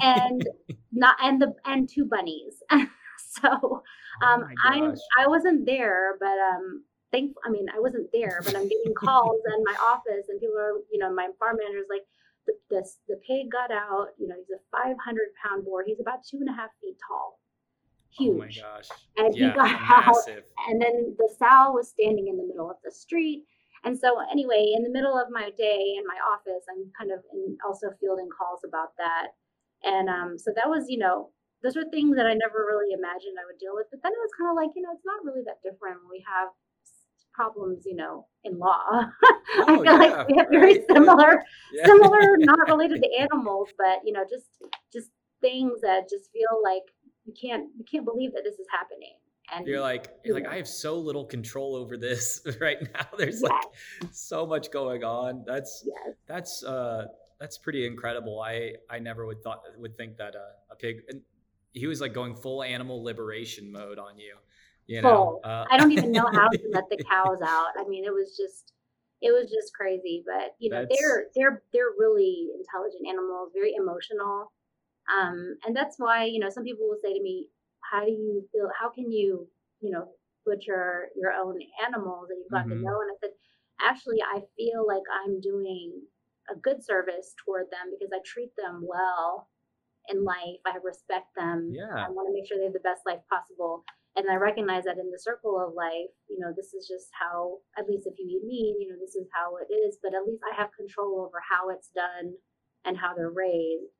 and 0.00 0.46
not 0.92 1.16
and 1.20 1.42
the 1.42 1.52
and 1.64 1.88
two 1.88 2.04
bunnies. 2.04 2.62
so 3.18 3.48
oh 3.50 3.82
um, 4.22 4.44
oh 4.44 4.54
I 4.62 4.94
I 5.18 5.26
wasn't 5.26 5.66
there, 5.66 6.16
but 6.20 6.38
um, 6.38 6.84
thankful. 7.14 7.42
I 7.46 7.50
mean, 7.50 7.66
I 7.74 7.80
wasn't 7.80 8.08
there, 8.12 8.40
but 8.44 8.54
I'm 8.54 8.68
getting 8.68 8.94
calls 8.96 9.40
in 9.46 9.64
my 9.64 9.76
office, 9.82 10.26
and 10.28 10.40
people 10.40 10.58
are, 10.58 10.78
you 10.92 10.98
know, 10.98 11.12
my 11.12 11.28
farm 11.38 11.56
manager's 11.58 11.86
like, 11.88 12.02
the, 12.46 12.54
the, 12.70 12.82
the 13.08 13.16
pig 13.26 13.50
got 13.50 13.70
out. 13.70 14.08
You 14.18 14.28
know, 14.28 14.34
he's 14.36 14.50
a 14.50 14.60
500 14.70 14.96
pound 15.42 15.64
boar. 15.64 15.84
He's 15.86 16.00
about 16.00 16.24
two 16.28 16.38
and 16.38 16.48
a 16.48 16.52
half 16.52 16.70
feet 16.80 16.96
tall. 17.08 17.40
Huge. 18.18 18.34
Oh 18.34 18.38
my 18.38 18.46
gosh. 18.46 18.88
And 19.16 19.34
yeah, 19.34 19.50
he 19.50 19.56
got 19.56 19.80
massive. 20.06 20.44
out. 20.44 20.68
And 20.68 20.80
then 20.82 21.16
the 21.18 21.28
sow 21.38 21.72
was 21.72 21.88
standing 21.88 22.28
in 22.28 22.36
the 22.36 22.44
middle 22.44 22.70
of 22.70 22.76
the 22.84 22.90
street. 22.90 23.44
And 23.84 23.98
so, 23.98 24.16
anyway, 24.32 24.72
in 24.74 24.82
the 24.82 24.90
middle 24.90 25.16
of 25.18 25.28
my 25.30 25.50
day 25.56 25.94
in 26.00 26.04
my 26.08 26.16
office, 26.32 26.64
I'm 26.72 26.88
kind 26.96 27.12
of 27.12 27.20
in, 27.32 27.56
also 27.64 27.92
fielding 28.00 28.28
calls 28.32 28.64
about 28.64 28.96
that. 28.96 29.36
And 29.84 30.08
um, 30.08 30.38
so 30.38 30.52
that 30.56 30.68
was, 30.68 30.88
you 30.88 30.98
know, 30.98 31.30
those 31.62 31.76
were 31.76 31.88
things 31.92 32.16
that 32.16 32.26
I 32.26 32.32
never 32.32 32.64
really 32.64 32.92
imagined 32.96 33.36
I 33.36 33.44
would 33.44 33.60
deal 33.60 33.76
with. 33.76 33.88
But 33.92 34.00
then 34.02 34.12
it 34.12 34.24
was 34.24 34.32
kind 34.36 34.48
of 34.48 34.56
like, 34.56 34.72
you 34.76 34.82
know, 34.82 34.92
it's 34.92 35.04
not 35.04 35.24
really 35.24 35.44
that 35.44 35.60
different 35.60 36.00
when 36.00 36.12
we 36.12 36.24
have 36.24 36.48
problems, 37.34 37.82
you 37.84 37.96
know, 37.96 38.26
in 38.44 38.58
law. 38.58 39.04
Oh, 39.56 39.62
I 39.62 39.76
feel 39.76 39.84
yeah, 39.84 39.92
like 39.92 40.28
we 40.28 40.36
have 40.38 40.48
very 40.50 40.78
right. 40.78 40.84
similar, 40.90 41.44
yeah. 41.72 41.86
similar, 41.86 42.36
not 42.38 42.58
related 42.66 43.00
to 43.02 43.08
animals, 43.20 43.68
but 43.78 44.00
you 44.04 44.12
know, 44.12 44.24
just 44.28 44.46
just 44.92 45.10
things 45.40 45.80
that 45.82 46.10
just 46.10 46.32
feel 46.32 46.58
like 46.64 46.82
you 47.24 47.32
can't 47.40 47.68
you 47.78 47.84
can't 47.84 48.04
believe 48.04 48.32
that 48.32 48.42
this 48.42 48.58
is 48.58 48.66
happening. 48.72 49.14
And 49.52 49.66
you're 49.66 49.80
like 49.80 50.08
you're 50.24 50.34
like 50.34 50.46
I 50.46 50.56
have 50.56 50.68
so 50.68 50.98
little 50.98 51.24
control 51.24 51.76
over 51.76 51.96
this 51.96 52.40
right 52.60 52.78
now. 52.94 53.06
There's 53.18 53.42
yes. 53.42 53.50
like 53.50 54.10
so 54.12 54.46
much 54.46 54.70
going 54.70 55.04
on. 55.04 55.44
That's 55.46 55.84
yes. 55.86 56.16
that's 56.26 56.64
uh 56.64 57.06
that's 57.40 57.58
pretty 57.58 57.86
incredible. 57.86 58.40
I 58.40 58.72
I 58.90 58.98
never 58.98 59.26
would 59.26 59.42
thought 59.42 59.62
would 59.76 59.96
think 59.96 60.16
that 60.16 60.34
uh, 60.34 60.72
a 60.72 60.76
pig. 60.76 61.02
And 61.08 61.20
he 61.72 61.86
was 61.86 62.00
like 62.00 62.14
going 62.14 62.36
full 62.36 62.62
animal 62.62 63.02
liberation 63.02 63.70
mode 63.70 63.98
on 63.98 64.18
you. 64.18 64.34
You 64.86 65.02
full. 65.02 65.40
know, 65.44 65.50
uh, 65.50 65.64
I 65.70 65.76
don't 65.76 65.92
even 65.92 66.12
know 66.12 66.26
how 66.32 66.48
to 66.48 66.58
let 66.72 66.84
the 66.90 67.02
cows 67.10 67.38
out. 67.44 67.72
I 67.78 67.86
mean, 67.88 68.04
it 68.04 68.12
was 68.12 68.36
just 68.36 68.72
it 69.20 69.30
was 69.32 69.50
just 69.50 69.74
crazy. 69.74 70.22
But 70.24 70.54
you 70.58 70.70
know, 70.70 70.82
that's... 70.82 70.96
they're 70.98 71.26
they're 71.34 71.62
they're 71.72 71.92
really 71.98 72.48
intelligent 72.56 73.02
animals, 73.08 73.50
very 73.54 73.74
emotional. 73.74 74.52
Um, 75.12 75.58
and 75.66 75.76
that's 75.76 75.96
why 75.98 76.24
you 76.24 76.38
know 76.38 76.48
some 76.48 76.64
people 76.64 76.88
will 76.88 77.00
say 77.02 77.12
to 77.12 77.22
me, 77.22 77.48
"How 77.90 78.04
do 78.04 78.10
you 78.10 78.46
feel? 78.52 78.68
How 78.78 78.90
can 78.90 79.10
you 79.10 79.48
you 79.80 79.90
know 79.90 80.08
butcher 80.46 81.08
your 81.16 81.32
own 81.32 81.58
animals 81.84 82.28
that 82.28 82.36
you've 82.36 82.50
got 82.50 82.66
mm-hmm. 82.66 82.80
to 82.80 82.84
know?" 82.84 83.00
And 83.00 83.10
I 83.10 83.16
said, 83.20 83.34
actually, 83.80 84.18
I 84.22 84.40
feel 84.56 84.86
like 84.86 85.04
I'm 85.24 85.40
doing 85.40 86.02
a 86.50 86.56
good 86.56 86.84
service 86.84 87.34
toward 87.44 87.66
them 87.70 87.90
because 87.90 88.12
I 88.12 88.20
treat 88.24 88.52
them 88.56 88.84
well 88.86 89.48
in 90.08 90.24
life. 90.24 90.60
I 90.66 90.76
respect 90.82 91.32
them. 91.36 91.72
Yeah. 91.72 91.96
I 91.96 92.10
want 92.10 92.28
to 92.28 92.34
make 92.34 92.46
sure 92.46 92.58
they 92.58 92.68
have 92.68 92.76
the 92.76 92.84
best 92.84 93.02
life 93.06 93.24
possible. 93.30 93.84
And 94.16 94.30
I 94.30 94.36
recognize 94.36 94.84
that 94.84 95.00
in 95.00 95.10
the 95.10 95.18
circle 95.18 95.58
of 95.58 95.74
life, 95.74 96.12
you 96.28 96.38
know, 96.38 96.52
this 96.54 96.70
is 96.72 96.86
just 96.86 97.08
how, 97.18 97.58
at 97.76 97.88
least 97.88 98.06
if 98.06 98.14
you 98.18 98.28
eat 98.28 98.46
meat, 98.46 98.76
you 98.78 98.88
know, 98.88 99.00
this 99.00 99.16
is 99.16 99.26
how 99.34 99.56
it 99.58 99.72
is. 99.72 99.98
But 100.02 100.14
at 100.14 100.22
least 100.26 100.42
I 100.44 100.54
have 100.54 100.70
control 100.76 101.24
over 101.26 101.40
how 101.42 101.70
it's 101.70 101.90
done 101.90 102.36
and 102.84 102.96
how 102.96 103.14
they're 103.16 103.34
raised. 103.34 103.90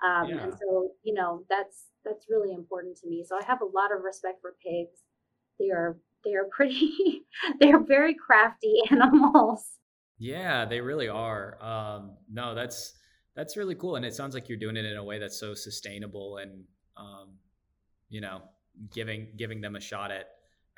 Um, 0.00 0.30
yeah. 0.30 0.44
And 0.44 0.52
so, 0.54 0.94
you 1.02 1.12
know, 1.12 1.44
that's 1.50 1.90
that's 2.08 2.26
really 2.28 2.52
important 2.52 2.96
to 2.98 3.08
me. 3.08 3.24
So 3.26 3.36
I 3.36 3.44
have 3.44 3.60
a 3.60 3.64
lot 3.64 3.94
of 3.94 4.02
respect 4.02 4.40
for 4.40 4.54
pigs. 4.64 5.02
They 5.58 5.70
are 5.70 5.98
they 6.24 6.34
are 6.34 6.46
pretty. 6.50 7.24
they 7.60 7.72
are 7.72 7.82
very 7.82 8.14
crafty 8.14 8.80
animals. 8.90 9.64
Yeah, 10.18 10.64
they 10.64 10.80
really 10.80 11.08
are. 11.08 11.62
Um, 11.62 12.16
no, 12.30 12.54
that's 12.54 12.94
that's 13.36 13.56
really 13.56 13.74
cool, 13.74 13.96
and 13.96 14.04
it 14.04 14.14
sounds 14.14 14.34
like 14.34 14.48
you're 14.48 14.58
doing 14.58 14.76
it 14.76 14.84
in 14.84 14.96
a 14.96 15.04
way 15.04 15.18
that's 15.18 15.38
so 15.38 15.54
sustainable, 15.54 16.38
and 16.38 16.64
um, 16.96 17.34
you 18.08 18.20
know, 18.20 18.42
giving 18.92 19.28
giving 19.36 19.60
them 19.60 19.76
a 19.76 19.80
shot 19.80 20.10
at 20.10 20.26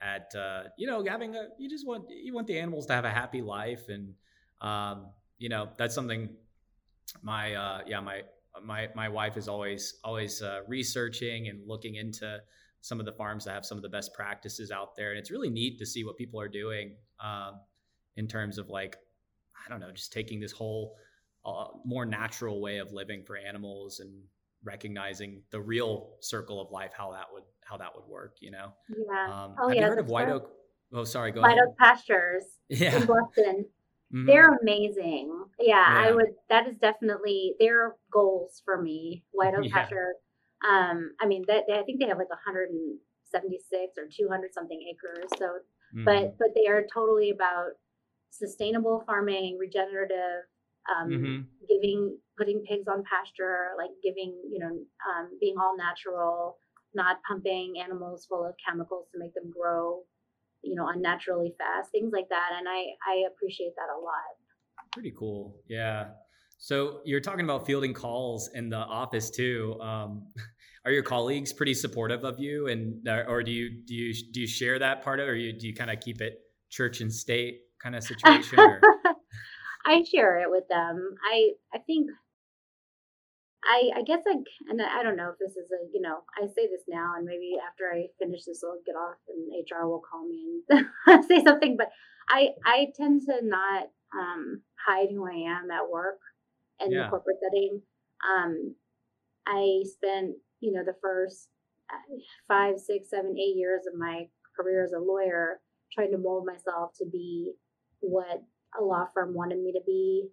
at 0.03 0.35
uh, 0.35 0.65
you 0.77 0.87
know 0.87 1.05
having 1.05 1.37
a 1.37 1.49
you 1.59 1.69
just 1.69 1.87
want 1.87 2.05
you 2.11 2.35
want 2.35 2.47
the 2.47 2.59
animals 2.59 2.87
to 2.87 2.93
have 2.93 3.05
a 3.05 3.11
happy 3.11 3.41
life, 3.41 3.89
and 3.89 4.15
um, 4.61 5.07
you 5.39 5.49
know 5.49 5.71
that's 5.79 5.95
something 5.95 6.29
my 7.23 7.55
uh, 7.55 7.81
yeah 7.87 8.01
my 8.01 8.23
my 8.65 8.89
my 8.95 9.09
wife 9.09 9.37
is 9.37 9.49
always 9.49 10.01
always 10.05 10.43
uh, 10.43 10.61
researching 10.67 11.49
and 11.49 11.67
looking 11.67 11.97
into 11.97 12.39
some 12.83 12.99
of 12.99 13.07
the 13.07 13.13
farms 13.13 13.45
that 13.45 13.53
have 13.53 13.65
some 13.65 13.77
of 13.77 13.83
the 13.83 13.89
best 13.89 14.15
practices 14.15 14.71
out 14.71 14.97
there, 14.97 15.11
and 15.11 15.19
it's 15.19 15.31
really 15.31 15.51
neat 15.51 15.79
to 15.79 15.87
see 15.87 16.05
what 16.05 16.17
people 16.17 16.41
are 16.41 16.49
doing 16.49 16.97
um, 17.23 17.61
in 18.17 18.27
terms 18.27 18.59
of 18.59 18.69
like 18.69 18.97
I 19.67 19.69
don't 19.69 19.81
know, 19.81 19.93
just 19.93 20.13
taking 20.13 20.41
this 20.41 20.53
whole 20.53 20.95
uh, 21.45 21.67
more 21.85 22.05
natural 22.07 22.61
way 22.61 22.79
of 22.79 22.93
living 22.93 23.23
for 23.25 23.37
animals 23.37 24.01
and 24.01 24.11
recognizing 24.65 25.43
the 25.51 25.61
real 25.61 26.11
circle 26.21 26.61
of 26.61 26.71
life, 26.71 26.93
how 26.97 27.13
that 27.13 27.27
would 27.33 27.45
how 27.65 27.77
that 27.77 27.95
would 27.95 28.07
work. 28.09 28.37
You 28.41 28.53
know. 28.53 28.73
Yeah. 28.89 29.25
Um, 29.25 29.55
oh, 29.59 29.69
have 29.69 29.77
yeah, 29.77 29.83
you 29.83 29.89
heard 29.89 29.99
of 29.99 30.09
White 30.09 30.29
Oak? 30.29 30.51
Oh, 30.93 31.05
sorry. 31.05 31.33
Go 31.33 31.43
White 31.43 31.53
ahead. 31.53 31.69
Oak 31.69 31.79
Pastures 31.79 32.45
yeah. 32.69 32.97
in 32.97 33.03
Bluffton. 33.03 33.65
Mm-hmm. 34.15 34.27
They're 34.27 34.59
amazing. 34.61 35.45
Yeah, 35.59 35.77
yeah, 35.77 36.09
I 36.09 36.13
would. 36.13 36.35
That 36.49 36.67
is 36.67 36.77
definitely 36.81 37.55
their 37.61 37.97
goals 38.13 38.63
for 38.65 38.81
me. 38.81 39.25
White 39.31 39.55
Oak 39.55 39.65
yeah. 39.65 39.73
Pasture. 39.73 40.15
Um, 40.69 41.13
I 41.21 41.27
mean, 41.27 41.45
that 41.47 41.65
I 41.73 41.83
think 41.83 42.01
they 42.01 42.09
have 42.09 42.19
like 42.19 42.29
176 42.31 43.99
or 43.99 44.09
200 44.11 44.53
something 44.53 44.81
acres. 44.91 45.31
So, 45.39 45.47
mm-hmm. 45.47 46.05
but 46.05 46.39
but 46.39 46.49
they 46.55 46.67
are 46.67 46.85
totally 46.93 47.31
about 47.31 47.71
sustainable 48.31 49.03
farming, 49.07 49.59
regenerative, 49.59 50.47
um, 50.89 51.09
mm-hmm. 51.09 51.41
giving, 51.69 52.17
putting 52.39 52.63
pigs 52.67 52.89
on 52.89 53.05
pasture, 53.05 53.71
like 53.77 53.91
giving, 54.03 54.35
you 54.51 54.59
know, 54.59 54.71
um, 54.71 55.29
being 55.41 55.55
all 55.59 55.77
natural, 55.77 56.57
not 56.95 57.19
pumping 57.27 57.75
animals 57.83 58.27
full 58.27 58.45
of 58.45 58.55
chemicals 58.67 59.07
to 59.13 59.19
make 59.19 59.35
them 59.35 59.53
grow, 59.57 60.01
you 60.63 60.75
know, 60.75 60.89
unnaturally 60.89 61.55
fast, 61.59 61.91
things 61.91 62.11
like 62.13 62.29
that. 62.29 62.51
And 62.59 62.69
I, 62.69 62.87
I 63.07 63.25
appreciate 63.33 63.73
that 63.77 63.93
a 63.95 63.99
lot. 63.99 64.93
Pretty 64.93 65.13
cool. 65.19 65.57
Yeah. 65.69 66.09
So 66.59 67.01
you're 67.05 67.21
talking 67.21 67.45
about 67.45 67.67
fielding 67.67 67.95
calls 67.95 68.51
in 68.55 68.69
the 68.69 68.77
office 68.77 69.31
too. 69.31 69.79
Um, 69.81 70.27
are 70.85 70.93
your 70.93 71.03
colleagues 71.03 71.53
pretty 71.53 71.75
supportive 71.75 72.25
of 72.25 72.39
you, 72.39 72.69
and 72.69 73.07
or 73.09 73.43
do 73.43 73.51
you 73.53 73.71
do 73.87 73.95
you 73.95 74.15
do 74.33 74.41
you 74.41 74.47
share 74.47 74.79
that 74.79 75.03
part 75.03 75.21
of, 75.21 75.27
it, 75.27 75.31
or 75.31 75.37
you, 75.37 75.53
do 75.53 75.67
you 75.67 75.75
kind 75.75 75.91
of 75.91 76.01
keep 76.01 76.21
it 76.21 76.41
church 76.71 77.01
and 77.01 77.13
state? 77.13 77.61
kind 77.83 77.97
of 77.97 78.05
situation? 78.05 78.59
I 79.87 80.05
share 80.05 80.41
it 80.41 80.51
with 80.51 80.65
them. 80.69 81.15
I 81.25 81.51
I 81.75 81.79
think 81.79 82.11
I 83.65 83.91
I 83.97 84.03
guess 84.03 84.23
I 84.27 84.37
and 84.69 84.81
I 84.81 85.03
don't 85.03 85.17
know 85.17 85.31
if 85.31 85.39
this 85.39 85.57
is 85.57 85.71
a 85.71 85.87
you 85.93 86.01
know 86.01 86.21
I 86.37 86.47
say 86.47 86.67
this 86.67 86.85
now 86.89 87.15
and 87.17 87.27
maybe 87.27 87.57
after 87.67 87.85
I 87.93 88.07
finish 88.19 88.45
this 88.45 88.63
I'll 88.65 88.81
get 88.87 88.97
off 88.97 89.19
and 89.29 89.53
HR 89.53 89.87
will 89.87 90.03
call 90.03 90.27
me 90.27 90.63
and 91.07 91.25
say 91.29 91.43
something. 91.45 91.77
But 91.77 91.91
I 92.29 92.51
I 92.65 92.87
tend 92.97 93.23
to 93.23 93.41
not 93.43 93.89
um, 94.15 94.63
hide 94.87 95.09
who 95.11 95.27
I 95.27 95.51
am 95.51 95.71
at 95.71 95.91
work 95.91 96.21
in 96.81 96.93
yeah. 96.93 97.05
the 97.05 97.11
corporate 97.11 97.37
setting. 97.43 97.83
Um, 98.29 98.75
I 99.47 99.83
spent 99.85 100.37
you 100.61 100.73
know 100.73 100.85
the 100.85 100.97
first 101.03 101.49
uh, 101.93 102.17
five, 102.49 102.79
six, 102.79 103.11
seven, 103.11 103.37
eight 103.39 103.57
years 103.57 103.83
of 103.87 103.99
my 103.99 104.27
career 104.57 104.85
as 104.85 104.93
a 104.93 104.99
lawyer 104.99 105.61
trying 105.93 106.13
to 106.13 106.19
mold 106.19 106.47
myself 106.47 106.93
to 106.99 107.05
be 107.11 107.53
what 108.01 108.43
a 108.79 108.83
law 108.83 109.07
firm 109.13 109.35
wanted 109.35 109.59
me 109.59 109.73
to 109.73 109.81
be, 109.85 110.29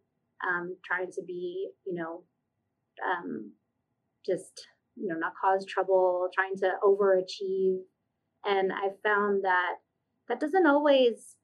um, 0.47 0.75
trying 0.85 1.11
to 1.11 1.21
be, 1.25 1.69
you 1.85 1.93
know, 1.93 2.23
um, 3.05 3.53
just, 4.25 4.67
you 4.95 5.07
know, 5.07 5.17
not 5.17 5.33
cause 5.39 5.65
trouble, 5.65 6.29
trying 6.33 6.55
to 6.57 6.71
overachieve. 6.83 7.79
And 8.45 8.71
I 8.71 8.89
found 9.03 9.43
that 9.43 9.75
that 10.29 10.39
doesn't 10.39 10.67
always 10.67 11.35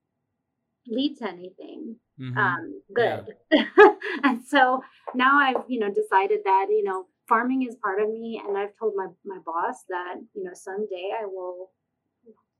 lead 0.87 1.17
to 1.17 1.27
anything 1.27 1.95
mm-hmm. 2.19 2.37
um, 2.37 2.81
good. 2.93 3.35
Yeah. 3.51 3.65
and 4.23 4.43
so 4.45 4.81
now 5.15 5.39
I've, 5.39 5.63
you 5.67 5.79
know, 5.79 5.89
decided 5.89 6.39
that, 6.45 6.67
you 6.69 6.83
know, 6.83 7.05
farming 7.27 7.65
is 7.67 7.75
part 7.75 8.01
of 8.01 8.09
me. 8.09 8.41
And 8.45 8.57
I've 8.57 8.77
told 8.79 8.93
my, 8.95 9.07
my 9.25 9.39
boss 9.45 9.83
that, 9.89 10.15
you 10.33 10.43
know, 10.43 10.51
someday 10.53 11.11
I 11.21 11.25
will 11.25 11.71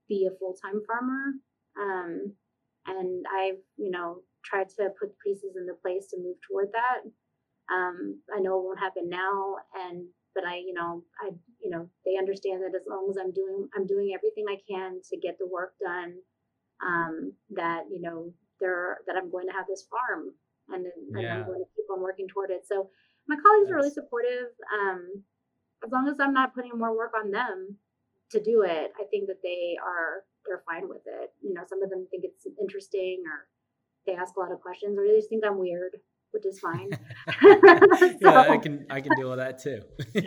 be 0.08 0.28
a 0.28 0.38
full 0.38 0.56
time 0.64 0.82
farmer. 0.88 1.34
Um, 1.80 2.34
and 2.88 3.26
I've 3.34 3.62
you 3.78 3.92
know 3.92 4.22
tried 4.44 4.70
to 4.78 4.90
put 5.00 5.18
pieces 5.24 5.56
into 5.56 5.74
place 5.82 6.08
to 6.10 6.18
move 6.18 6.36
toward 6.48 6.70
that. 6.74 7.10
Um, 7.74 8.22
I 8.36 8.40
know 8.40 8.60
it 8.60 8.64
won't 8.64 8.80
happen 8.80 9.10
now, 9.10 9.56
and 9.74 10.06
but 10.36 10.46
I 10.46 10.58
you 10.58 10.74
know 10.74 11.04
I 11.22 11.32
you 11.62 11.70
know 11.70 11.90
they 12.06 12.18
understand 12.18 12.62
that 12.62 12.76
as 12.76 12.86
long 12.88 13.08
as 13.10 13.18
I'm 13.18 13.32
doing 13.32 13.68
I'm 13.76 13.88
doing 13.88 14.14
everything 14.14 14.46
I 14.48 14.58
can 14.70 15.02
to 15.10 15.18
get 15.18 15.38
the 15.40 15.48
work 15.48 15.74
done, 15.82 16.16
um, 16.86 17.34
that 17.52 17.84
you 17.90 18.02
know 18.02 18.34
there 18.60 19.00
that 19.08 19.16
I'm 19.18 19.32
going 19.32 19.48
to 19.48 19.54
have 19.54 19.66
this 19.68 19.88
farm 19.90 20.32
and, 20.70 20.86
and 20.86 21.24
yeah. 21.24 21.36
I'm 21.36 21.46
going 21.46 21.60
to 21.60 21.72
keep 21.76 21.86
on 21.92 22.02
working 22.02 22.28
toward 22.28 22.52
it. 22.52 22.64
So 22.68 22.90
my 23.28 23.36
colleagues 23.36 23.68
That's... 23.68 23.74
are 23.74 23.82
really 23.82 23.94
supportive. 23.94 24.54
Um, 24.72 25.24
as 25.84 25.92
long 25.92 26.08
as 26.08 26.16
I'm 26.20 26.34
not 26.34 26.56
putting 26.56 26.78
more 26.78 26.96
work 26.96 27.12
on 27.18 27.32
them 27.32 27.78
to 28.32 28.42
do 28.42 28.64
it, 28.64 28.92
I 28.96 29.04
think 29.12 29.28
that 29.28 29.44
they 29.44 29.76
are 29.84 30.24
they're 30.46 30.64
fine 30.68 30.88
with 30.88 31.04
it. 31.06 31.32
You 31.42 31.54
know, 31.54 31.64
some 31.68 31.84
of 31.84 31.90
them 31.90 32.08
think 32.12 32.24
it's 32.24 32.46
interesting 32.60 33.24
or 33.28 33.48
they 34.06 34.14
ask 34.14 34.36
a 34.36 34.40
lot 34.40 34.52
of 34.52 34.62
questions 34.62 34.98
or 34.98 35.08
they 35.08 35.16
just 35.16 35.30
think 35.30 35.44
I'm 35.46 35.60
weird, 35.60 35.96
which 36.34 36.46
is 36.46 36.60
fine. 36.60 36.90
so, 37.42 38.16
yeah, 38.22 38.40
I 38.50 38.58
can 38.58 38.86
I 38.90 39.02
can 39.02 39.16
deal 39.16 39.30
with 39.30 39.40
that 39.40 39.60
too. 39.60 39.82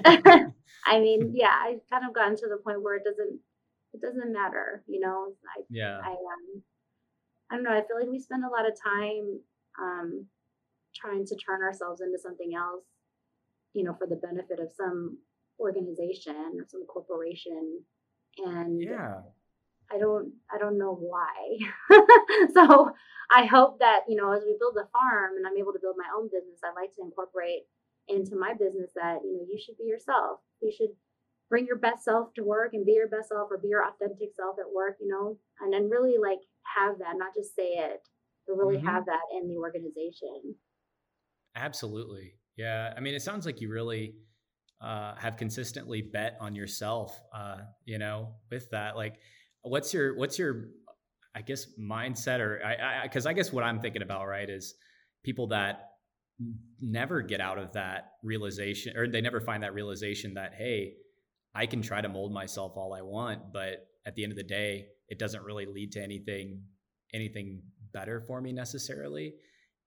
I 0.87 1.01
mean, 1.01 1.33
yeah, 1.35 1.53
I've 1.53 1.81
kind 1.91 2.07
of 2.07 2.15
gotten 2.15 2.37
to 2.37 2.47
the 2.49 2.63
point 2.63 2.83
where 2.83 2.97
it 2.97 3.05
doesn't 3.05 3.41
it 3.93 4.01
doesn't 4.01 4.33
matter, 4.33 4.85
you 4.87 5.01
know. 5.01 5.33
I, 5.45 5.63
yeah. 5.69 5.99
I 6.03 6.11
um 6.11 6.63
I 7.51 7.55
don't 7.57 7.65
know, 7.65 7.73
I 7.73 7.83
feel 7.87 7.99
like 7.99 8.09
we 8.09 8.21
spend 8.21 8.45
a 8.45 8.49
lot 8.49 8.69
of 8.69 8.81
time 8.81 9.41
um 9.81 10.27
trying 10.95 11.27
to 11.27 11.37
turn 11.37 11.63
ourselves 11.63 12.01
into 12.01 12.19
something 12.19 12.53
else, 12.57 12.85
you 13.75 13.85
know, 13.85 13.95
for 13.99 14.07
the 14.07 14.17
benefit 14.17 14.61
of 14.61 14.71
some 14.77 15.19
organization 15.59 16.55
or 16.59 16.67
some 16.69 16.87
corporation. 16.87 17.81
And 18.39 18.81
yeah 18.81 19.21
I 19.93 19.99
don't 19.99 20.32
I 20.53 20.59
don't 20.59 20.78
know 20.78 20.95
why. 20.95 21.59
so 22.55 22.91
I 23.30 23.45
hope 23.45 23.80
that, 23.80 24.01
you 24.09 24.16
know, 24.16 24.32
as 24.32 24.43
we 24.45 24.57
build 24.59 24.76
a 24.76 24.89
farm 24.91 25.37
and 25.37 25.47
I'm 25.47 25.59
able 25.59 25.72
to 25.72 25.80
build 25.80 25.97
my 25.99 26.09
own 26.16 26.28
business, 26.28 26.61
I 26.62 26.78
like 26.78 26.95
to 26.95 27.03
incorporate 27.03 27.66
into 28.09 28.37
my 28.37 28.55
business 28.55 28.91
that, 28.95 29.18
you 29.24 29.37
know, 29.37 29.47
you 29.51 29.59
should 29.59 29.76
be 29.76 29.84
yourself. 29.84 30.41
You 30.62 30.72
should 30.76 30.91
bring 31.51 31.66
your 31.66 31.78
best 31.78 32.05
self 32.05 32.34
to 32.34 32.43
work 32.43 32.72
and 32.72 32.87
be 32.87 32.93
your 32.93 33.09
best 33.09 33.28
self 33.28 33.49
or 33.51 33.59
be 33.59 33.68
your 33.68 33.84
authentic 33.84 34.30
self 34.34 34.57
at 34.59 34.72
work, 34.72 34.97
you 35.01 35.09
know, 35.09 35.39
and 35.61 35.72
then 35.72 35.91
really 35.91 36.18
like 36.18 36.39
have 36.76 36.99
that, 36.99 37.16
not 37.16 37.34
just 37.34 37.55
say 37.55 37.74
it, 37.74 38.01
but 38.47 38.57
really 38.57 38.76
mm-hmm. 38.76 38.87
have 38.87 39.07
that 39.07 39.26
in 39.34 39.49
the 39.49 39.57
organization. 39.57 40.55
Absolutely. 41.57 42.34
Yeah. 42.57 42.93
I 42.97 43.01
mean, 43.01 43.14
it 43.14 43.22
sounds 43.22 43.47
like 43.47 43.61
you 43.61 43.70
really 43.70 44.14
uh, 44.80 45.14
have 45.16 45.37
consistently 45.37 46.03
bet 46.03 46.37
on 46.41 46.55
yourself, 46.55 47.18
uh, 47.34 47.59
you 47.84 47.99
know, 47.99 48.34
with 48.51 48.70
that. 48.70 48.97
Like, 48.97 49.16
what's 49.69 49.93
your 49.93 50.17
what's 50.17 50.39
your 50.39 50.69
I 51.35 51.43
guess 51.43 51.67
mindset 51.79 52.41
or 52.41 52.61
I 52.64 52.75
I 52.75 53.03
because 53.05 53.27
I, 53.27 53.31
I, 53.31 53.33
guess 53.35 53.53
what 53.53 53.64
I'm 53.64 53.81
thinking 53.81 54.03
about 54.03 54.27
right 54.27 54.49
is 54.49 54.75
people 55.25 55.49
that 55.49 55.91
never 56.81 57.23
get 57.23 57.41
out 57.41 57.59
of 57.59 57.73
that 57.73 58.12
realization 58.23 58.97
or 58.97 59.09
they 59.09 59.21
never 59.21 59.41
find 59.41 59.62
that 59.62 59.73
realization 59.73 60.35
that 60.35 60.53
hey 60.53 60.93
i 61.55 61.64
can 61.64 61.81
try 61.81 61.99
to 61.99 62.11
mold 62.11 62.31
myself 62.31 62.73
all 62.77 62.93
i 62.93 63.01
want 63.01 63.41
but 63.55 63.87
at 64.05 64.14
the 64.17 64.23
end 64.23 64.33
of 64.33 64.37
the 64.37 64.45
day 64.45 64.85
it 65.09 65.19
doesn't 65.19 65.43
really 65.45 65.64
lead 65.64 65.91
to 65.93 65.99
anything 66.03 66.61
anything 67.14 67.62
better 67.93 68.21
for 68.21 68.41
me 68.41 68.53
necessarily. 68.53 69.35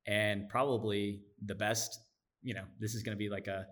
And 0.08 0.50
probably 0.50 1.22
the 1.46 1.56
best 1.56 2.00
you 2.42 2.54
know 2.54 2.64
this 2.80 2.96
is 2.96 3.04
going 3.04 3.16
to 3.16 3.20
be 3.20 3.30
like 3.30 3.48
a 3.48 3.66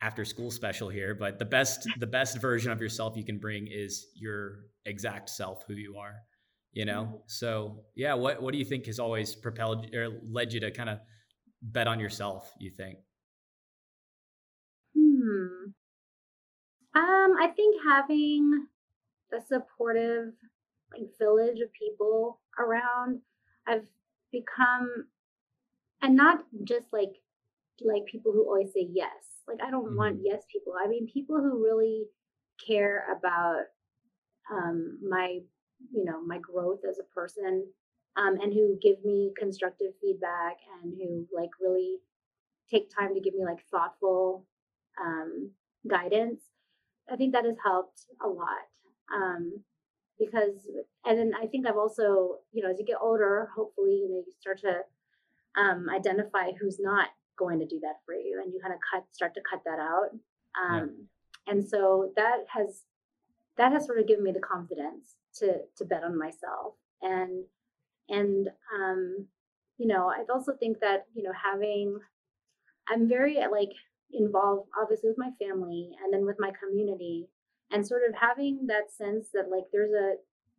after 0.00 0.24
school 0.24 0.50
special 0.50 0.88
here 0.88 1.14
but 1.14 1.38
the 1.38 1.44
best 1.44 1.88
the 1.98 2.06
best 2.06 2.40
version 2.40 2.70
of 2.70 2.80
yourself 2.80 3.16
you 3.16 3.24
can 3.24 3.38
bring 3.38 3.66
is 3.70 4.08
your 4.14 4.66
exact 4.86 5.30
self 5.30 5.64
who 5.66 5.74
you 5.74 5.96
are 5.96 6.16
you 6.72 6.84
know? 6.84 7.04
Mm-hmm. 7.04 7.16
so 7.26 7.84
yeah 7.94 8.14
what 8.14 8.42
what 8.42 8.52
do 8.52 8.58
you 8.58 8.64
think 8.64 8.86
has 8.86 8.98
always 8.98 9.34
propelled 9.34 9.94
or 9.94 10.20
led 10.28 10.52
you 10.52 10.60
to 10.60 10.70
kind 10.70 10.90
of 10.90 10.98
bet 11.62 11.86
on 11.86 11.98
yourself 11.98 12.52
you 12.58 12.70
think? 12.70 12.98
Hmm. 14.96 15.70
Um 16.94 17.36
i 17.40 17.50
think 17.54 17.80
having 17.88 18.66
a 19.32 19.40
supportive 19.40 20.32
like 20.92 21.08
village 21.18 21.60
of 21.60 21.72
people 21.72 22.40
around 22.58 23.20
i've 23.66 23.86
become 24.30 25.06
and 26.02 26.16
not 26.16 26.44
just 26.64 26.86
like 26.92 27.14
like 27.82 28.04
people 28.06 28.32
who 28.32 28.44
always 28.44 28.72
say 28.72 28.86
yes 28.92 29.33
like 29.48 29.58
i 29.66 29.70
don't 29.70 29.86
mm-hmm. 29.86 29.96
want 29.96 30.18
yes 30.22 30.42
people 30.50 30.74
i 30.82 30.88
mean 30.88 31.06
people 31.12 31.36
who 31.36 31.62
really 31.62 32.04
care 32.66 33.04
about 33.16 33.64
um 34.52 34.98
my 35.08 35.38
you 35.92 36.04
know 36.04 36.24
my 36.24 36.38
growth 36.38 36.80
as 36.88 36.98
a 36.98 37.14
person 37.14 37.66
um, 38.16 38.38
and 38.40 38.52
who 38.52 38.78
give 38.80 39.04
me 39.04 39.32
constructive 39.36 39.92
feedback 40.00 40.58
and 40.82 40.94
who 40.96 41.26
like 41.34 41.50
really 41.60 41.96
take 42.70 42.88
time 42.94 43.12
to 43.14 43.20
give 43.20 43.34
me 43.34 43.44
like 43.44 43.58
thoughtful 43.70 44.46
um, 45.04 45.50
guidance 45.88 46.42
i 47.10 47.16
think 47.16 47.32
that 47.32 47.44
has 47.44 47.56
helped 47.64 48.02
a 48.24 48.28
lot 48.28 48.68
um, 49.14 49.52
because 50.18 50.68
and 51.04 51.18
then 51.18 51.32
i 51.40 51.46
think 51.46 51.66
i've 51.66 51.76
also 51.76 52.36
you 52.52 52.62
know 52.62 52.70
as 52.70 52.78
you 52.78 52.84
get 52.84 52.98
older 53.00 53.48
hopefully 53.54 54.00
you 54.02 54.08
know 54.08 54.22
you 54.24 54.32
start 54.40 54.60
to 54.60 54.80
um, 55.60 55.86
identify 55.90 56.50
who's 56.60 56.78
not 56.80 57.08
going 57.38 57.58
to 57.60 57.66
do 57.66 57.80
that 57.80 57.96
for 58.04 58.14
you 58.14 58.40
and 58.42 58.52
you 58.52 58.60
kind 58.60 58.74
of 58.74 58.80
cut 58.92 59.04
start 59.12 59.34
to 59.34 59.40
cut 59.48 59.60
that 59.64 59.78
out. 59.78 60.10
Um, 60.60 60.90
yeah. 61.46 61.52
and 61.52 61.68
so 61.68 62.12
that 62.16 62.44
has 62.48 62.82
that 63.56 63.72
has 63.72 63.86
sort 63.86 63.98
of 63.98 64.06
given 64.06 64.24
me 64.24 64.32
the 64.32 64.40
confidence 64.40 65.16
to 65.36 65.58
to 65.76 65.84
bet 65.84 66.04
on 66.04 66.18
myself. 66.18 66.74
And 67.02 67.44
and 68.08 68.48
um 68.74 69.26
you 69.78 69.86
know 69.86 70.08
i 70.08 70.22
also 70.32 70.52
think 70.58 70.78
that 70.80 71.04
you 71.14 71.22
know 71.22 71.32
having 71.32 71.98
i'm 72.88 73.08
very 73.08 73.36
like 73.50 73.70
involved 74.12 74.68
obviously 74.80 75.08
with 75.08 75.18
my 75.18 75.30
family 75.40 75.90
and 76.02 76.12
then 76.12 76.24
with 76.26 76.36
my 76.38 76.52
community 76.62 77.26
and 77.70 77.86
sort 77.86 78.02
of 78.08 78.14
having 78.14 78.66
that 78.66 78.92
sense 78.96 79.28
that 79.32 79.50
like 79.50 79.64
there's 79.72 79.92
a 79.92 80.14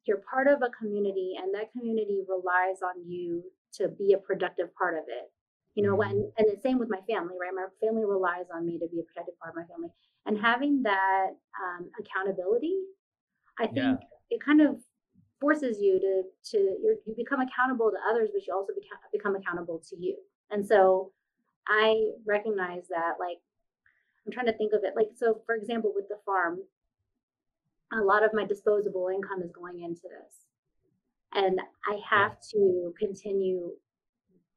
you're 0.06 0.22
part 0.30 0.48
of 0.48 0.62
a 0.62 0.70
community 0.78 1.34
and 1.42 1.54
that 1.54 1.72
community 1.72 2.22
relies 2.28 2.82
on 2.84 3.08
you 3.08 3.44
to 3.74 3.88
be 3.88 4.14
a 4.14 4.18
productive 4.18 4.74
part 4.76 4.96
of 4.96 5.04
it 5.08 5.32
you 5.76 5.84
know 5.84 5.96
when 5.96 6.10
mm-hmm. 6.10 6.38
and 6.38 6.48
the 6.48 6.60
same 6.62 6.80
with 6.80 6.90
my 6.90 7.02
family 7.10 7.36
right? 7.40 7.54
My 7.54 7.68
family 7.86 8.06
relies 8.06 8.46
on 8.54 8.66
me 8.66 8.80
to 8.80 8.88
be 8.88 9.00
a 9.00 9.04
protective 9.04 9.38
part 9.40 9.54
of 9.54 9.58
my 9.58 9.66
family. 9.72 9.90
And 10.26 10.40
having 10.40 10.82
that 10.84 11.38
um, 11.62 11.90
accountability 12.00 12.80
i 13.60 13.66
think 13.66 13.78
yeah 13.78 13.96
it 14.30 14.44
kind 14.44 14.62
of 14.62 14.78
forces 15.40 15.78
you 15.80 16.00
to 16.00 16.24
to 16.52 16.58
you 17.06 17.16
become 17.16 17.42
accountable 17.42 17.92
to 17.92 17.98
others 18.10 18.30
but 18.34 18.46
you 18.46 18.54
also 18.54 18.74
become, 18.74 18.98
become 19.12 19.36
accountable 19.36 19.82
to 19.90 19.96
you. 20.00 20.18
And 20.52 20.66
so 20.66 21.12
i 21.68 22.12
recognize 22.26 22.88
that 22.90 23.14
like 23.20 23.38
i'm 24.26 24.32
trying 24.32 24.46
to 24.46 24.58
think 24.58 24.74
of 24.74 24.84
it 24.84 24.94
like 24.96 25.10
so 25.16 25.42
for 25.46 25.56
example 25.56 25.92
with 25.96 26.08
the 26.08 26.18
farm 26.26 26.60
a 27.94 28.02
lot 28.02 28.24
of 28.24 28.34
my 28.34 28.46
disposable 28.46 29.10
income 29.14 29.42
is 29.44 29.52
going 29.52 29.82
into 29.84 30.04
this. 30.04 30.46
And 31.34 31.60
i 31.88 32.00
have 32.10 32.38
to 32.54 32.94
continue 33.00 33.72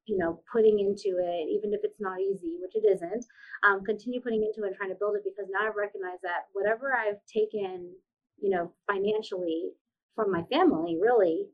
you 0.08 0.16
know 0.16 0.40
putting 0.50 0.80
into 0.80 1.18
it 1.20 1.46
even 1.48 1.72
if 1.72 1.80
it's 1.84 2.00
not 2.00 2.20
easy 2.20 2.56
which 2.60 2.74
it 2.74 2.86
isn't 2.88 3.24
um, 3.62 3.84
continue 3.84 4.20
putting 4.20 4.42
into 4.42 4.64
it 4.64 4.68
and 4.68 4.76
trying 4.76 4.90
to 4.90 4.98
build 4.98 5.14
it 5.16 5.22
because 5.24 5.46
now 5.52 5.68
i 5.68 5.70
recognize 5.74 6.18
that 6.22 6.48
whatever 6.52 6.96
i've 6.96 7.20
taken 7.26 7.92
you 8.40 8.50
know, 8.50 8.72
financially 8.86 9.70
from 10.14 10.30
my 10.30 10.42
family 10.50 10.98
really 11.00 11.46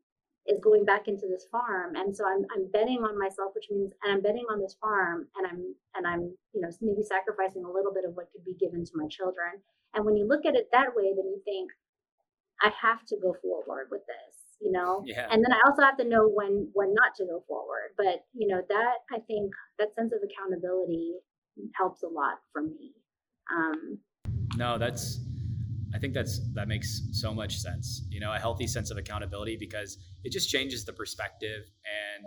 is 0.47 0.61
going 0.63 0.85
back 0.85 1.09
into 1.09 1.27
this 1.29 1.47
farm. 1.51 1.97
And 1.97 2.15
so 2.15 2.25
I'm 2.27 2.45
I'm 2.55 2.71
betting 2.71 3.03
on 3.03 3.19
myself, 3.19 3.53
which 3.55 3.69
means 3.71 3.93
and 4.03 4.13
I'm 4.13 4.23
betting 4.23 4.45
on 4.51 4.61
this 4.61 4.77
farm 4.81 5.27
and 5.37 5.47
I'm 5.47 5.75
and 5.95 6.07
I'm, 6.07 6.37
you 6.53 6.61
know, 6.61 6.71
maybe 6.81 7.03
sacrificing 7.03 7.65
a 7.65 7.71
little 7.71 7.93
bit 7.93 8.05
of 8.05 8.15
what 8.15 8.31
could 8.33 8.45
be 8.45 8.55
given 8.55 8.85
to 8.85 8.93
my 8.95 9.09
children. 9.09 9.61
And 9.95 10.05
when 10.05 10.17
you 10.17 10.27
look 10.27 10.45
at 10.45 10.57
it 10.57 10.69
that 10.73 10.95
way, 10.95 11.13
then 11.15 11.27
you 11.27 11.41
think, 11.45 11.71
I 12.63 12.73
have 12.83 13.05
to 13.07 13.17
go 13.23 13.37
forward 13.43 13.89
with 13.91 14.03
this, 14.07 14.35
you 14.65 14.73
know? 14.73 15.05
Yeah. 15.07 15.29
And 15.31 15.45
then 15.45 15.53
I 15.53 15.61
also 15.69 15.83
have 15.83 15.97
to 15.99 16.09
know 16.09 16.27
when 16.27 16.71
when 16.73 16.95
not 16.95 17.15
to 17.19 17.25
go 17.25 17.45
forward. 17.47 17.93
But 17.97 18.25
you 18.33 18.49
know, 18.49 18.63
that 18.69 18.95
I 19.13 19.21
think 19.21 19.53
that 19.79 19.95
sense 19.95 20.13
of 20.13 20.21
accountability 20.25 21.13
helps 21.77 22.03
a 22.03 22.09
lot 22.09 22.41
for 22.53 22.63
me. 22.63 22.95
Um 23.55 23.99
no, 24.57 24.79
that's 24.79 25.21
I 25.95 25.99
think 25.99 26.15
that's 26.15 26.41
that 26.55 26.67
makes 26.67 27.03
so 27.13 27.33
much 27.33 27.59
sense. 27.59 28.03
You 28.09 28.21
know, 28.21 28.33
a 28.33 28.39
healthy 28.39 28.67
sense 28.67 28.91
of 28.91 28.97
accountability 28.97 29.57
because 29.57 29.99
it 30.25 30.33
just 30.33 30.49
changes 30.51 30.85
the 30.85 30.93
perspective 30.93 31.63
and 31.85 32.25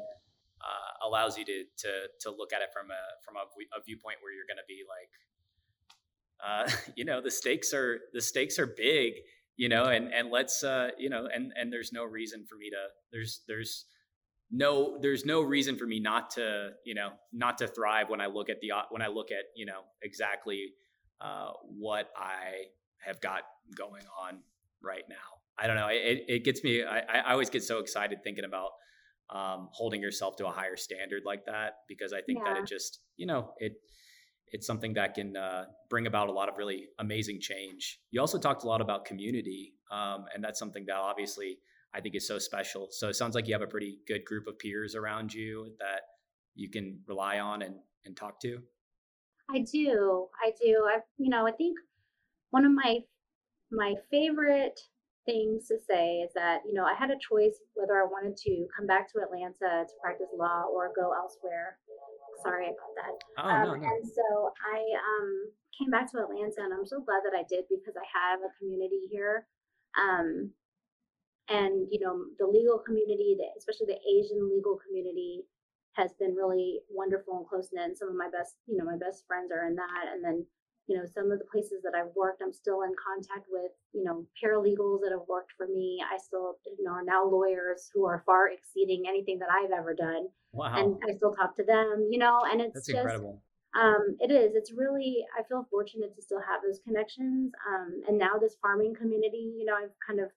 uh, 0.62 1.08
allows 1.08 1.38
you 1.38 1.46
to 1.46 1.64
to 1.78 1.90
to 2.22 2.30
look 2.30 2.54
at 2.54 2.62
it 2.62 2.70
from 2.72 2.92
a 2.92 3.02
from 3.26 3.36
a, 3.36 3.44
a 3.78 3.84
viewpoint 3.84 4.18
where 4.22 4.32
you're 4.32 4.48
going 4.48 4.58
to 4.58 4.68
be 4.68 4.84
like, 4.88 5.12
uh, 6.40 6.92
you 6.96 7.04
know, 7.04 7.22
the 7.22 7.32
stakes 7.32 7.74
are 7.74 8.00
the 8.14 8.22
stakes 8.22 8.58
are 8.58 8.68
big. 8.68 9.14
You 9.58 9.70
know, 9.70 9.86
and 9.86 10.14
and 10.14 10.30
let's 10.30 10.64
uh, 10.64 10.90
you 10.98 11.10
know, 11.10 11.28
and 11.34 11.52
and 11.60 11.74
there's 11.74 11.92
no 11.92 12.04
reason 12.04 12.46
for 12.48 12.56
me 12.56 12.70
to 12.70 12.88
there's 13.12 13.42
there's 13.48 13.86
no 14.52 14.98
there's 15.02 15.26
no 15.26 15.42
reason 15.42 15.78
for 15.78 15.86
me 15.86 16.00
not 16.00 16.30
to 16.32 16.72
you 16.86 16.94
know 16.94 17.10
not 17.34 17.58
to 17.58 17.68
thrive 17.68 18.10
when 18.10 18.22
I 18.22 18.28
look 18.28 18.50
at 18.50 18.62
the 18.62 18.72
when 18.90 19.02
I 19.02 19.08
look 19.08 19.32
at 19.32 19.46
you 19.56 19.66
know 19.66 19.82
exactly 20.02 20.74
uh, 21.20 21.52
what 21.78 22.10
I 22.16 22.68
have 23.06 23.20
got 23.20 23.42
going 23.76 24.04
on 24.20 24.40
right 24.82 25.04
now. 25.10 25.16
I 25.58 25.66
don't 25.66 25.76
know. 25.76 25.88
It, 25.88 26.26
it 26.28 26.44
gets 26.44 26.64
me. 26.64 26.84
I, 26.84 27.00
I 27.00 27.32
always 27.32 27.50
get 27.50 27.64
so 27.64 27.80
excited 27.80 28.20
thinking 28.24 28.46
about 28.46 28.72
um, 29.30 29.70
holding 29.72 30.02
yourself 30.02 30.36
to 30.38 30.48
a 30.48 30.52
higher 30.52 30.78
standard 30.78 31.24
like 31.26 31.46
that 31.46 31.80
because 31.88 32.14
I 32.14 32.22
think 32.22 32.40
yeah. 32.46 32.54
that 32.54 32.62
it 32.62 32.68
just 32.68 33.00
you 33.18 33.26
know 33.26 33.54
it 33.58 33.74
it's 34.52 34.66
something 34.66 34.94
that 34.94 35.14
can 35.14 35.36
uh, 35.36 35.66
bring 35.90 36.08
about 36.08 36.30
a 36.30 36.32
lot 36.32 36.50
of 36.50 36.58
really 36.58 36.88
amazing 37.00 37.40
change. 37.40 38.00
You 38.12 38.22
also 38.22 38.38
talked 38.38 38.64
a 38.64 38.68
lot 38.68 38.82
about 38.82 39.06
community, 39.06 39.74
um, 39.92 40.26
and 40.34 40.44
that's 40.44 40.60
something 40.60 40.86
that 40.88 40.96
obviously 40.96 41.60
I 41.94 42.02
think 42.02 42.16
is 42.16 42.28
so 42.28 42.40
special. 42.40 42.88
So 42.92 43.10
it 43.10 43.16
sounds 43.16 43.36
like 43.36 43.48
you 43.48 43.54
have 43.54 43.62
a 43.62 43.68
pretty 43.68 44.00
good 44.08 44.26
group 44.26 44.48
of 44.48 44.60
peers 44.60 44.96
around 44.96 45.34
you 45.34 45.74
that 45.80 46.02
you 46.56 46.70
can 46.70 47.00
rely 47.08 47.40
on 47.40 47.62
and, 47.62 47.76
and 48.06 48.16
talk 48.16 48.40
to. 48.42 48.60
I 49.50 49.60
do. 49.60 50.28
I 50.44 50.52
do. 50.62 50.86
I, 50.88 51.00
you 51.18 51.30
know, 51.30 51.48
I 51.48 51.52
think 51.52 51.78
one 52.52 52.66
of 52.66 52.72
my 52.72 53.00
my 53.72 53.96
favorite 54.10 54.80
things 55.26 55.68
to 55.68 55.76
say 55.78 56.24
is 56.24 56.32
that 56.34 56.62
you 56.66 56.74
know 56.74 56.86
I 56.86 56.96
had 56.96 57.12
a 57.12 57.20
choice 57.20 57.60
whether 57.76 58.00
I 58.00 58.06
wanted 58.06 58.38
to 58.38 58.66
come 58.76 58.88
back 58.88 59.12
to 59.12 59.20
Atlanta 59.20 59.86
to 59.86 59.94
practice 60.02 60.28
law 60.38 60.64
or 60.72 60.92
go 60.96 61.14
elsewhere. 61.14 61.78
Sorry 62.44 62.68
about 62.68 62.94
that. 62.98 63.16
Oh, 63.38 63.50
um, 63.50 63.64
no, 63.64 63.76
no. 63.76 63.88
And 63.88 64.04
so 64.06 64.52
I 64.62 64.80
um, 64.80 65.30
came 65.78 65.90
back 65.90 66.12
to 66.12 66.20
Atlanta, 66.20 66.66
and 66.66 66.74
I'm 66.74 66.86
so 66.86 67.02
glad 67.02 67.22
that 67.26 67.38
I 67.38 67.44
did 67.50 67.66
because 67.70 67.96
I 67.98 68.06
have 68.14 68.40
a 68.42 68.52
community 68.60 69.08
here. 69.10 69.48
Um, 69.98 70.52
and 71.50 71.88
you 71.90 72.00
know 72.00 72.28
the 72.40 72.46
legal 72.46 72.78
community, 72.80 73.38
especially 73.58 73.88
the 73.88 74.02
Asian 74.04 74.52
legal 74.52 74.78
community, 74.84 75.48
has 75.94 76.14
been 76.20 76.36
really 76.36 76.80
wonderful 76.90 77.38
and 77.38 77.48
close 77.48 77.70
knit. 77.72 77.98
Some 77.98 78.10
of 78.10 78.16
my 78.16 78.30
best, 78.30 78.56
you 78.68 78.78
know, 78.78 78.86
my 78.86 78.98
best 78.98 79.24
friends 79.28 79.52
are 79.52 79.66
in 79.66 79.76
that, 79.76 80.06
and 80.14 80.24
then 80.24 80.46
you 80.88 80.98
know, 80.98 81.06
some 81.06 81.32
of 81.32 81.40
the 81.40 81.46
places 81.46 81.84
that 81.84 81.94
I've 81.94 82.16
worked, 82.16 82.42
I'm 82.42 82.54
still 82.54 82.84
in 82.84 82.94
contact 82.96 83.48
with, 83.52 83.72
you 83.94 84.04
know, 84.04 84.26
paralegals 84.42 85.02
that 85.02 85.12
have 85.12 85.28
worked 85.28 85.52
for 85.58 85.68
me. 85.68 86.02
I 86.02 86.18
still, 86.18 86.58
you 86.66 86.84
know, 86.84 86.92
are 86.92 87.04
now 87.04 87.26
lawyers 87.26 87.90
who 87.94 88.06
are 88.06 88.24
far 88.26 88.50
exceeding 88.50 89.04
anything 89.08 89.38
that 89.40 89.50
I've 89.52 89.72
ever 89.72 89.94
done. 89.94 90.28
Wow. 90.54 90.74
And 90.76 90.96
I 91.08 91.14
still 91.16 91.34
talk 91.34 91.56
to 91.58 91.64
them, 91.64 92.08
you 92.10 92.18
know, 92.18 92.42
and 92.50 92.62
it's 92.62 92.74
That's 92.74 92.88
just, 92.88 92.98
incredible. 92.98 93.44
Um, 93.76 94.16
it 94.20 94.32
is. 94.32 94.56
It's 94.56 94.72
really, 94.72 95.26
I 95.38 95.44
feel 95.44 95.68
fortunate 95.70 96.16
to 96.16 96.22
still 96.22 96.40
have 96.40 96.62
those 96.66 96.80
connections. 96.80 97.52
Um, 97.68 98.02
and 98.08 98.18
now 98.18 98.38
this 98.40 98.56
farming 98.62 98.96
community, 98.96 99.54
you 99.58 99.66
know, 99.66 99.76
I've 99.76 99.92
kind 100.06 100.20
of 100.22 100.30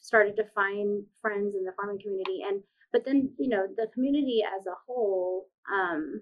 started 0.00 0.36
to 0.36 0.44
find 0.54 1.02
friends 1.22 1.54
in 1.56 1.64
the 1.64 1.72
farming 1.72 1.98
community. 2.00 2.44
And, 2.46 2.62
but 2.92 3.06
then, 3.06 3.30
you 3.38 3.48
know, 3.48 3.66
the 3.74 3.88
community 3.94 4.42
as 4.44 4.66
a 4.66 4.76
whole, 4.86 5.48
um, 5.72 6.20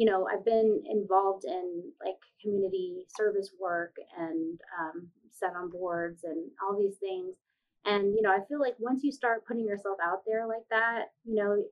you 0.00 0.06
know, 0.06 0.26
I've 0.32 0.46
been 0.46 0.82
involved 0.90 1.44
in 1.46 1.92
like 2.04 2.16
community 2.42 3.06
service 3.16 3.50
work 3.60 3.96
and 4.18 4.60
um, 4.80 5.08
sat 5.30 5.54
on 5.56 5.70
boards 5.70 6.24
and 6.24 6.50
all 6.62 6.78
these 6.78 6.96
things. 6.98 7.36
And, 7.86 8.14
you 8.16 8.22
know, 8.22 8.30
I 8.32 8.40
feel 8.48 8.60
like 8.60 8.76
once 8.80 9.04
you 9.04 9.12
start 9.12 9.46
putting 9.46 9.66
yourself 9.66 9.98
out 10.04 10.22
there 10.26 10.46
like 10.48 10.64
that, 10.70 11.06
you 11.24 11.36
know, 11.36 11.64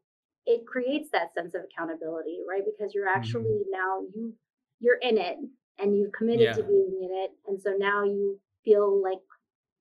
it 0.47 0.67
creates 0.67 1.11
that 1.13 1.35
sense 1.35 1.55
of 1.55 1.63
accountability, 1.65 2.41
right? 2.49 2.63
Because 2.67 2.95
you're 2.95 3.09
Mm-hmm. 3.17 3.43
actually 3.43 3.63
now 3.71 4.03
you 4.15 4.35
you're 4.81 4.99
in 5.03 5.19
it 5.19 5.39
and 5.79 5.97
you've 5.97 6.13
committed 6.13 6.55
to 6.55 6.65
being 6.65 7.01
in 7.03 7.11
it, 7.25 7.33
and 7.49 7.61
so 7.61 7.75
now 7.79 8.05
you 8.05 8.41
feel 8.65 9.03
like 9.03 9.19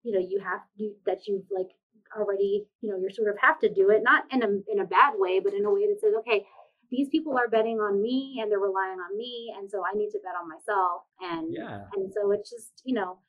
you 0.03 0.13
know 0.13 0.19
you 0.19 0.39
have 0.43 0.61
you 0.75 0.95
that 1.05 1.27
you've 1.27 1.45
like 1.51 1.69
already 2.17 2.65
you 2.81 2.89
know 2.89 2.97
you're 2.97 3.11
sort 3.11 3.29
of 3.29 3.35
have 3.41 3.59
to 3.59 3.73
do 3.73 3.89
it 3.89 4.01
not 4.03 4.23
in 4.31 4.43
a 4.43 4.47
in 4.71 4.79
a 4.79 4.85
bad 4.85 5.13
way 5.17 5.39
but 5.39 5.53
in 5.53 5.65
a 5.65 5.71
way 5.71 5.87
that 5.87 5.99
says 6.01 6.13
okay 6.19 6.45
these 6.91 7.09
people 7.09 7.37
are 7.37 7.49
betting 7.49 7.79
on 7.79 8.01
me 8.01 8.39
and 8.41 8.49
they're 8.51 8.59
relying 8.59 8.99
on 8.99 9.17
me 9.17 9.53
and 9.57 9.69
so 9.69 9.81
i 9.85 9.95
need 9.97 10.09
to 10.09 10.19
bet 10.23 10.33
on 10.41 10.47
myself 10.49 11.01
and 11.21 11.53
Yeah. 11.53 11.85
and 11.95 12.11
so 12.13 12.31
it's 12.31 12.49
just 12.49 12.81
you 12.85 12.93
know 12.95 13.19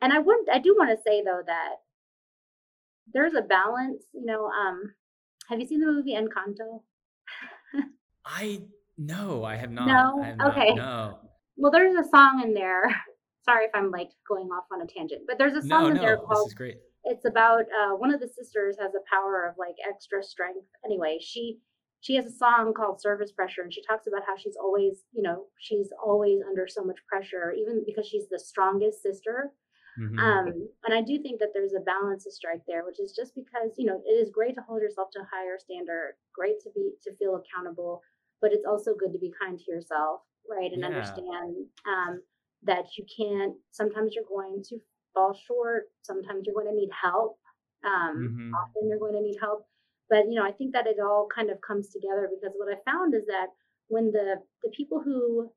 and 0.00 0.12
i 0.12 0.18
would 0.18 0.48
i 0.52 0.58
do 0.58 0.74
want 0.78 0.90
to 0.90 1.02
say 1.06 1.22
though 1.22 1.42
that 1.46 1.74
there's 3.12 3.34
a 3.34 3.42
balance 3.42 4.04
you 4.12 4.24
know 4.24 4.46
um 4.46 4.92
have 5.48 5.60
you 5.60 5.66
seen 5.66 5.80
the 5.80 5.86
movie 5.86 6.14
encanto 6.14 6.82
I 8.24 8.60
no, 9.00 9.44
I 9.44 9.54
have 9.54 9.70
not. 9.70 9.86
No? 9.86 10.22
Have 10.22 10.36
not, 10.38 10.50
Okay. 10.58 10.74
No. 10.74 11.18
well 11.56 11.70
there's 11.70 11.94
a 11.94 12.08
song 12.08 12.42
in 12.44 12.52
there 12.54 12.82
sorry 13.44 13.64
if 13.64 13.70
i'm 13.74 13.90
like 13.90 14.10
going 14.28 14.46
off 14.48 14.64
on 14.72 14.82
a 14.82 14.86
tangent 14.86 15.22
but 15.26 15.38
there's 15.38 15.54
a 15.54 15.62
song 15.62 15.82
No, 15.84 15.86
in 15.88 15.94
there 15.94 16.16
no. 16.16 16.26
This 16.30 16.46
is 16.48 16.54
great. 16.54 16.76
it's 17.04 17.24
about 17.24 17.60
uh, 17.80 17.94
one 17.96 18.12
of 18.12 18.20
the 18.20 18.28
sisters 18.28 18.76
has 18.80 18.92
a 18.94 19.04
power 19.14 19.46
of 19.48 19.54
like 19.58 19.76
extra 19.88 20.22
strength 20.22 20.66
anyway 20.84 21.18
she 21.20 21.58
she 22.00 22.14
has 22.16 22.26
a 22.26 22.30
song 22.30 22.74
called 22.74 23.00
Surface 23.00 23.32
Pressure 23.32 23.62
and 23.62 23.72
she 23.72 23.82
talks 23.82 24.06
about 24.06 24.22
how 24.26 24.36
she's 24.36 24.56
always 24.56 25.04
you 25.12 25.22
know 25.22 25.46
she's 25.58 25.90
always 26.04 26.40
under 26.48 26.66
so 26.68 26.84
much 26.84 26.98
pressure 27.08 27.52
even 27.52 27.84
because 27.86 28.06
she's 28.06 28.28
the 28.28 28.38
strongest 28.38 29.02
sister 29.02 29.52
Mhm. 29.96 30.22
um 30.22 30.68
and 30.84 30.94
i 30.94 31.00
do 31.02 31.20
think 31.22 31.38
that 31.40 31.50
there's 31.54 31.74
a 31.74 31.80
balance 31.80 32.24
to 32.24 32.30
strike 32.32 32.62
there 32.66 32.84
which 32.84 33.00
is 33.00 33.12
just 33.14 33.34
because 33.34 33.72
you 33.78 33.86
know 33.86 34.02
it 34.06 34.12
is 34.12 34.30
great 34.30 34.54
to 34.54 34.62
hold 34.62 34.82
yourself 34.82 35.08
to 35.12 35.20
a 35.20 35.28
higher 35.32 35.58
standard 35.58 36.14
great 36.34 36.60
to 36.60 36.70
be 36.74 36.92
to 37.02 37.14
feel 37.16 37.36
accountable 37.36 38.02
but 38.40 38.52
it's 38.52 38.66
also 38.66 38.94
good 38.94 39.12
to 39.12 39.18
be 39.18 39.32
kind 39.40 39.58
to 39.58 39.70
yourself 39.70 40.22
right 40.48 40.72
and 40.72 40.84
Yeah. 40.84 40.84
understand 40.84 41.66
um 41.86 42.22
that 42.62 42.84
you 42.96 43.04
can't 43.16 43.54
sometimes 43.70 44.14
you're 44.14 44.24
going 44.28 44.62
to 44.64 44.78
fall 45.14 45.34
short 45.46 45.84
sometimes 46.02 46.44
you're 46.46 46.54
going 46.54 46.66
to 46.66 46.74
need 46.74 46.90
help 46.92 47.38
um 47.84 48.30
Mhm. 48.30 48.58
often 48.62 48.88
you're 48.88 48.98
going 48.98 49.14
to 49.14 49.20
need 49.20 49.38
help 49.40 49.68
but 50.10 50.24
you 50.28 50.34
know 50.34 50.44
i 50.44 50.52
think 50.52 50.72
that 50.72 50.86
it 50.86 50.96
all 51.02 51.28
kind 51.34 51.50
of 51.50 51.60
comes 51.60 51.88
together 51.90 52.28
because 52.30 52.54
what 52.56 52.72
i 52.72 52.90
found 52.90 53.14
is 53.14 53.26
that 53.26 53.48
when 53.88 54.10
the 54.12 54.36
the 54.62 54.70
people 54.76 55.00
who 55.02 55.50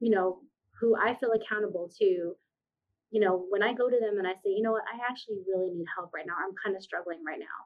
you 0.00 0.10
know 0.10 0.40
who 0.80 0.96
i 0.96 1.14
feel 1.14 1.32
accountable 1.32 1.90
to 1.98 2.34
you 3.10 3.20
know 3.20 3.46
when 3.50 3.62
i 3.62 3.72
go 3.72 3.88
to 3.88 3.98
them 4.00 4.18
and 4.18 4.26
i 4.26 4.32
say 4.34 4.50
you 4.50 4.62
know 4.62 4.72
what? 4.72 4.84
I 4.92 4.98
actually 5.10 5.38
really 5.48 5.70
need 5.74 5.86
help 5.96 6.12
right 6.14 6.26
now. 6.26 6.34
I'm 6.38 6.54
kind 6.64 6.76
of 6.76 6.82
struggling 6.82 7.22
right 7.26 7.38
now. 7.38 7.58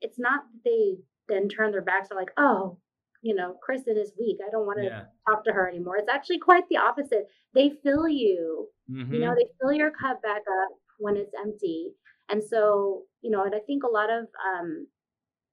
It's 0.00 0.18
not 0.18 0.42
that 0.52 0.60
they 0.64 0.96
then 1.28 1.48
turn 1.48 1.72
their 1.72 1.82
backs 1.82 2.08
are 2.10 2.18
like 2.18 2.32
oh 2.36 2.78
you 3.22 3.34
know 3.34 3.56
Kristin 3.66 3.98
is 4.00 4.12
weak. 4.18 4.38
I 4.46 4.50
don't 4.50 4.66
want 4.66 4.78
to 4.80 4.84
Yeah. 4.86 5.04
talk 5.28 5.44
to 5.44 5.52
her 5.52 5.68
anymore. 5.68 5.96
It's 5.96 6.10
actually 6.10 6.38
quite 6.38 6.64
the 6.68 6.76
opposite. 6.78 7.26
They 7.54 7.70
fill 7.82 8.08
you. 8.08 8.68
You 9.10 9.20
know 9.20 9.32
Mhm. 9.32 9.36
they 9.36 9.46
fill 9.60 9.72
your 9.72 9.90
cup 9.92 10.22
back 10.22 10.42
up 10.62 10.70
when 10.98 11.16
it's 11.16 11.34
empty. 11.38 11.92
And 12.28 12.42
so 12.42 13.04
you 13.22 13.30
know 13.30 13.44
and 13.44 13.54
i 13.54 13.60
think 13.60 13.84
a 13.84 13.88
lot 13.88 14.10
of 14.10 14.26
um 14.52 14.86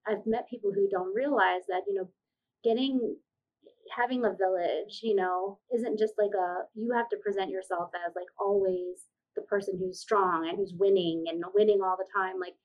i've 0.07 0.25
met 0.25 0.49
people 0.49 0.71
who 0.73 0.87
don't 0.89 1.15
realize 1.15 1.63
that 1.67 1.81
you 1.87 1.93
know 1.93 2.09
getting 2.63 3.15
having 3.95 4.23
a 4.25 4.35
village 4.35 4.99
you 5.03 5.15
know 5.15 5.59
isn't 5.75 5.99
just 5.99 6.13
like 6.17 6.31
a 6.37 6.63
you 6.75 6.91
have 6.93 7.09
to 7.09 7.17
present 7.23 7.49
yourself 7.49 7.89
as 8.07 8.13
like 8.15 8.27
always 8.39 9.07
the 9.35 9.41
person 9.43 9.77
who's 9.79 9.99
strong 9.99 10.47
and 10.47 10.57
who's 10.57 10.73
winning 10.77 11.25
and 11.27 11.43
winning 11.55 11.79
all 11.83 11.97
the 11.97 12.07
time 12.15 12.35
like 12.39 12.55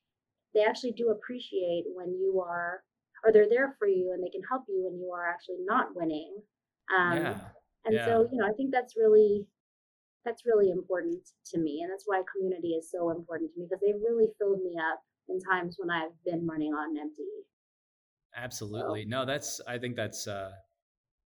they 0.54 0.62
actually 0.64 0.92
do 0.92 1.10
appreciate 1.10 1.84
when 1.94 2.08
you 2.18 2.42
are 2.46 2.82
or 3.24 3.32
they're 3.32 3.48
there 3.48 3.74
for 3.78 3.88
you 3.88 4.12
and 4.14 4.22
they 4.22 4.30
can 4.30 4.42
help 4.48 4.62
you 4.68 4.84
when 4.84 4.98
you 5.00 5.10
are 5.12 5.28
actually 5.28 5.58
not 5.64 5.88
winning 5.94 6.34
um 6.96 7.16
yeah. 7.16 7.38
and 7.84 7.94
Yeah. 7.94 8.04
so, 8.06 8.28
you 8.30 8.38
know, 8.38 8.46
I 8.46 8.52
think 8.52 8.70
that's 8.72 8.96
really 8.96 9.46
that's 10.24 10.44
really 10.44 10.70
important 10.70 11.22
to 11.52 11.58
me. 11.58 11.80
And 11.82 11.90
that's 11.92 12.04
why 12.06 12.22
community 12.34 12.74
is 12.74 12.90
so 12.90 13.10
important 13.10 13.52
to 13.54 13.60
me 13.60 13.66
because 13.68 13.80
they 13.80 13.92
really 13.94 14.26
filled 14.38 14.60
me 14.62 14.74
up 14.78 15.00
in 15.28 15.40
times 15.40 15.76
when 15.78 15.90
I've 15.90 16.12
been 16.24 16.46
running 16.46 16.72
on 16.72 16.96
empty. 16.98 17.24
Absolutely. 18.34 19.04
No, 19.04 19.24
that's 19.24 19.60
I 19.66 19.78
think 19.78 19.96
that's 19.96 20.26
uh 20.26 20.52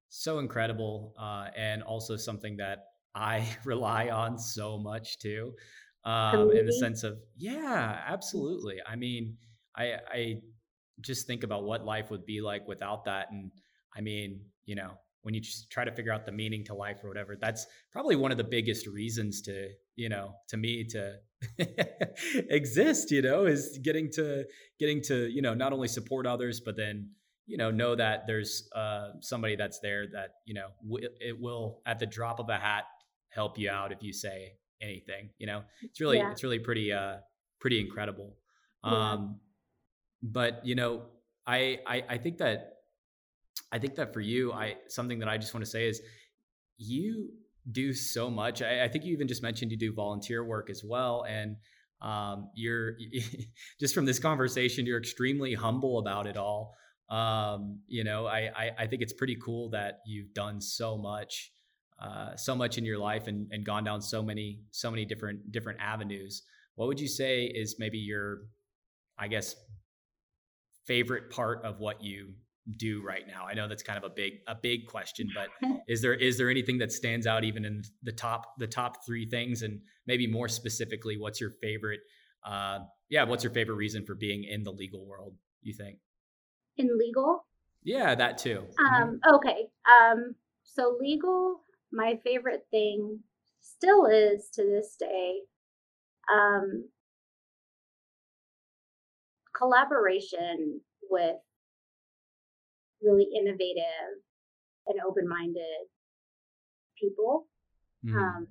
so 0.09 0.39
incredible 0.39 1.15
uh 1.19 1.51
and 1.57 1.83
also 1.83 2.17
something 2.17 2.57
that 2.59 2.87
I 3.15 3.57
rely 3.65 4.11
on 4.11 4.39
so 4.39 4.79
much 4.79 5.19
too. 5.19 5.57
Um 6.05 6.53
in 6.53 6.67
the 6.67 6.73
sense 6.73 7.03
of 7.05 7.21
yeah, 7.37 8.03
absolutely. 8.07 8.81
I 8.87 8.97
mean, 8.97 9.39
I 9.77 9.99
I 10.09 10.43
just 11.01 11.27
think 11.27 11.45
about 11.45 11.65
what 11.65 11.85
life 11.85 12.11
would 12.11 12.27
be 12.27 12.41
like 12.41 12.67
without 12.69 13.05
that 13.07 13.31
and 13.33 13.53
I 13.97 14.01
mean, 14.03 14.47
you 14.65 14.77
know, 14.77 14.99
when 15.23 15.35
you 15.35 15.41
just 15.41 15.71
try 15.71 15.85
to 15.85 15.93
figure 15.93 16.13
out 16.13 16.25
the 16.27 16.33
meaning 16.33 16.65
to 16.65 16.75
life 16.75 16.99
or 17.05 17.09
whatever, 17.09 17.37
that's 17.39 17.67
probably 17.93 18.17
one 18.17 18.31
of 18.33 18.39
the 18.39 18.45
biggest 18.45 18.87
reasons 18.87 19.43
to, 19.43 19.69
you 19.97 20.09
know, 20.09 20.35
to 20.49 20.57
me 20.57 20.85
to 20.85 21.17
exist, 22.51 23.11
you 23.11 23.23
know, 23.23 23.47
is 23.47 23.79
getting 23.83 24.11
to 24.13 24.45
getting 24.79 25.03
to 25.03 25.29
you 25.29 25.43
know 25.43 25.55
not 25.55 25.73
only 25.73 25.89
support 25.89 26.27
others 26.27 26.61
but 26.61 26.77
then 26.77 27.11
you 27.47 27.57
know 27.57 27.71
know 27.71 27.95
that 27.95 28.27
there's 28.27 28.69
uh, 28.75 29.11
somebody 29.21 29.57
that's 29.57 29.79
there 29.81 30.07
that 30.13 30.31
you 30.47 30.55
know 30.55 30.69
w- 30.89 31.09
it 31.21 31.39
will 31.39 31.81
at 31.87 31.99
the 31.99 32.07
drop 32.07 32.41
of 32.41 32.49
a 32.49 32.57
hat 32.59 32.85
help 33.31 33.59
you 33.59 33.71
out 33.71 33.93
if 33.93 34.03
you 34.03 34.13
say 34.13 34.53
anything 34.83 35.29
you 35.39 35.47
know 35.47 35.63
it's 35.83 36.01
really 36.01 36.19
Yeah. 36.19 36.31
it's 36.31 36.43
really 36.43 36.59
pretty 36.59 36.93
uh 36.93 37.17
pretty 37.61 37.79
incredible 37.81 38.37
Yeah. 38.85 39.13
um 39.13 39.41
but 40.23 40.65
you 40.65 40.75
know 40.75 41.03
I, 41.47 41.79
I 41.87 42.05
i 42.09 42.19
think 42.19 42.39
that 42.39 42.77
i 43.73 43.79
think 43.79 43.95
that 43.95 44.13
for 44.13 44.21
you 44.21 44.53
i 44.53 44.75
something 44.89 45.19
that 45.19 45.29
i 45.29 45.37
just 45.37 45.55
want 45.55 45.65
to 45.65 45.71
say 45.71 45.89
is 45.89 46.01
you 46.79 47.31
do 47.71 47.93
so 47.93 48.31
much 48.31 48.63
I, 48.63 48.85
I 48.85 48.89
think 48.89 49.05
you 49.05 49.13
even 49.13 49.29
just 49.29 49.43
mentioned 49.43 49.71
you 49.71 49.79
do 49.79 49.93
volunteer 49.93 50.45
work 50.45 50.71
as 50.71 50.83
well 50.85 51.25
and 51.29 51.57
um, 52.01 52.51
you're 52.55 52.97
just 53.81 53.95
from 53.95 54.07
this 54.07 54.19
conversation 54.19 54.87
you're 54.87 54.99
extremely 54.99 55.53
humble 55.53 55.99
about 55.99 56.27
it 56.27 56.37
all. 56.37 56.75
Um, 57.11 57.81
you 57.89 58.05
know 58.05 58.27
I, 58.27 58.51
I 58.57 58.71
i 58.79 58.87
think 58.87 59.03
it's 59.03 59.13
pretty 59.13 59.37
cool 59.45 59.69
that 59.71 59.99
you've 60.07 60.33
done 60.33 60.61
so 60.61 60.97
much 60.97 61.53
uh, 62.01 62.35
so 62.37 62.55
much 62.55 62.79
in 62.79 62.85
your 62.85 62.99
life 62.99 63.27
and, 63.27 63.49
and 63.51 63.65
gone 63.65 63.85
down 63.85 64.01
so 64.01 64.23
many 64.23 64.61
so 64.71 64.91
many 64.91 65.05
different 65.05 65.51
different 65.51 65.81
avenues. 65.81 66.45
What 66.77 66.87
would 66.87 67.01
you 67.01 67.09
say 67.09 67.45
is 67.45 67.77
maybe 67.79 67.99
your 67.99 68.43
i 69.19 69.29
guess 69.29 69.57
favorite 70.87 71.31
part 71.31 71.65
of 71.65 71.81
what 71.81 72.03
you 72.03 72.33
do 72.77 73.03
right 73.03 73.27
now 73.27 73.47
i 73.47 73.55
know 73.55 73.67
that's 73.67 73.83
kind 73.83 73.97
of 73.99 74.05
a 74.05 74.15
big 74.15 74.35
a 74.47 74.55
big 74.55 74.87
question 74.87 75.29
but 75.35 75.49
is 75.89 76.03
there 76.03 76.15
is 76.15 76.37
there 76.39 76.51
anything 76.51 76.79
that 76.79 76.93
stands 76.93 77.27
out 77.27 77.43
even 77.45 77.65
in 77.65 77.83
the 78.03 78.13
top 78.13 78.55
the 78.59 78.67
top 78.67 79.05
three 79.05 79.27
things 79.27 79.63
and 79.63 79.81
maybe 80.07 80.27
more 80.27 80.49
specifically 80.49 81.17
what's 81.17 81.41
your 81.41 81.53
favorite 81.63 82.01
uh 82.45 82.79
yeah 83.09 83.25
what's 83.25 83.43
your 83.43 83.53
favorite 83.53 83.77
reason 83.77 84.05
for 84.05 84.15
being 84.15 84.45
in 84.45 84.63
the 84.63 84.71
legal 84.71 85.07
world 85.07 85.35
you 85.63 85.73
think 85.75 85.99
In 86.77 86.97
legal, 86.99 87.47
yeah 87.83 88.15
that 88.15 88.39
too 88.39 88.67
Mhm. 88.81 89.03
um, 89.03 89.21
okay. 89.35 89.69
Um, 89.89 90.35
so 90.65 90.97
legal, 91.01 91.63
my 91.93 92.19
favorite 92.25 92.67
thing 92.71 93.21
still 93.61 94.07
is 94.07 94.49
to 94.55 94.63
this 94.63 94.97
day, 94.97 95.41
um, 96.33 96.89
collaboration 99.57 100.81
with 101.11 101.37
really 103.03 103.29
innovative 103.35 104.23
and 104.87 105.01
open-minded 105.07 105.89
people. 106.99 107.49
Mhm. 108.05 108.17
Um, 108.17 108.49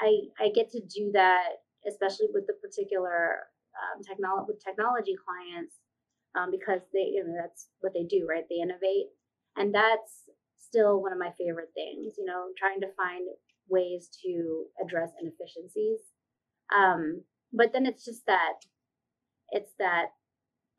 I 0.00 0.28
I 0.38 0.48
get 0.50 0.70
to 0.70 0.80
do 0.80 1.12
that, 1.12 1.62
especially 1.86 2.28
with 2.32 2.46
the 2.46 2.54
particular 2.54 3.48
um, 3.76 4.02
technology 4.02 4.46
with 4.52 4.62
technology 4.64 5.16
clients, 5.16 5.76
um, 6.34 6.50
because 6.50 6.80
they 6.92 7.06
you 7.14 7.24
know 7.24 7.34
that's 7.40 7.68
what 7.80 7.92
they 7.94 8.04
do, 8.04 8.26
right? 8.28 8.44
They 8.48 8.56
innovate, 8.56 9.08
and 9.56 9.74
that's 9.74 10.28
still 10.56 11.00
one 11.00 11.12
of 11.12 11.18
my 11.18 11.32
favorite 11.38 11.72
things. 11.74 12.16
You 12.18 12.24
know, 12.24 12.52
trying 12.58 12.80
to 12.80 12.92
find 12.94 13.26
ways 13.68 14.08
to 14.24 14.66
address 14.82 15.10
inefficiencies. 15.20 16.00
Um, 16.74 17.22
but 17.52 17.72
then 17.72 17.86
it's 17.86 18.04
just 18.04 18.26
that 18.26 18.54
it's 19.50 19.72
that 19.78 20.06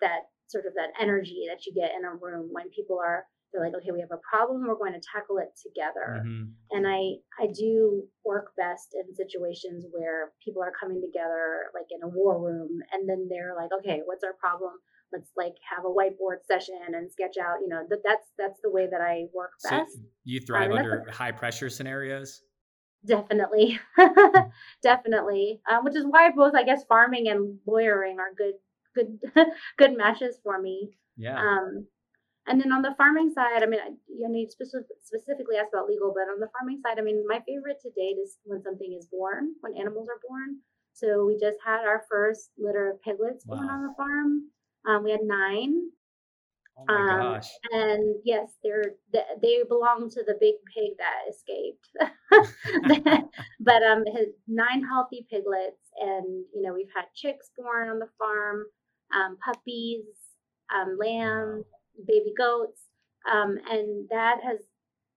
that 0.01 0.29
sort 0.47 0.65
of 0.65 0.73
that 0.75 0.91
energy 0.99 1.45
that 1.49 1.65
you 1.65 1.73
get 1.73 1.91
in 1.97 2.05
a 2.05 2.15
room 2.15 2.49
when 2.51 2.69
people 2.69 2.99
are 3.03 3.25
they're 3.53 3.63
like 3.63 3.75
okay 3.75 3.91
we 3.93 4.01
have 4.01 4.11
a 4.11 4.19
problem 4.29 4.67
we're 4.67 4.75
going 4.75 4.91
to 4.93 5.07
tackle 5.13 5.37
it 5.37 5.51
together. 5.65 6.21
Mhm. 6.25 6.51
and 6.71 6.83
i 6.87 7.15
i 7.41 7.47
do 7.47 8.03
work 8.25 8.51
best 8.57 8.89
in 8.93 9.15
situations 9.15 9.85
where 9.91 10.33
people 10.43 10.61
are 10.61 10.73
coming 10.79 11.01
together 11.01 11.71
like 11.73 11.87
in 11.95 12.03
a 12.03 12.09
war 12.11 12.39
room 12.43 12.79
and 12.91 13.07
then 13.09 13.27
they're 13.29 13.55
like 13.55 13.69
okay 13.79 14.01
what's 14.05 14.23
our 14.23 14.33
problem? 14.39 14.73
Let's 15.13 15.31
like 15.37 15.55
have 15.73 15.85
a 15.85 15.93
whiteboard 15.97 16.43
session 16.51 16.75
and 16.93 17.09
sketch 17.09 17.37
out 17.41 17.61
you 17.61 17.69
know 17.69 17.83
that 17.89 17.99
that's 18.03 18.27
that's 18.37 18.59
the 18.61 18.69
way 18.69 18.87
that 18.91 18.99
i 18.99 19.23
work 19.33 19.51
so 19.59 19.69
best. 19.69 19.97
you 20.25 20.41
thrive 20.41 20.69
Um, 20.71 20.77
under 20.79 21.05
high 21.21 21.31
pressure 21.31 21.69
scenarios? 21.69 22.41
Definitely. 23.05 23.79
Definitely. 24.83 25.61
Um, 25.69 25.83
which 25.85 25.95
is 25.95 26.05
why 26.05 26.31
both 26.31 26.53
i 26.55 26.63
guess 26.63 26.83
farming 26.89 27.27
and 27.29 27.59
lawyering 27.65 28.17
are 28.19 28.33
good 28.37 28.55
good 28.97 29.45
good 29.77 29.97
matches 29.97 30.39
for 30.43 30.61
me 30.61 30.89
yeah 31.15 31.39
um 31.39 31.85
and 32.47 32.61
then 32.61 32.71
on 32.71 32.81
the 32.81 32.95
farming 32.95 33.29
side, 33.35 33.61
I 33.61 33.65
mean, 33.65 33.81
I, 33.81 33.89
you 34.07 34.29
need 34.29 34.51
specific, 34.51 34.87
specifically 35.03 35.57
ask 35.57 35.67
about 35.73 35.89
legal, 35.89 36.13
but 36.15 36.31
on 36.31 36.39
the 36.39 36.47
farming 36.57 36.79
side, 36.81 36.97
I 36.97 37.01
mean, 37.01 37.25
my 37.27 37.41
favorite 37.45 37.81
to 37.81 37.89
date 37.89 38.15
is 38.23 38.37
when 38.45 38.63
something 38.63 38.95
is 38.97 39.05
born, 39.07 39.51
when 39.59 39.75
animals 39.75 40.07
are 40.07 40.21
born. 40.27 40.59
So 40.93 41.25
we 41.25 41.37
just 41.37 41.57
had 41.63 41.85
our 41.85 42.03
first 42.09 42.51
litter 42.57 42.89
of 42.89 43.01
piglets 43.01 43.45
wow. 43.45 43.57
born 43.57 43.69
on 43.69 43.83
the 43.83 43.93
farm. 43.97 44.49
Um, 44.87 45.03
we 45.03 45.11
had 45.11 45.23
nine. 45.23 45.89
Oh 46.79 46.85
my 46.87 47.13
um, 47.13 47.19
gosh! 47.19 47.49
And 47.71 48.15
yes, 48.23 48.51
they're 48.63 48.93
they 49.11 49.63
belong 49.67 50.11
to 50.11 50.23
the 50.23 50.37
big 50.39 50.55
pig 50.73 50.91
that 50.99 51.25
escaped. 51.27 51.89
but 53.59 53.83
um, 53.83 54.03
his 54.05 54.27
nine 54.47 54.83
healthy 54.83 55.25
piglets, 55.29 55.91
and 55.99 56.45
you 56.53 56.61
know 56.61 56.73
we've 56.73 56.91
had 56.95 57.05
chicks 57.15 57.49
born 57.57 57.89
on 57.89 57.97
the 57.97 58.09
farm, 58.19 58.65
um, 59.15 59.37
puppies, 59.43 60.05
um, 60.73 60.97
lambs, 60.99 61.65
baby 62.07 62.33
goats, 62.37 62.81
um, 63.31 63.57
and 63.69 64.07
that 64.09 64.37
has 64.43 64.59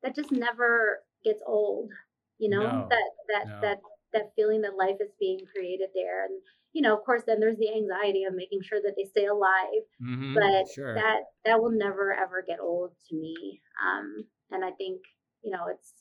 that 0.03 0.15
just 0.15 0.33
never 0.33 1.01
gets 1.25 1.43
old. 1.47 1.91
You 2.39 2.51
know 2.51 2.63
no, 2.63 2.89
that 2.89 3.11
that 3.29 3.49
no. 3.49 3.61
that 3.61 3.79
that 4.13 4.33
feeling 4.35 4.63
that 4.63 4.77
life 4.77 4.97
is 5.01 5.13
being 5.19 5.41
created 5.55 5.91
there, 5.95 6.25
and 6.25 6.41
you 6.73 6.83
know, 6.83 6.97
of 6.97 7.05
course, 7.05 7.23
then 7.27 7.41
there's 7.41 7.59
the 7.59 7.75
anxiety 7.75 8.25
of 8.25 8.35
making 8.35 8.63
sure 8.63 8.81
that 8.83 8.95
they 8.97 9.05
stay 9.05 9.27
alive. 9.27 9.85
Mm-hmm, 10.03 10.35
but 10.35 10.69
sure. 10.73 10.95
that 10.95 11.21
that 11.45 11.61
will 11.61 11.73
never 11.73 12.13
ever 12.13 12.45
get 12.47 12.61
old 12.61 12.93
to 13.09 13.17
me. 13.17 13.61
Um, 13.85 14.25
and 14.51 14.65
I 14.65 14.71
think 14.73 15.01
you 15.43 15.51
know 15.51 15.67
it's 15.69 15.93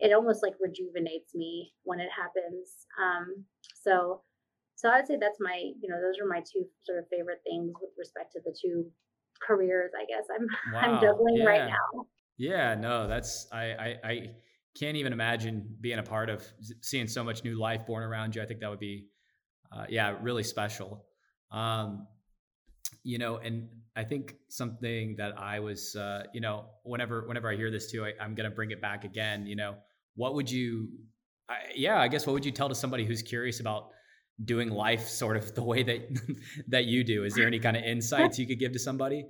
it 0.00 0.12
almost 0.12 0.42
like 0.42 0.54
rejuvenates 0.60 1.34
me 1.34 1.72
when 1.84 2.00
it 2.00 2.10
happens. 2.10 2.86
Um, 3.00 3.44
so 3.82 4.22
so 4.76 4.88
I'd 4.90 5.06
say 5.06 5.16
that's 5.20 5.38
my 5.40 5.72
you 5.80 5.88
know 5.88 6.00
those 6.00 6.18
are 6.20 6.28
my 6.28 6.40
two 6.40 6.66
sort 6.84 6.98
of 6.98 7.04
favorite 7.08 7.40
things 7.44 7.72
with 7.80 7.90
respect 7.98 8.32
to 8.32 8.40
the 8.44 8.54
two 8.60 8.86
careers. 9.42 9.92
I 9.98 10.04
guess 10.06 10.24
I'm 10.34 10.46
wow. 10.72 10.80
I'm 10.80 11.00
juggling 11.00 11.36
yeah. 11.36 11.44
right 11.44 11.68
now. 11.68 12.06
Yeah, 12.36 12.74
no, 12.74 13.06
that's 13.06 13.46
I, 13.52 13.64
I 13.64 13.96
I 14.04 14.30
can't 14.78 14.96
even 14.96 15.12
imagine 15.12 15.76
being 15.80 15.98
a 15.98 16.02
part 16.02 16.28
of 16.28 16.44
seeing 16.80 17.06
so 17.06 17.22
much 17.22 17.44
new 17.44 17.58
life 17.58 17.86
born 17.86 18.02
around 18.02 18.34
you. 18.34 18.42
I 18.42 18.46
think 18.46 18.60
that 18.60 18.70
would 18.70 18.80
be 18.80 19.06
uh, 19.72 19.86
yeah, 19.88 20.16
really 20.20 20.42
special. 20.42 21.04
Um, 21.50 22.06
you 23.02 23.18
know, 23.18 23.36
and 23.36 23.68
I 23.96 24.04
think 24.04 24.36
something 24.48 25.16
that 25.18 25.38
I 25.38 25.60
was, 25.60 25.94
uh, 25.94 26.24
you 26.32 26.40
know, 26.40 26.66
whenever 26.82 27.26
whenever 27.26 27.50
I 27.50 27.56
hear 27.56 27.70
this 27.70 27.90
too, 27.90 28.04
I, 28.04 28.24
am 28.24 28.34
gonna 28.34 28.50
bring 28.50 28.70
it 28.70 28.80
back 28.80 29.04
again. 29.04 29.46
You 29.46 29.56
know, 29.56 29.76
what 30.16 30.34
would 30.34 30.50
you, 30.50 30.88
I, 31.48 31.56
yeah, 31.74 32.00
I 32.00 32.08
guess 32.08 32.26
what 32.26 32.32
would 32.32 32.44
you 32.44 32.52
tell 32.52 32.68
to 32.68 32.74
somebody 32.74 33.04
who's 33.04 33.22
curious 33.22 33.60
about 33.60 33.90
doing 34.42 34.70
life 34.70 35.08
sort 35.08 35.36
of 35.36 35.54
the 35.54 35.62
way 35.62 35.82
that 35.82 36.36
that 36.68 36.84
you 36.86 37.04
do? 37.04 37.24
Is 37.24 37.34
there 37.34 37.46
any 37.46 37.58
kind 37.58 37.76
of 37.76 37.84
insights 37.84 38.38
you 38.38 38.46
could 38.46 38.58
give 38.58 38.72
to 38.72 38.78
somebody? 38.78 39.26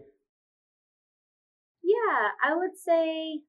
Yeah, 1.82 2.28
I 2.42 2.57
would 2.57 2.76
say 2.76 3.40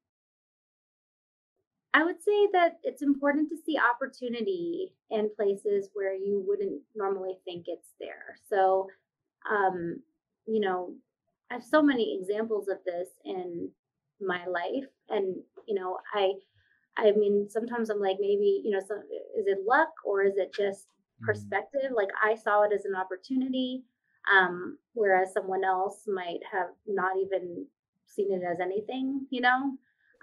I 1.96 2.04
would 2.04 2.22
say 2.22 2.48
that 2.52 2.72
it's 2.82 3.00
important 3.00 3.48
to 3.48 3.56
see 3.64 3.78
opportunity 3.78 4.92
in 5.10 5.30
places 5.34 5.88
where 5.94 6.14
you 6.14 6.44
wouldn't 6.46 6.82
normally 6.94 7.38
think 7.46 7.64
it's 7.68 7.88
there. 7.98 8.36
So, 8.50 8.88
um, 9.50 10.02
you 10.46 10.60
know, 10.60 10.92
I 11.50 11.54
have 11.54 11.64
so 11.64 11.80
many 11.80 12.18
examples 12.20 12.68
of 12.68 12.76
this 12.84 13.08
in 13.24 13.70
my 14.20 14.44
life, 14.44 14.84
and 15.08 15.36
you 15.66 15.74
know, 15.74 15.96
I, 16.14 16.32
I 16.98 17.12
mean, 17.12 17.48
sometimes 17.48 17.88
I'm 17.88 18.00
like, 18.00 18.18
maybe 18.20 18.60
you 18.62 18.72
know, 18.72 18.80
some, 18.86 18.98
is 19.38 19.46
it 19.46 19.60
luck 19.66 19.88
or 20.04 20.22
is 20.22 20.36
it 20.36 20.52
just. 20.54 20.86
Perspective? 21.22 21.92
Like 21.94 22.10
I 22.22 22.34
saw 22.34 22.62
it 22.62 22.72
as 22.74 22.84
an 22.84 22.94
opportunity, 22.94 23.84
um, 24.32 24.78
whereas 24.94 25.32
someone 25.32 25.64
else 25.64 26.04
might 26.06 26.40
have 26.50 26.70
not 26.86 27.16
even 27.16 27.66
seen 28.06 28.32
it 28.32 28.42
as 28.44 28.60
anything, 28.60 29.26
you 29.30 29.40
know. 29.40 29.72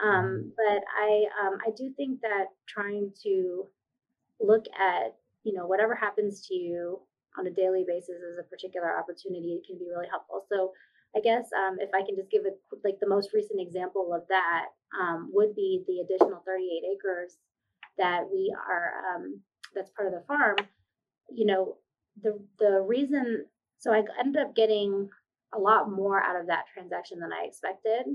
Um, 0.03 0.51
but 0.57 0.83
I 0.99 1.23
um, 1.41 1.57
I 1.65 1.69
do 1.77 1.93
think 1.95 2.21
that 2.21 2.45
trying 2.67 3.11
to 3.23 3.67
look 4.39 4.65
at 4.79 5.15
you 5.43 5.53
know 5.53 5.67
whatever 5.67 5.95
happens 5.95 6.45
to 6.47 6.55
you 6.55 6.99
on 7.37 7.47
a 7.47 7.51
daily 7.51 7.85
basis 7.87 8.15
as 8.15 8.39
a 8.39 8.49
particular 8.49 8.97
opportunity 8.97 9.61
can 9.65 9.77
be 9.77 9.85
really 9.89 10.07
helpful. 10.09 10.45
So 10.49 10.71
I 11.15 11.19
guess 11.19 11.45
um, 11.53 11.77
if 11.79 11.89
I 11.93 12.05
can 12.05 12.15
just 12.15 12.31
give 12.31 12.43
a 12.45 12.53
like 12.83 12.99
the 12.99 13.09
most 13.09 13.33
recent 13.33 13.61
example 13.61 14.13
of 14.13 14.23
that 14.29 14.65
um, 14.99 15.29
would 15.31 15.55
be 15.55 15.83
the 15.87 16.01
additional 16.01 16.41
38 16.45 16.83
acres 16.97 17.37
that 17.97 18.23
we 18.31 18.53
are 18.67 18.93
um, 19.13 19.39
that's 19.75 19.91
part 19.91 20.07
of 20.07 20.13
the 20.13 20.25
farm. 20.27 20.55
You 21.29 21.45
know 21.45 21.77
the 22.21 22.39
the 22.59 22.81
reason 22.81 23.45
so 23.79 23.91
I 23.91 24.03
ended 24.19 24.41
up 24.41 24.55
getting 24.55 25.09
a 25.53 25.59
lot 25.59 25.91
more 25.91 26.21
out 26.21 26.39
of 26.39 26.47
that 26.47 26.65
transaction 26.73 27.19
than 27.19 27.31
I 27.33 27.45
expected. 27.45 28.05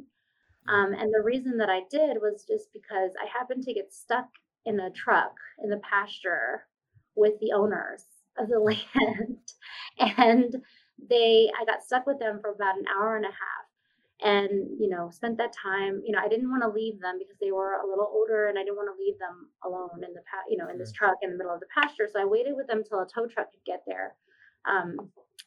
Um, 0.69 0.93
and 0.93 1.13
the 1.13 1.23
reason 1.23 1.57
that 1.59 1.71
I 1.71 1.83
did 1.91 2.19
was 2.21 2.45
just 2.47 2.69
because 2.73 3.13
I 3.23 3.27
happened 3.27 3.65
to 3.65 3.75
get 3.75 3.93
stuck 3.93 4.29
in 4.67 4.81
a 4.81 4.91
truck 4.91 5.33
in 5.63 5.71
the 5.71 5.79
pasture 5.79 6.65
with 7.17 7.35
the 7.41 7.53
owners 7.53 8.05
of 8.39 8.49
the 8.49 8.61
land. 8.61 9.39
and 9.99 10.57
they, 11.09 11.51
I 11.59 11.65
got 11.65 11.83
stuck 11.85 12.07
with 12.07 12.19
them 12.19 12.41
for 12.41 12.53
about 12.53 12.79
an 12.79 12.85
hour 12.95 13.17
and 13.17 13.25
a 13.25 13.29
half 13.29 13.58
and 14.23 14.51
you 14.81 14.89
know 14.89 15.11
spent 15.11 15.39
that 15.39 15.53
time 15.53 16.03
you 16.05 16.12
know 16.12 16.19
i 16.23 16.29
didn't 16.29 16.51
want 16.51 16.62
to 16.62 16.69
leave 16.69 17.01
them 17.01 17.16
because 17.19 17.37
they 17.41 17.53
were 17.53 17.75
a 17.75 17.89
little 17.89 18.11
older 18.12 18.49
and 18.49 18.59
i 18.59 18.62
didn't 18.62 18.77
want 18.77 18.89
to 18.89 19.05
leave 19.05 19.19
them 19.19 19.49
alone 19.64 20.03
in 20.07 20.12
the 20.14 20.21
pa- 20.31 20.49
you 20.49 20.57
know 20.57 20.69
in 20.69 20.79
this 20.79 20.93
truck 20.93 21.14
in 21.23 21.31
the 21.31 21.37
middle 21.37 21.55
of 21.55 21.61
the 21.61 21.66
pasture 21.73 22.09
so 22.12 22.21
i 22.21 22.25
waited 22.25 22.55
with 22.57 22.66
them 22.66 22.83
till 22.83 23.01
a 23.01 23.07
tow 23.07 23.27
truck 23.27 23.51
could 23.51 23.64
get 23.64 23.83
there 23.87 24.14
um, 24.66 24.97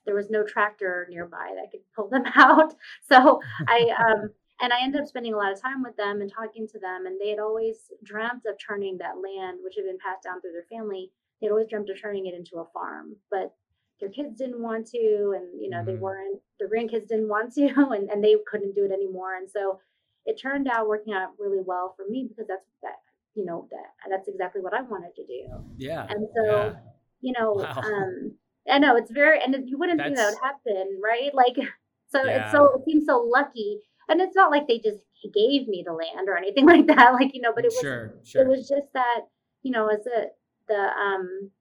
there 0.05 0.15
was 0.15 0.29
no 0.29 0.43
tractor 0.43 1.05
nearby 1.09 1.51
that 1.55 1.69
could 1.69 1.81
pull 1.95 2.07
them 2.09 2.23
out 2.35 2.73
so 3.09 3.39
i 3.67 3.89
um, 3.99 4.29
and 4.61 4.71
I 4.71 4.83
ended 4.83 5.01
up 5.01 5.07
spending 5.07 5.33
a 5.33 5.37
lot 5.37 5.51
of 5.51 5.59
time 5.59 5.81
with 5.81 5.97
them 5.97 6.21
and 6.21 6.31
talking 6.31 6.67
to 6.67 6.79
them. 6.79 7.07
And 7.07 7.19
they 7.19 7.29
had 7.29 7.39
always 7.39 7.89
dreamt 8.03 8.43
of 8.47 8.55
turning 8.59 8.97
that 8.99 9.17
land, 9.17 9.57
which 9.63 9.73
had 9.75 9.85
been 9.85 9.97
passed 9.97 10.23
down 10.23 10.39
through 10.39 10.53
their 10.53 10.69
family, 10.69 11.11
they'd 11.41 11.49
always 11.49 11.67
dreamt 11.67 11.89
of 11.89 11.99
turning 11.99 12.27
it 12.27 12.35
into 12.35 12.59
a 12.59 12.69
farm. 12.71 13.15
But 13.31 13.53
their 14.01 14.09
kids 14.09 14.37
didn't 14.37 14.61
want 14.61 14.87
to, 14.87 15.33
and 15.37 15.61
you 15.61 15.69
know, 15.69 15.77
mm-hmm. 15.77 15.85
they 15.85 15.95
weren't 15.95 16.41
their 16.59 16.67
grandkids 16.67 17.07
didn't 17.07 17.29
want 17.29 17.53
to, 17.53 17.67
and, 17.95 18.09
and 18.09 18.23
they 18.23 18.35
couldn't 18.49 18.75
do 18.75 18.83
it 18.83 18.91
anymore. 18.91 19.37
And 19.37 19.49
so 19.49 19.79
it 20.25 20.39
turned 20.41 20.67
out 20.67 20.87
working 20.87 21.13
out 21.13 21.29
really 21.39 21.61
well 21.65 21.93
for 21.95 22.05
me 22.09 22.27
because 22.27 22.47
that's 22.47 22.65
that 22.83 22.95
you 23.35 23.45
know 23.45 23.67
that 23.71 24.09
that's 24.09 24.27
exactly 24.27 24.61
what 24.61 24.73
I 24.73 24.81
wanted 24.81 25.15
to 25.15 25.25
do. 25.25 25.47
Yeah. 25.77 26.05
And 26.09 26.27
so, 26.35 26.45
yeah. 26.45 26.73
you 27.21 27.33
know, 27.37 27.53
wow. 27.53 27.81
um 27.81 28.33
I 28.69 28.79
know 28.79 28.97
it's 28.97 29.11
very 29.11 29.41
and 29.41 29.55
you 29.67 29.77
wouldn't 29.77 29.99
that's... 29.99 30.09
think 30.09 30.17
that 30.17 30.33
would 30.33 30.75
happen, 30.75 30.99
right? 31.01 31.33
Like 31.33 31.55
so 32.09 32.23
yeah. 32.23 32.43
it's 32.43 32.51
so 32.51 32.65
it 32.75 32.81
seems 32.85 33.05
so 33.05 33.25
lucky 33.31 33.79
and 34.09 34.19
it's 34.19 34.35
not 34.35 34.51
like 34.51 34.67
they 34.67 34.79
just 34.79 34.99
gave 35.33 35.67
me 35.67 35.83
the 35.85 35.93
land 35.93 36.27
or 36.27 36.37
anything 36.37 36.65
like 36.73 36.87
that 36.87 37.13
like 37.13 37.33
you 37.33 37.41
know 37.41 37.53
but 37.53 37.63
it 37.63 37.71
was 37.71 37.79
sure, 37.79 38.15
sure. 38.23 38.41
it 38.41 38.47
was 38.47 38.67
just 38.67 38.91
that 38.93 39.21
you 39.61 39.71
know 39.71 39.87
as 39.87 40.05
a 40.07 40.25
the 40.67 40.73
um 40.75 41.51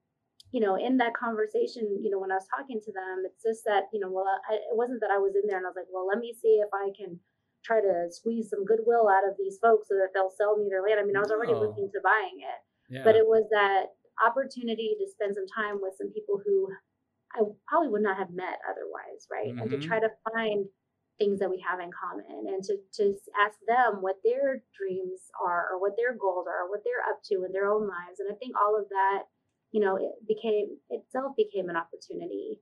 you 0.51 0.59
know 0.59 0.75
in 0.75 0.97
that 0.97 1.15
conversation 1.15 1.87
you 2.03 2.11
know 2.11 2.19
when 2.19 2.31
i 2.31 2.35
was 2.35 2.47
talking 2.51 2.79
to 2.83 2.91
them 2.91 3.23
it's 3.23 3.43
just 3.43 3.63
that 3.65 3.87
you 3.91 3.99
know 3.99 4.11
well 4.11 4.27
I, 4.27 4.59
it 4.59 4.75
wasn't 4.75 4.99
that 5.01 5.11
i 5.11 5.17
was 5.17 5.33
in 5.35 5.47
there 5.47 5.57
and 5.57 5.65
i 5.65 5.71
was 5.71 5.79
like 5.79 5.91
well 5.91 6.07
let 6.07 6.19
me 6.19 6.35
see 6.35 6.59
if 6.59 6.69
i 6.75 6.91
can 6.91 7.19
try 7.63 7.79
to 7.79 8.09
squeeze 8.09 8.49
some 8.49 8.65
goodwill 8.67 9.07
out 9.07 9.27
of 9.27 9.39
these 9.39 9.57
folks 9.61 9.87
so 9.87 9.95
that 9.95 10.11
they'll 10.13 10.33
sell 10.33 10.59
me 10.59 10.67
their 10.67 10.83
land 10.83 10.99
i 10.99 11.05
mean 11.07 11.15
i 11.15 11.23
was 11.23 11.31
already 11.31 11.55
looking 11.55 11.87
to 11.89 12.03
buying 12.03 12.43
it 12.43 12.59
yeah. 12.91 13.03
but 13.03 13.15
it 13.15 13.25
was 13.25 13.47
that 13.49 13.95
opportunity 14.19 14.93
to 14.99 15.07
spend 15.07 15.33
some 15.33 15.47
time 15.47 15.79
with 15.79 15.95
some 15.95 16.11
people 16.11 16.37
who 16.43 16.67
i 17.33 17.39
probably 17.65 17.87
would 17.87 18.03
not 18.03 18.19
have 18.19 18.35
met 18.35 18.59
otherwise 18.67 19.25
right 19.31 19.55
mm-hmm. 19.55 19.63
and 19.63 19.71
to 19.71 19.79
mm-hmm. 19.79 19.87
try 19.87 19.99
to 20.03 20.11
find 20.29 20.67
things 21.19 21.37
that 21.37 21.53
we 21.53 21.61
have 21.61 21.77
in 21.77 21.93
common 21.93 22.49
and 22.49 22.63
to, 22.65 22.73
to 22.89 23.13
ask 23.37 23.53
them 23.69 24.01
what 24.01 24.17
their 24.25 24.65
dreams 24.73 25.29
are 25.37 25.69
or 25.69 25.77
what 25.77 25.93
their 25.93 26.17
goals 26.17 26.49
are 26.49 26.65
or 26.65 26.69
what 26.71 26.81
they're 26.81 27.05
up 27.05 27.21
to 27.21 27.45
in 27.45 27.53
their 27.53 27.69
own 27.69 27.85
lives 27.85 28.17
and 28.17 28.25
i 28.25 28.35
think 28.41 28.57
all 28.57 28.73
of 28.73 28.89
that 28.89 29.29
you 29.71 29.79
know 29.79 29.95
it 29.95 30.11
became 30.27 30.77
itself 30.89 31.33
became 31.35 31.69
an 31.69 31.79
opportunity 31.79 32.59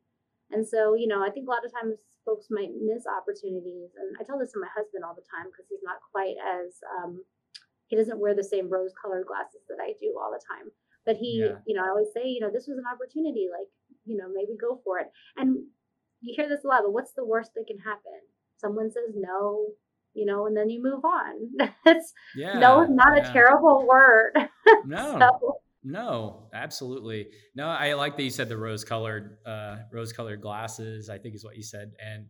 and 0.52 0.68
so 0.68 0.94
you 0.94 1.08
know 1.08 1.22
i 1.22 1.30
think 1.30 1.48
a 1.48 1.52
lot 1.52 1.66
of 1.66 1.74
times 1.74 1.98
folks 2.26 2.48
might 2.50 2.70
miss 2.78 3.04
opportunities 3.10 3.90
and 3.98 4.16
i 4.20 4.24
tell 4.24 4.38
this 4.38 4.52
to 4.54 4.62
my 4.62 4.70
husband 4.76 5.04
all 5.04 5.18
the 5.18 5.26
time 5.30 5.50
because 5.50 5.66
he's 5.70 5.84
not 5.84 5.98
quite 6.12 6.38
as 6.38 6.78
um, 7.00 7.24
he 7.88 7.98
doesn't 7.98 8.22
wear 8.22 8.36
the 8.36 8.44
same 8.44 8.70
rose 8.70 8.94
colored 9.02 9.26
glasses 9.26 9.66
that 9.68 9.82
i 9.82 9.94
do 9.98 10.14
all 10.20 10.30
the 10.30 10.44
time 10.46 10.70
but 11.06 11.18
he 11.18 11.42
yeah. 11.42 11.58
you 11.66 11.74
know 11.74 11.82
i 11.82 11.90
always 11.90 12.14
say 12.14 12.28
you 12.28 12.40
know 12.40 12.52
this 12.54 12.70
was 12.70 12.78
an 12.78 12.90
opportunity 12.90 13.50
like 13.50 13.70
you 14.06 14.18
know 14.18 14.30
maybe 14.30 14.54
go 14.60 14.78
for 14.84 15.00
it 15.00 15.10
and 15.38 15.58
you 16.22 16.36
hear 16.36 16.50
this 16.50 16.64
a 16.64 16.68
lot 16.68 16.86
but 16.86 16.94
what's 16.94 17.16
the 17.16 17.26
worst 17.26 17.56
that 17.56 17.66
can 17.66 17.80
happen 17.80 18.22
someone 18.60 18.92
says 18.92 19.16
no, 19.16 19.68
you 20.14 20.26
know, 20.26 20.46
and 20.46 20.56
then 20.56 20.70
you 20.70 20.84
move 20.84 21.04
on. 21.04 21.50
it's 21.86 22.14
yeah, 22.36 22.60
no 22.60 22.84
is 22.84 22.90
not 22.90 23.16
yeah. 23.16 23.30
a 23.30 23.34
terrible 23.34 23.88
word. 23.88 24.38
No. 24.86 25.18
so. 25.20 25.54
No, 25.84 26.50
absolutely. 26.54 27.28
No, 27.56 27.68
I 27.68 27.94
like 27.94 28.18
that 28.18 28.24
you 28.24 28.30
said 28.30 28.50
the 28.50 28.58
rose 28.58 28.84
colored, 28.84 29.38
uh, 29.46 29.78
rose 29.94 30.12
colored 30.12 30.42
glasses, 30.42 31.10
I 31.10 31.18
think 31.18 31.36
is 31.36 31.46
what 31.46 31.56
you 31.56 31.64
said. 31.64 31.92
And 32.06 32.26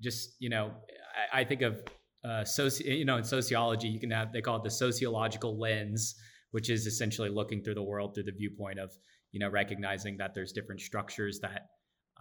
just, 0.00 0.36
you 0.38 0.48
know, 0.48 0.72
I, 1.32 1.40
I 1.40 1.44
think 1.44 1.62
of, 1.62 1.82
uh, 2.24 2.44
soci, 2.44 2.84
you 2.98 3.04
know, 3.04 3.18
in 3.18 3.24
sociology, 3.24 3.88
you 3.88 4.00
can 4.00 4.10
have, 4.10 4.32
they 4.32 4.40
call 4.40 4.56
it 4.56 4.64
the 4.64 4.70
sociological 4.70 5.58
lens, 5.58 6.14
which 6.52 6.70
is 6.70 6.86
essentially 6.86 7.28
looking 7.28 7.62
through 7.62 7.74
the 7.74 7.82
world 7.82 8.14
through 8.14 8.24
the 8.24 8.32
viewpoint 8.32 8.78
of, 8.78 8.90
you 9.32 9.40
know, 9.40 9.50
recognizing 9.50 10.16
that 10.16 10.32
there's 10.34 10.52
different 10.52 10.80
structures 10.80 11.40
that 11.40 11.66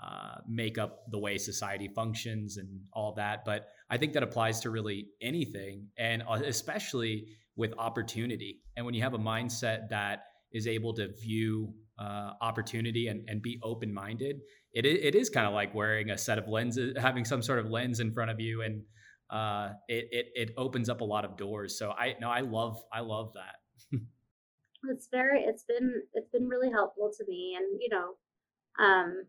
uh, 0.03 0.39
make 0.49 0.77
up 0.77 1.03
the 1.11 1.19
way 1.19 1.37
society 1.37 1.87
functions 1.95 2.57
and 2.57 2.67
all 2.91 3.13
that. 3.13 3.45
But 3.45 3.67
I 3.89 3.97
think 3.97 4.11
that 4.13 4.23
applies 4.23 4.59
to 4.61 4.69
really 4.69 5.07
anything, 5.21 5.87
and 5.97 6.23
uh, 6.27 6.41
especially 6.45 7.27
with 7.55 7.73
opportunity. 7.77 8.59
And 8.75 8.85
when 8.85 8.95
you 8.95 9.03
have 9.03 9.13
a 9.13 9.19
mindset 9.19 9.89
that 9.89 10.23
is 10.53 10.67
able 10.67 10.93
to 10.93 11.09
view 11.21 11.73
uh, 11.99 12.31
opportunity 12.41 13.07
and, 13.07 13.27
and 13.27 13.41
be 13.41 13.59
open 13.63 13.93
minded, 13.93 14.41
it, 14.73 14.85
it 14.85 15.15
is 15.15 15.29
kind 15.29 15.47
of 15.47 15.53
like 15.53 15.73
wearing 15.73 16.09
a 16.09 16.17
set 16.17 16.37
of 16.37 16.47
lenses, 16.47 16.95
having 17.01 17.25
some 17.25 17.41
sort 17.41 17.59
of 17.59 17.69
lens 17.69 17.99
in 17.99 18.13
front 18.13 18.31
of 18.31 18.39
you, 18.39 18.61
and 18.61 18.81
uh, 19.29 19.69
it, 19.87 20.07
it 20.11 20.25
it 20.35 20.53
opens 20.57 20.89
up 20.89 21.01
a 21.01 21.03
lot 21.03 21.25
of 21.25 21.37
doors. 21.37 21.77
So 21.77 21.91
I 21.91 22.15
no, 22.19 22.29
I 22.29 22.41
love 22.41 22.81
I 22.91 23.01
love 23.01 23.33
that. 23.33 23.99
it's 24.89 25.07
very 25.11 25.41
it's 25.41 25.63
been 25.63 26.03
it's 26.13 26.29
been 26.29 26.47
really 26.47 26.71
helpful 26.71 27.11
to 27.17 27.25
me, 27.27 27.57
and 27.57 27.81
you 27.81 27.89
know, 27.89 28.13
um, 28.83 29.25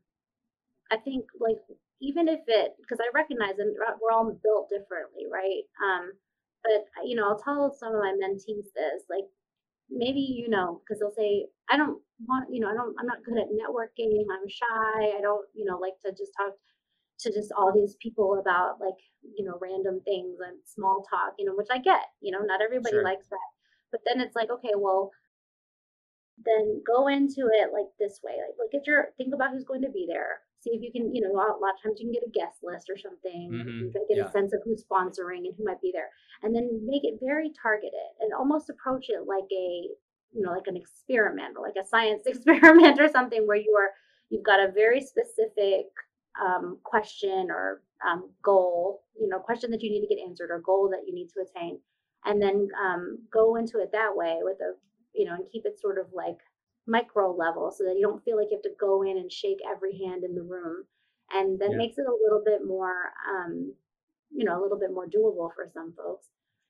I 0.91 0.97
think 0.97 1.25
like 1.41 1.57
even 2.01 2.29
if 2.29 2.41
it 2.47 2.73
because 2.81 2.99
I 3.01 3.09
recognize 3.15 3.59
and 3.59 3.75
we're 4.01 4.13
all 4.13 4.25
built 4.43 4.69
differently, 4.69 5.25
right? 5.31 5.65
Um, 5.83 6.13
but 6.63 6.85
you 7.05 7.17
know, 7.17 7.29
I'll 7.29 7.39
tell 7.39 7.75
some 7.79 7.95
of 7.95 8.01
my 8.01 8.13
mentees 8.13 8.73
this, 8.75 9.05
like 9.09 9.29
maybe 9.91 10.21
you 10.21 10.49
know, 10.49 10.81
because 10.81 11.01
they'll 11.01 11.15
say, 11.17 11.47
I 11.71 11.77
don't 11.77 12.01
want, 12.27 12.49
you 12.51 12.61
know, 12.61 12.69
I 12.69 12.75
don't, 12.75 12.95
I'm 12.99 13.07
not 13.07 13.25
good 13.25 13.39
at 13.39 13.53
networking. 13.53 14.25
I'm 14.31 14.49
shy. 14.49 15.17
I 15.17 15.21
don't, 15.21 15.47
you 15.55 15.65
know, 15.65 15.79
like 15.79 15.95
to 16.05 16.11
just 16.13 16.33
talk 16.37 16.55
to 17.21 17.33
just 17.33 17.53
all 17.57 17.73
these 17.73 17.97
people 18.03 18.39
about 18.41 18.81
like, 18.81 18.99
you 19.23 19.45
know, 19.45 19.59
random 19.61 20.01
things 20.05 20.39
and 20.45 20.59
small 20.65 21.05
talk, 21.09 21.35
you 21.39 21.47
know, 21.47 21.55
which 21.55 21.69
I 21.71 21.79
get, 21.79 22.03
you 22.21 22.33
know, 22.33 22.41
not 22.41 22.61
everybody 22.61 22.97
sure. 22.97 23.05
likes 23.05 23.29
that. 23.29 23.49
But 23.93 24.01
then 24.07 24.21
it's 24.21 24.35
like, 24.35 24.51
okay, 24.51 24.75
well, 24.77 25.11
then 26.45 26.83
go 26.85 27.07
into 27.07 27.49
it 27.53 27.73
like 27.73 27.87
this 27.99 28.21
way. 28.25 28.35
Like 28.35 28.59
look 28.59 28.75
at 28.75 28.87
your 28.87 29.15
think 29.17 29.35
about 29.35 29.53
who's 29.53 29.65
going 29.65 29.83
to 29.83 29.91
be 29.91 30.07
there 30.09 30.41
see 30.65 30.71
if 30.73 30.83
you 30.83 30.91
can, 30.91 31.15
you 31.15 31.21
know, 31.21 31.31
a 31.31 31.61
lot 31.61 31.77
of 31.77 31.83
times 31.83 32.01
you 32.01 32.09
can 32.09 32.17
get 32.17 32.27
a 32.27 32.33
guest 32.33 32.65
list 32.65 32.89
or 32.89 32.97
something. 32.97 33.53
Mm-hmm. 33.53 33.93
Get 34.09 34.17
yeah. 34.17 34.25
a 34.25 34.33
sense 34.33 34.53
of 34.53 34.61
who's 34.65 34.83
sponsoring 34.83 35.45
and 35.45 35.55
who 35.57 35.65
might 35.65 35.81
be 35.81 35.93
there, 35.93 36.09
and 36.43 36.57
then 36.57 36.81
make 36.85 37.05
it 37.05 37.21
very 37.23 37.53
targeted 37.61 38.09
and 38.21 38.33
almost 38.33 38.71
approach 38.71 39.07
it 39.11 39.29
like 39.29 39.49
a, 39.53 39.93
you 40.33 40.43
know, 40.43 40.51
like 40.51 40.67
an 40.67 40.77
experiment 40.77 41.57
or 41.57 41.63
like 41.63 41.77
a 41.81 41.87
science 41.87 42.23
experiment 42.27 42.99
or 42.99 43.09
something 43.09 43.47
where 43.47 43.61
you 43.61 43.77
are 43.79 43.91
you've 44.31 44.43
got 44.43 44.59
a 44.59 44.73
very 44.73 45.01
specific 45.01 45.87
um, 46.43 46.79
question 46.83 47.49
or 47.51 47.83
um, 48.09 48.31
goal, 48.43 49.05
you 49.21 49.29
know, 49.29 49.39
question 49.39 49.71
that 49.71 49.83
you 49.83 49.91
need 49.91 50.01
to 50.01 50.15
get 50.15 50.23
answered 50.27 50.51
or 50.51 50.61
goal 50.61 50.89
that 50.91 51.07
you 51.07 51.15
need 51.15 51.29
to 51.29 51.45
attain, 51.45 51.79
and 52.25 52.41
then 52.41 52.69
um, 52.83 53.19
go 53.33 53.57
into 53.57 53.79
it 53.79 53.93
that 53.93 54.11
way 54.15 54.39
with 54.41 54.59
a, 54.61 54.75
you 55.15 55.27
know, 55.27 55.35
and 55.35 55.45
keep 55.53 55.65
it 55.67 55.79
sort 55.79 55.99
of 55.99 56.07
like 56.13 56.39
micro 56.87 57.35
level 57.35 57.71
so 57.71 57.85
that 57.85 57.97
you 57.97 58.03
don't 58.03 58.25
feel 58.25 58.37
like 58.37 58.49
you 58.51 58.57
have 58.57 58.63
to 58.63 58.81
go 58.81 59.03
in 59.03 59.17
and 59.17 59.33
shake 59.33 59.59
every 59.71 59.99
hand 59.99 60.25
in 60.25 60.35
the 60.35 60.43
room. 60.43 60.85
And 61.33 61.59
that 61.61 61.71
yeah. 61.71 61.77
makes 61.77 61.99
it 61.99 62.07
a 62.07 62.23
little 62.23 62.43
bit 62.45 62.67
more 62.67 63.11
um, 63.29 63.73
you 64.31 64.45
know 64.45 64.61
a 64.61 64.63
little 64.63 64.79
bit 64.79 64.93
more 64.93 65.07
doable 65.07 65.51
for 65.55 65.71
some 65.73 65.95
folks. 65.97 66.27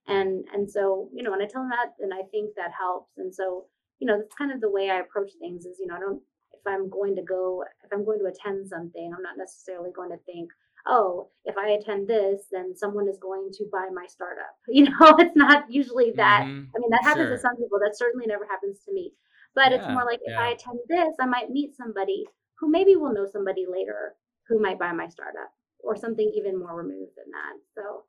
And 0.06 0.44
and 0.52 0.70
so 0.70 1.08
you 1.14 1.22
know 1.22 1.32
and 1.32 1.42
i 1.42 1.46
tell 1.46 1.62
them 1.62 1.70
that 1.70 1.94
and 1.98 2.12
i 2.12 2.22
think 2.30 2.54
that 2.56 2.70
helps. 2.78 3.12
And 3.16 3.34
so 3.34 3.66
you 3.98 4.06
know 4.06 4.18
that's 4.18 4.34
kind 4.34 4.52
of 4.52 4.60
the 4.60 4.70
way 4.70 4.90
i 4.90 5.00
approach 5.00 5.30
things 5.40 5.64
is 5.64 5.78
you 5.80 5.86
know 5.86 5.96
i 5.96 6.00
don't 6.00 6.20
if 6.52 6.60
i'm 6.66 6.90
going 6.90 7.14
to 7.16 7.22
go 7.22 7.64
if 7.84 7.90
i'm 7.92 8.04
going 8.04 8.18
to 8.18 8.26
attend 8.26 8.66
something 8.68 9.12
i'm 9.14 9.22
not 9.22 9.38
necessarily 9.38 9.90
going 9.94 10.10
to 10.10 10.18
think 10.26 10.50
oh 10.86 11.28
if 11.44 11.56
i 11.56 11.70
attend 11.70 12.08
this 12.08 12.42
then 12.52 12.76
someone 12.76 13.08
is 13.08 13.18
going 13.18 13.48
to 13.52 13.64
buy 13.72 13.88
my 13.94 14.06
startup. 14.06 14.54
You 14.68 14.84
know 14.84 15.16
it's 15.18 15.36
not 15.36 15.70
usually 15.70 16.12
that. 16.16 16.42
Mm-hmm. 16.44 16.74
i 16.74 16.78
mean 16.78 16.90
that 16.90 17.04
happens 17.04 17.28
sure. 17.28 17.36
to 17.36 17.40
some 17.40 17.56
people. 17.56 17.78
That 17.78 17.96
certainly 17.96 18.26
never 18.26 18.46
happens 18.46 18.78
to 18.86 18.92
me 18.92 19.12
but 19.54 19.70
yeah, 19.70 19.76
it's 19.76 19.88
more 19.88 20.04
like 20.04 20.20
yeah. 20.26 20.32
if 20.32 20.38
I 20.38 20.48
attend 20.50 20.80
this, 20.88 21.14
I 21.20 21.26
might 21.26 21.50
meet 21.50 21.76
somebody 21.76 22.24
who 22.58 22.70
maybe 22.70 22.96
will 22.96 23.12
know 23.12 23.26
somebody 23.30 23.66
later 23.70 24.14
who 24.48 24.60
might 24.60 24.78
buy 24.78 24.92
my 24.92 25.08
startup 25.08 25.50
or 25.80 25.96
something 25.96 26.30
even 26.34 26.58
more 26.58 26.76
removed 26.76 27.12
than 27.16 27.30
that. 27.30 27.56
So, 27.74 28.04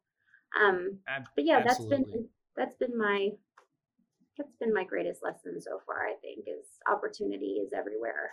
um, 0.60 1.00
Ab- 1.08 1.28
but 1.36 1.46
yeah, 1.46 1.62
absolutely. 1.66 1.98
that's 1.98 2.12
been 2.12 2.28
that's 2.56 2.76
been 2.76 2.98
my 2.98 3.30
that's 4.38 4.56
been 4.60 4.74
my 4.74 4.84
greatest 4.84 5.24
lesson 5.24 5.60
so 5.62 5.80
far. 5.86 6.08
I 6.08 6.16
think 6.22 6.46
is 6.48 6.68
opportunity 6.92 7.62
is 7.66 7.74
everywhere. 7.74 8.30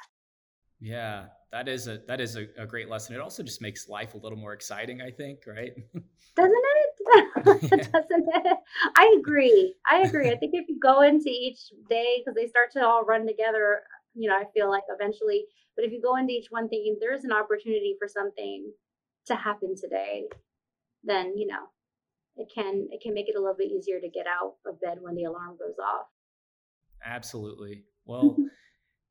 Yeah, 0.80 1.26
that 1.52 1.68
is 1.68 1.86
a 1.86 2.00
that 2.08 2.20
is 2.20 2.36
a, 2.36 2.46
a 2.58 2.66
great 2.66 2.88
lesson. 2.88 3.14
It 3.14 3.20
also 3.20 3.42
just 3.42 3.62
makes 3.62 3.88
life 3.88 4.14
a 4.14 4.18
little 4.18 4.38
more 4.38 4.52
exciting. 4.52 5.00
I 5.00 5.10
think, 5.10 5.40
right? 5.46 5.72
Doesn't 6.36 6.52
it? 6.52 6.91
doesn't 7.44 8.26
it? 8.34 8.59
I 8.96 9.16
agree. 9.18 9.74
I 9.90 10.03
agree. 10.03 10.30
I 10.30 10.36
think 10.36 10.53
if 10.55 10.68
you 10.68 10.78
go 10.80 11.03
into 11.03 11.28
each 11.28 11.61
day 11.88 12.18
because 12.18 12.34
they 12.34 12.46
start 12.46 12.72
to 12.72 12.86
all 12.86 13.05
run 13.05 13.26
together, 13.26 13.82
you 14.14 14.28
know, 14.28 14.36
I 14.36 14.44
feel 14.55 14.70
like 14.70 14.84
eventually. 14.88 15.44
But 15.76 15.84
if 15.84 15.92
you 15.92 16.00
go 16.03 16.16
into 16.16 16.32
each 16.32 16.48
one 16.50 16.68
thinking 16.68 16.96
there's 17.00 17.24
an 17.24 17.32
opportunity 17.32 17.96
for 17.98 18.09
something 18.09 18.70
to 19.26 19.34
happen 19.34 19.74
today, 19.76 20.24
then 21.05 21.36
you 21.36 21.46
know 21.46 21.64
it 22.36 22.48
can 22.55 22.88
it 22.90 23.00
can 23.03 23.14
make 23.14 23.28
it 23.28 23.36
a 23.36 23.40
little 23.40 23.57
bit 23.57 23.70
easier 23.70 24.00
to 24.00 24.09
get 24.09 24.26
out 24.26 24.55
of 24.66 24.80
bed 24.80 24.98
when 25.00 25.14
the 25.14 25.24
alarm 25.24 25.57
goes 25.59 25.76
off. 25.78 26.07
Absolutely. 27.05 27.84
Well. 28.05 28.36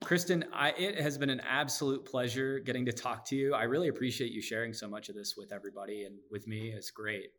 Kristin, 0.04 0.44
I, 0.52 0.72
it 0.72 1.00
has 1.00 1.20
been 1.20 1.30
an 1.30 1.42
absolute 1.42 2.04
pleasure 2.06 2.58
getting 2.58 2.88
to 2.88 2.92
talk 2.92 3.24
to 3.26 3.36
you. 3.36 3.54
I 3.54 3.64
really 3.66 3.88
appreciate 3.88 4.32
you 4.32 4.42
sharing 4.42 4.74
so 4.74 4.90
much 4.90 5.10
of 5.10 5.16
this 5.16 5.36
with 5.38 5.52
everybody 5.52 6.06
and 6.06 6.16
with 6.32 6.48
me. 6.48 6.74
It's 6.76 6.90
great. 6.90 7.30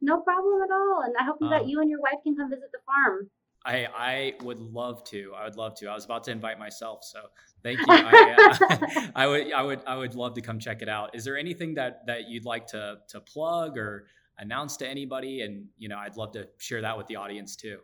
No 0.00 0.20
problem 0.20 0.62
at 0.62 0.72
all. 0.72 1.02
And 1.04 1.14
I 1.18 1.24
hope 1.24 1.40
um, 1.42 1.50
that 1.50 1.68
you 1.68 1.80
and 1.80 1.90
your 1.90 2.00
wife 2.00 2.22
can 2.22 2.36
come 2.36 2.50
visit 2.50 2.70
the 2.72 2.78
farm. 2.84 3.30
I 3.64 3.88
I 3.94 4.34
would 4.44 4.60
love 4.60 5.02
to. 5.04 5.32
I 5.36 5.44
would 5.44 5.56
love 5.56 5.74
to. 5.76 5.88
I 5.88 5.94
was 5.94 6.04
about 6.04 6.24
to 6.24 6.30
invite 6.30 6.58
myself, 6.58 7.02
so 7.02 7.20
thank 7.62 7.80
you. 7.80 7.84
I, 7.88 8.56
uh, 8.60 9.06
I, 9.16 9.26
would 9.26 9.52
I 9.52 9.62
would 9.62 9.80
I 9.86 9.96
would 9.96 10.14
love 10.14 10.34
to 10.34 10.40
come 10.40 10.58
check 10.60 10.82
it 10.82 10.88
out. 10.88 11.14
Is 11.14 11.24
there 11.24 11.36
anything 11.36 11.74
that 11.74 12.06
that 12.06 12.28
you'd 12.28 12.44
like 12.44 12.66
to 12.68 12.98
to 13.08 13.20
plug 13.20 13.76
or 13.76 14.06
announce 14.38 14.76
to 14.78 14.88
anybody? 14.88 15.40
And 15.40 15.66
you 15.78 15.88
know, 15.88 15.98
I'd 15.98 16.16
love 16.16 16.32
to 16.32 16.46
share 16.58 16.82
that 16.82 16.96
with 16.96 17.08
the 17.08 17.16
audience 17.16 17.56
too. 17.56 17.78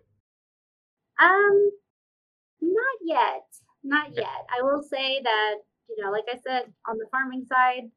Um, 1.21 1.71
not 2.61 2.99
yet, 3.03 3.47
not 3.83 4.07
okay. 4.09 4.21
yet. 4.21 4.47
I 4.57 4.63
will 4.63 4.83
say 4.83 5.21
that 5.23 5.55
you 5.89 6.05
know, 6.05 6.13
like 6.13 6.25
I 6.29 6.39
said, 6.47 6.73
on 6.89 6.97
the 6.97 7.07
farming 7.11 7.45
side, 7.49 7.91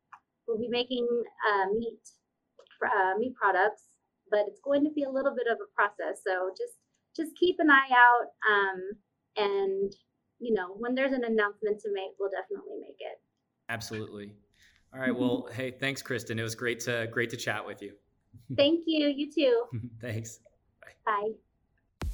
we'll 0.47 0.57
be 0.57 0.69
making 0.69 1.07
uh, 1.51 1.67
meat 1.77 1.99
uh, 2.83 3.17
meat 3.19 3.35
products 3.35 3.83
but 4.29 4.41
it's 4.47 4.59
going 4.61 4.83
to 4.83 4.91
be 4.91 5.03
a 5.03 5.09
little 5.09 5.35
bit 5.35 5.47
of 5.51 5.57
a 5.57 5.69
process. 5.75 6.21
So 6.25 6.51
just 6.57 6.73
just 7.15 7.37
keep 7.37 7.57
an 7.59 7.69
eye 7.69 7.89
out. 7.91 8.27
Um, 8.51 8.81
and 9.37 9.93
you 10.39 10.53
know, 10.53 10.75
when 10.77 10.95
there's 10.95 11.13
an 11.13 11.23
announcement 11.23 11.79
to 11.81 11.89
make, 11.93 12.11
we'll 12.19 12.29
definitely 12.29 12.75
make 12.81 12.97
it. 12.99 13.19
Absolutely. 13.69 14.33
All 14.93 14.99
right. 14.99 15.15
Well, 15.15 15.49
hey, 15.53 15.71
thanks, 15.71 16.01
Kristin. 16.01 16.39
It 16.39 16.43
was 16.43 16.55
great 16.55 16.79
to 16.81 17.07
great 17.11 17.29
to 17.31 17.37
chat 17.37 17.65
with 17.65 17.81
you. 17.81 17.93
Thank 18.57 18.83
you. 18.85 19.07
You 19.07 19.31
too. 19.31 19.63
thanks. 20.01 20.39
Bye. 21.05 21.21
Bye. 21.21 22.09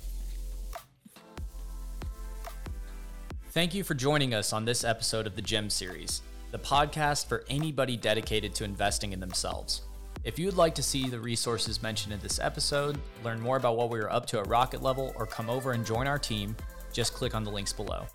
Thank 3.49 3.73
you 3.73 3.83
for 3.83 3.95
joining 3.95 4.33
us 4.33 4.53
on 4.53 4.63
this 4.63 4.85
episode 4.85 5.27
of 5.27 5.35
the 5.35 5.41
Gem 5.41 5.69
Series, 5.69 6.21
the 6.51 6.59
podcast 6.59 7.27
for 7.27 7.43
anybody 7.49 7.97
dedicated 7.97 8.55
to 8.55 8.63
investing 8.63 9.11
in 9.11 9.19
themselves. 9.19 9.81
If 10.23 10.37
you'd 10.37 10.53
like 10.53 10.75
to 10.75 10.83
see 10.83 11.09
the 11.09 11.19
resources 11.19 11.81
mentioned 11.81 12.13
in 12.13 12.19
this 12.19 12.39
episode, 12.39 12.99
learn 13.23 13.41
more 13.41 13.57
about 13.57 13.75
what 13.75 13.89
we 13.89 13.99
are 13.99 14.11
up 14.11 14.27
to 14.27 14.39
at 14.39 14.47
Rocket 14.47 14.83
Level, 14.83 15.13
or 15.15 15.25
come 15.25 15.49
over 15.49 15.71
and 15.71 15.83
join 15.83 16.05
our 16.05 16.19
team, 16.19 16.55
just 16.93 17.15
click 17.15 17.33
on 17.33 17.43
the 17.43 17.49
links 17.49 17.73
below. 17.73 18.05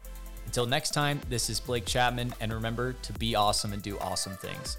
Until 0.44 0.66
next 0.66 0.90
time, 0.92 1.20
this 1.28 1.50
is 1.50 1.58
Blake 1.58 1.84
Chapman, 1.84 2.32
and 2.40 2.52
remember 2.52 2.92
to 2.92 3.12
be 3.14 3.34
awesome 3.34 3.72
and 3.72 3.82
do 3.82 3.98
awesome 3.98 4.36
things. 4.36 4.76